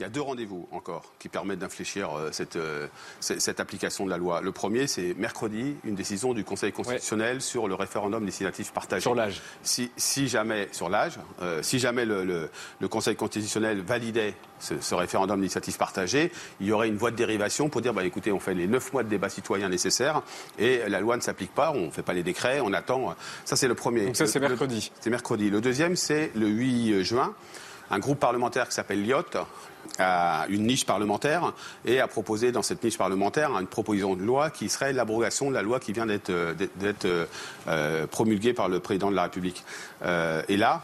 [0.00, 2.86] Il y a deux rendez-vous encore qui permettent d'infléchir euh, euh,
[3.20, 4.40] cette, application de la loi.
[4.40, 9.02] Le premier, c'est mercredi, une décision du Conseil constitutionnel sur le référendum législatif partagé.
[9.02, 9.42] Sur l'âge.
[9.62, 12.48] Si, si, jamais, sur l'âge, euh, si jamais le,
[12.80, 16.32] le, Conseil constitutionnel validait ce, référendum législatif partagé,
[16.62, 18.94] il y aurait une voie de dérivation pour dire, bah, écoutez, on fait les neuf
[18.94, 20.22] mois de débat citoyen nécessaires
[20.58, 23.14] et la loi ne s'applique pas, on ne fait pas les décrets, on attend.
[23.44, 24.06] Ça, c'est le premier.
[24.06, 24.92] Donc ça, c'est mercredi.
[24.98, 25.50] C'est mercredi.
[25.50, 27.34] Le deuxième, c'est le 8 juin
[27.90, 29.24] un groupe parlementaire qui s'appelle LIOT
[29.98, 31.52] a une niche parlementaire
[31.84, 35.54] et a proposé dans cette niche parlementaire une proposition de loi qui serait l'abrogation de
[35.54, 36.30] la loi qui vient d'être
[37.66, 39.64] euh, promulguée par le président de la République.
[40.02, 40.82] Euh, et là,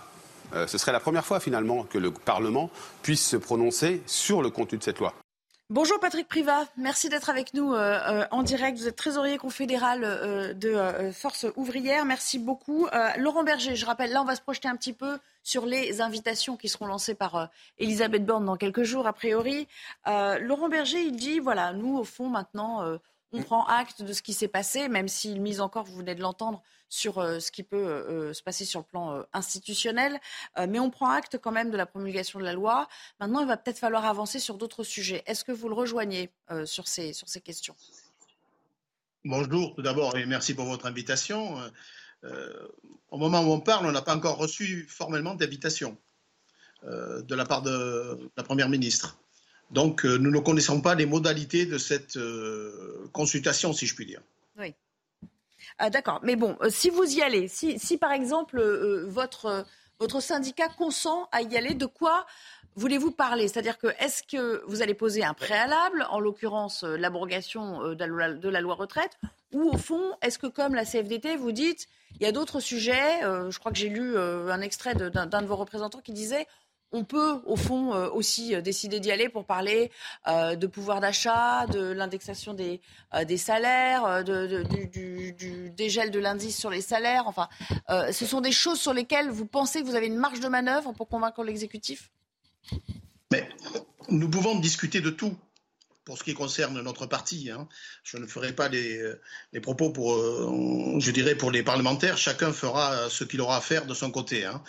[0.54, 2.70] euh, ce serait la première fois finalement que le Parlement
[3.02, 5.14] puisse se prononcer sur le contenu de cette loi.
[5.68, 8.78] Bonjour Patrick Privat, merci d'être avec nous en direct.
[8.78, 12.04] Vous êtes trésorier confédéral de Force ouvrière.
[12.04, 12.86] Merci beaucoup.
[13.18, 16.56] Laurent Berger, je rappelle, là on va se projeter un petit peu sur les invitations
[16.56, 17.46] qui seront lancées par euh,
[17.78, 19.68] Elisabeth Borne dans quelques jours, a priori.
[20.08, 22.98] Euh, Laurent Berger, il dit, voilà, nous, au fond, maintenant, euh,
[23.30, 26.20] on prend acte de ce qui s'est passé, même s'il mise encore, vous venez de
[26.20, 30.20] l'entendre, sur ce qui peut se passer sur le plan institutionnel.
[30.68, 32.88] mais on prend acte quand même de la promulgation de la loi.
[33.18, 35.24] Maintenant, il va peut-être falloir avancer sur d'autres sujets.
[35.26, 36.30] Est-ce que vous le rejoignez
[36.64, 37.74] sur, ces, sur ces questions?
[39.24, 41.58] Bonjour tout d'abord et merci pour votre invitation.
[42.26, 42.68] Euh,
[43.10, 45.96] au moment où on parle, on n'a pas encore reçu formellement d'invitation
[46.84, 49.16] euh, de la part de la Première ministre.
[49.70, 52.18] Donc, euh, nous ne connaissons pas les modalités de cette
[53.12, 54.20] consultation, si je puis dire.
[54.58, 54.74] Oui.
[55.78, 56.20] Ah, D'accord.
[56.22, 58.62] Mais bon, si vous y allez, si, si par exemple
[59.06, 59.64] votre,
[59.98, 62.26] votre syndicat consent à y aller, de quoi
[62.76, 63.48] voulez-vous parler?
[63.48, 68.74] C'est-à-dire que est-ce que vous allez poser un préalable, en l'occurrence l'abrogation de, la loi
[68.74, 69.18] retraite,
[69.52, 71.88] ou au fond, est-ce que comme la CFDT, vous dites,
[72.18, 75.26] il y a d'autres sujets, euh, je crois que j'ai lu euh, un extrait d'un
[75.26, 76.46] de, vos représentants qui disait,
[76.92, 79.90] on peut au fond euh, aussi décider d'y aller pour parler
[80.26, 82.80] de pouvoir d'achat, de l'indexation des,
[83.36, 87.24] salaires, du, dégel de l'indice sur les salaires.
[87.26, 87.48] Enfin,
[87.88, 90.92] ce sont des choses sur lesquelles vous pensez que vous avez une marge de manœuvre
[90.92, 92.10] pour convaincre l'exécutif?
[93.32, 93.48] Mais
[94.08, 95.36] nous pouvons discuter de tout
[96.06, 97.50] pour ce qui concerne notre parti.
[97.50, 97.68] Hein.
[98.04, 99.02] Je ne ferai pas les,
[99.60, 102.16] propos pour, euh, je dirais, pour les parlementaires.
[102.16, 104.44] Chacun fera ce qu'il aura à faire de son côté.
[104.44, 104.62] Hein.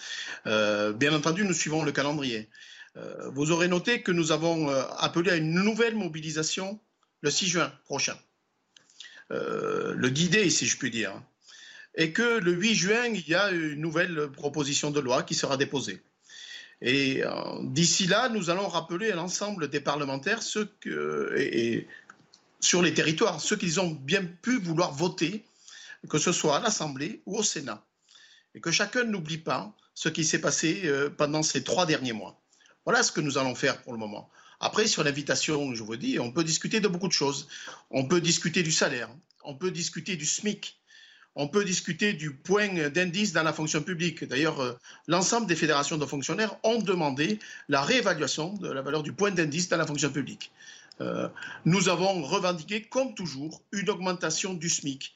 [0.48, 2.50] Euh, bien entendu, nous suivons le calendrier.
[2.98, 6.80] Euh, vous aurez noté que nous avons appelé à une nouvelle mobilisation
[7.22, 8.18] le 6 juin prochain.
[9.30, 11.14] le 10 si je puis dire.
[11.94, 15.56] Et que le 8 juin, il y a une nouvelle proposition de loi qui sera
[15.56, 16.02] déposée.
[16.82, 17.32] Et euh,
[17.64, 20.42] d'ici là, nous allons rappeler à l'ensemble des parlementaires
[21.36, 21.88] et,
[22.60, 25.44] sur les territoires, ce qu'ils ont bien pu vouloir voter,
[26.10, 27.84] que ce soit à l'Assemblée ou au Sénat.
[28.56, 32.40] Et que chacun n'oublie pas ce qui s'est passé euh, pendant ces trois derniers mois.
[32.86, 34.30] Voilà ce que nous allons faire pour le moment.
[34.60, 37.48] Après, sur l'invitation, je vous dis, on peut discuter de beaucoup de choses.
[37.92, 39.10] On peut discuter du salaire,
[39.44, 40.80] on peut discuter du SMIC,
[41.38, 44.24] on peut discuter du point d'indice dans la fonction publique.
[44.24, 44.74] D'ailleurs, euh,
[45.08, 47.38] l'ensemble des fédérations de fonctionnaires ont demandé
[47.70, 50.52] la réévaluation de la valeur du point d'indice dans la fonction publique.
[51.00, 51.30] Euh,
[51.64, 55.14] nous avons revendiqué, comme toujours, une augmentation du SMIC.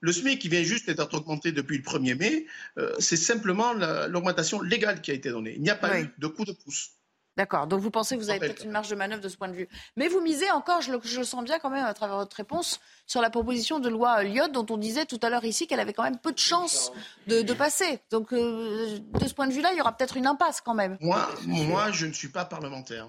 [0.00, 2.46] Le SMIC qui vient juste d'être augmenté depuis le 1er mai,
[2.76, 5.54] euh, c'est simplement l'augmentation légale qui a été donnée.
[5.56, 6.90] Il n'y a pas eu de coup de pouce.
[7.36, 7.66] D'accord.
[7.66, 9.54] Donc vous pensez que vous avez peut-être une marge de manœuvre de ce point de
[9.54, 9.68] vue.
[9.96, 13.22] Mais vous misez encore, je le, sens bien quand même à travers votre réponse, sur
[13.22, 16.02] la proposition de loi Lyot dont on disait tout à l'heure ici qu'elle avait quand
[16.02, 16.92] même peu de chances
[17.26, 18.00] de, passer.
[18.10, 20.98] Donc euh, de ce point de vue-là, il y aura peut-être une impasse quand même.
[21.00, 23.08] Moi, moi, je ne suis pas parlementaire.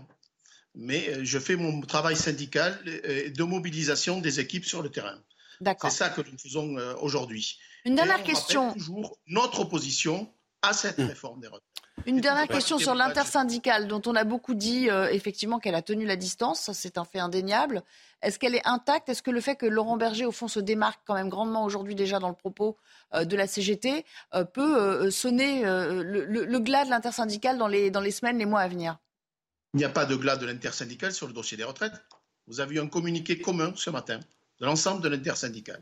[0.76, 5.20] Mais euh, je fais mon travail syndical euh, de mobilisation des équipes sur le terrain.
[5.62, 5.92] D'accord.
[5.92, 7.60] C'est ça que nous faisons aujourd'hui.
[7.86, 8.74] Une dernière question.
[8.74, 11.06] toujours notre opposition à cette mmh.
[11.06, 11.73] réforme des retraites.
[12.06, 16.06] Une dernière question sur l'intersyndicale, dont on a beaucoup dit euh, effectivement qu'elle a tenu
[16.06, 17.82] la distance, c'est un fait indéniable.
[18.22, 19.10] Est-ce qu'elle est intacte?
[19.10, 21.96] Est-ce que le fait que Laurent Berger, au fond, se démarque quand même grandement aujourd'hui
[21.96, 22.78] déjà dans le propos
[23.14, 28.12] euh, de la CGT, euh, peut sonner le, glas de l'intersyndicale dans les, dans les
[28.12, 28.98] semaines, les mois à venir?
[29.74, 31.94] Il n'y a pas de glas de l'intersyndicale sur le dossier des retraites.
[32.48, 34.20] Vous avez eu un communiqué commun ce matin
[34.60, 35.82] de l'ensemble de l'intersyndicale.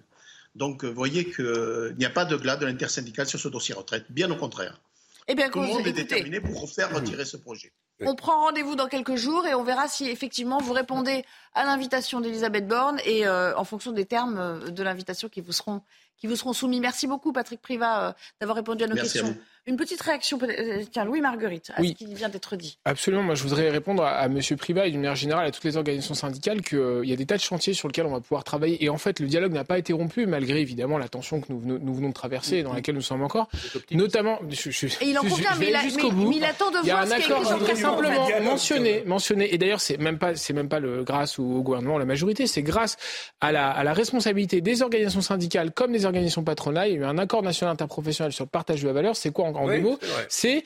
[0.56, 4.06] Donc, vous voyez qu'il n'y a pas de glas de l'intersyndicale sur ce dossier retraite,
[4.10, 4.80] bien au contraire.
[5.28, 7.72] Eh bien, Tout le monde est déterminé pour faire retirer ce projet.
[8.04, 11.24] On prend rendez-vous dans quelques jours et on verra si effectivement vous répondez
[11.54, 15.52] à l'invitation d'Elisabeth Borne et euh, en fonction des termes euh, de l'invitation qui vous
[15.52, 15.84] seront
[16.22, 16.80] qui vous seront soumis.
[16.80, 19.36] Merci beaucoup, Patrick Privat, euh, d'avoir répondu à nos questions.
[19.68, 22.80] Une petite réaction, euh, tiens, Louis Marguerite, à ce qui vient d'être dit.
[22.86, 23.22] Absolument.
[23.22, 24.40] Moi, je voudrais répondre à, M.
[24.58, 27.28] Privat et d'une manière générale à toutes les organisations syndicales qu'il euh, y a des
[27.28, 28.84] tas de chantiers sur lesquels on va pouvoir travailler.
[28.84, 31.62] Et en fait, le dialogue n'a pas été rompu, malgré évidemment la tension que nous,
[31.64, 33.50] nous, venons de traverser et dans laquelle nous sommes encore.
[33.92, 37.00] Notamment, je, et il en convient, mais, il, il attend de voir Il y a
[37.00, 39.54] un accord, voudrais simplement mentionner, mentionner.
[39.54, 42.64] Et d'ailleurs, c'est même pas, c'est même pas le grâce au, gouvernement, la majorité, c'est
[42.64, 42.98] grâce
[43.42, 46.11] à la, à la responsabilité des organisations syndicales comme des organisations
[46.44, 46.90] patronales.
[46.90, 49.16] Il y a eu un accord national interprofessionnel sur le partage de la valeur.
[49.16, 50.64] C'est quoi en, en deux mots c'est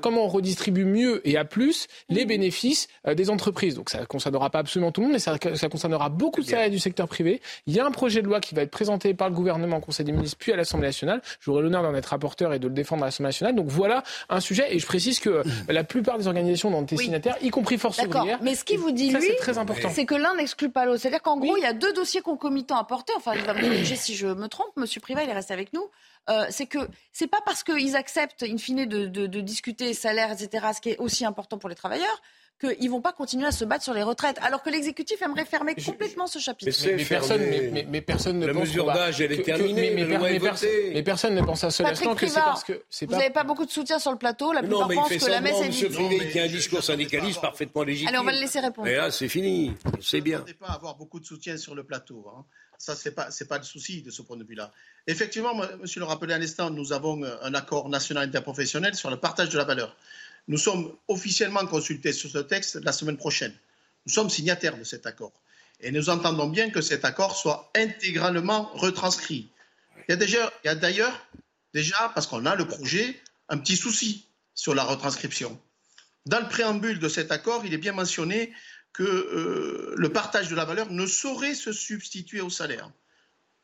[0.00, 2.28] comment on redistribue mieux et à plus les mmh.
[2.28, 3.74] bénéfices euh, des entreprises.
[3.74, 6.70] Donc ça ne concernera pas absolument tout le monde, mais ça, concernera beaucoup de salariés
[6.70, 7.40] du secteur privé.
[7.66, 9.80] Il y a un projet de loi qui va être présenté par le gouvernement au
[9.80, 11.22] Conseil des ministres puis à l'Assemblée nationale.
[11.40, 13.54] J'aurai l'honneur d'en être rapporteur et de le défendre à l'Assemblée nationale.
[13.54, 14.74] Donc voilà un sujet.
[14.74, 15.72] Et je précise que mmh.
[15.72, 18.38] la plupart des organisations dont été signataires, y compris Force ouvrière.
[18.42, 19.30] Mais ce qui vous dit, lui,
[19.90, 21.00] c'est que l'un n'exclut pas l'autre.
[21.00, 23.12] C'est-à-dire qu'en gros, il y a deux dossiers concomitants à porter.
[23.16, 24.70] Enfin, il va me corriger si je me trompe.
[24.86, 25.90] Monsieur Privat, il est resté avec nous.
[26.30, 26.78] Euh, c'est que
[27.12, 30.90] c'est pas parce qu'ils acceptent, in fine, de, de, de, discuter salaire, etc., ce qui
[30.90, 32.22] est aussi important pour les travailleurs,
[32.60, 35.44] qu'ils ne vont pas continuer à se battre sur les retraites, alors que l'exécutif aimerait
[35.44, 36.70] fermer complètement ce chapitre.
[36.86, 37.42] Mais, personne,
[37.90, 39.90] mais, personne ne La mesure d'âge, elle est terminée.
[39.90, 41.90] mais, personne ne pense à cela.
[41.90, 41.96] que
[42.28, 44.52] c'est parce que Vous n'avez pas beaucoup de soutien sur le plateau.
[44.52, 45.92] La plupart pensent que la messe est vide.
[45.92, 48.08] Privé qui a un discours syndicaliste parfaitement légitime.
[48.08, 48.86] Allez, on va le laisser répondre.
[48.86, 49.74] Mais là, c'est fini.
[50.00, 50.38] C'est bien.
[50.38, 52.24] Vous ne pas avoir beaucoup de soutien sur le plateau.
[52.28, 52.44] Hein.
[52.78, 54.72] Ça, ce n'est pas, pas le souci de ce point de vue-là.
[55.06, 59.48] Effectivement, monsieur le rappelait à l'instant, nous avons un accord national interprofessionnel sur le partage
[59.48, 59.96] de la valeur.
[60.48, 63.54] Nous sommes officiellement consultés sur ce texte la semaine prochaine.
[64.06, 65.32] Nous sommes signataires de cet accord.
[65.80, 69.50] Et nous entendons bien que cet accord soit intégralement retranscrit.
[70.08, 71.28] Il y a d'ailleurs,
[71.74, 75.60] déjà, parce qu'on a le projet, un petit souci sur la retranscription.
[76.26, 78.52] Dans le préambule de cet accord, il est bien mentionné
[78.96, 82.90] que euh, le partage de la valeur ne saurait se substituer au salaire.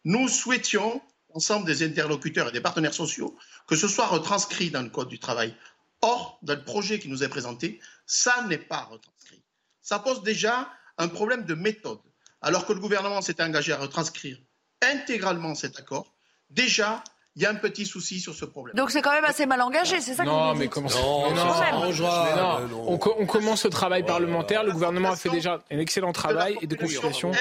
[0.05, 1.01] Nous souhaitions,
[1.31, 3.35] ensemble des interlocuteurs et des partenaires sociaux,
[3.67, 5.57] que ce soit retranscrit dans le Code du travail.
[6.03, 9.43] Or, dans le projet qui nous est présenté, ça n'est pas retranscrit.
[9.81, 12.01] Ça pose déjà un problème de méthode.
[12.43, 14.39] Alors que le gouvernement s'est engagé à retranscrire
[14.83, 16.15] intégralement cet accord,
[16.51, 17.03] déjà,
[17.35, 18.77] il y a un petit souci sur ce problème.
[18.77, 22.99] Donc c'est quand même assez mal engagé, c'est ça Non, mais comment non, non, on,
[23.19, 24.65] on, commence le travail parlementaire.
[24.65, 27.33] Le gouvernement a fait déjà un excellent travail et de consultation.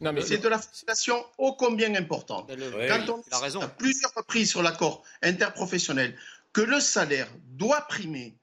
[0.00, 2.50] Non, mais c'est de la frustration ô combien importante.
[2.88, 6.16] Quand on a plusieurs reprises sur l'accord interprofessionnel
[6.52, 8.36] que le salaire doit primer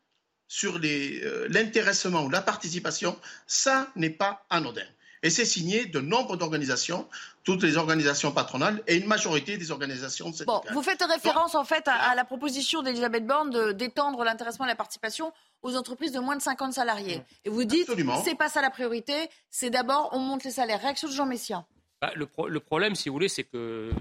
[0.48, 4.86] sur euh, l'intéressement ou la participation, ça n'est pas anodin.
[5.22, 7.08] Et c'est signé de nombre d'organisations,
[7.44, 10.46] toutes les organisations patronales et une majorité des organisations syndicales.
[10.48, 14.76] Bon, vous faites référence en fait à, la proposition d'Elisabeth Borne d'étendre l'intéressement et la
[14.76, 17.18] participation aux entreprises de moins de 50 salariés.
[17.18, 17.24] Mmh.
[17.46, 17.92] Et vous dites,
[18.24, 20.80] c'est pas ça la priorité, c'est d'abord on monte les salaires.
[20.82, 21.66] Réaction de Jean Messia.
[22.02, 23.92] Bah, le, problème, si vous voulez, c'est que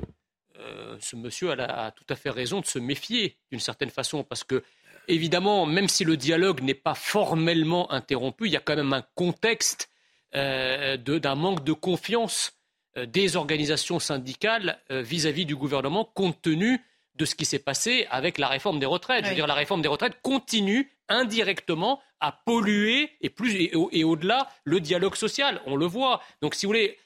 [0.61, 4.23] euh, ce monsieur a, a, tout à fait raison de se méfier d'une certaine façon,
[4.23, 4.63] parce que
[5.09, 9.03] évidemment, même si le dialogue n'est pas formellement interrompu, il y a quand même un
[9.17, 9.98] contexte euh,
[10.33, 12.59] d'un manque de confiance
[12.99, 16.81] euh, des organisations syndicales euh, vis-à-vis du gouvernement compte tenu
[17.15, 19.25] de ce qui s'est passé avec la réforme des retraites.
[19.25, 24.49] Je veux dire, la réforme des retraites continue indirectement à polluer et, plus, et, au-delà
[24.65, 25.61] le dialogue social.
[25.67, 26.23] On le voit.
[26.43, 26.97] Donc, si vous voulez,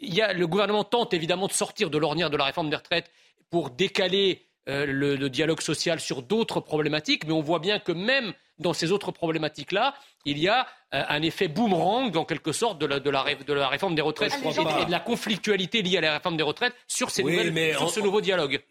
[0.00, 3.10] y a, le gouvernement tente évidemment de sortir de l'ornière de la réforme des retraites
[3.50, 8.72] pour décaler le, dialogue social sur d'autres problématiques, mais on voit bien que même dans
[8.72, 9.94] ces autres problématiques-là,
[10.24, 13.52] il y a euh, un effet boomerang, en quelque sorte, de la, de la, de
[13.52, 17.10] la réforme des retraites et de la conflictualité liée à la réforme des retraites sur,
[17.10, 18.62] ces nouvelles, sur ce nouveau dialogue.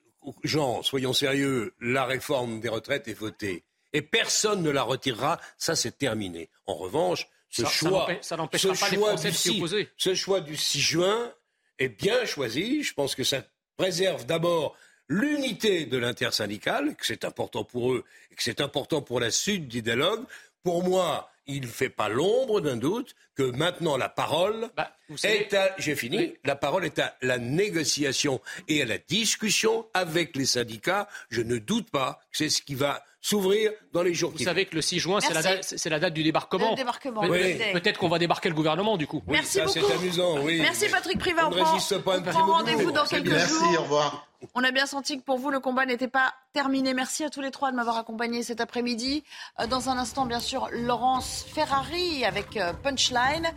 [0.43, 3.63] Jean, soyons sérieux, la réforme des retraites est votée.
[3.93, 6.49] Et personne ne la retirera, ça c'est terminé.
[6.65, 9.89] En revanche, ce choix, ça n'empêchera pas les Français de s'y opposer.
[9.97, 11.33] Ce choix du 6 juin
[11.79, 12.83] est bien choisi.
[12.83, 13.43] Je pense que ça
[13.75, 14.77] préserve d'abord
[15.11, 19.67] l'unité de l'intersyndicale, que c'est important pour eux et que c'est important pour la suite
[19.67, 20.23] du dialogue.
[20.63, 24.91] Pour moi, il ne fait pas l'ombre d'un doute que maintenant la parole bah,
[25.23, 30.35] est à, j'ai fini, la parole est à la négociation et à la discussion avec
[30.35, 31.07] les syndicats.
[31.29, 34.65] Je ne doute pas que c'est ce qui va s'ouvrir dans les jours Vous savez
[34.65, 36.73] que le 6 juin, c'est la, date, la date du débarquement.
[36.75, 37.21] débarquement.
[37.21, 39.21] Peut-être qu'on va débarquer le gouvernement, du coup.
[39.27, 39.73] Merci beaucoup.
[39.73, 40.59] C'est amusant, oui.
[40.59, 41.47] Merci Patrick Privat.
[41.47, 43.61] On, on prend rendez-vous dans quelques Merci, jours.
[43.61, 44.27] Merci, au revoir.
[44.55, 46.93] On a bien senti que pour vous, le combat n'était pas terminé.
[46.93, 49.23] Merci à tous les trois de m'avoir accompagné cet après-midi.
[49.59, 52.73] Euh, dans un instant, bien sûr, Laurence Ferrari avec euh,
[53.21, 53.47] Punchline.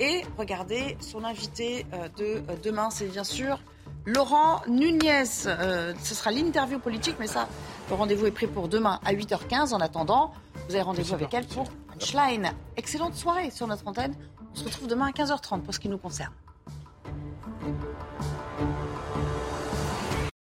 [0.00, 3.60] Et regardez, son invité euh, de demain, c'est bien sûr
[4.06, 5.24] Laurent Nunez.
[5.24, 7.48] ce sera l'interview politique, mais ça,
[7.88, 9.72] le rendez-vous est pris pour demain à 8h15.
[9.72, 10.32] En attendant,
[10.68, 12.52] vous avez rendez-vous avec elle pour Punchline.
[12.76, 14.14] Excellente soirée sur notre antenne.
[14.52, 16.32] On se retrouve demain à 15h30 pour ce qui nous concerne.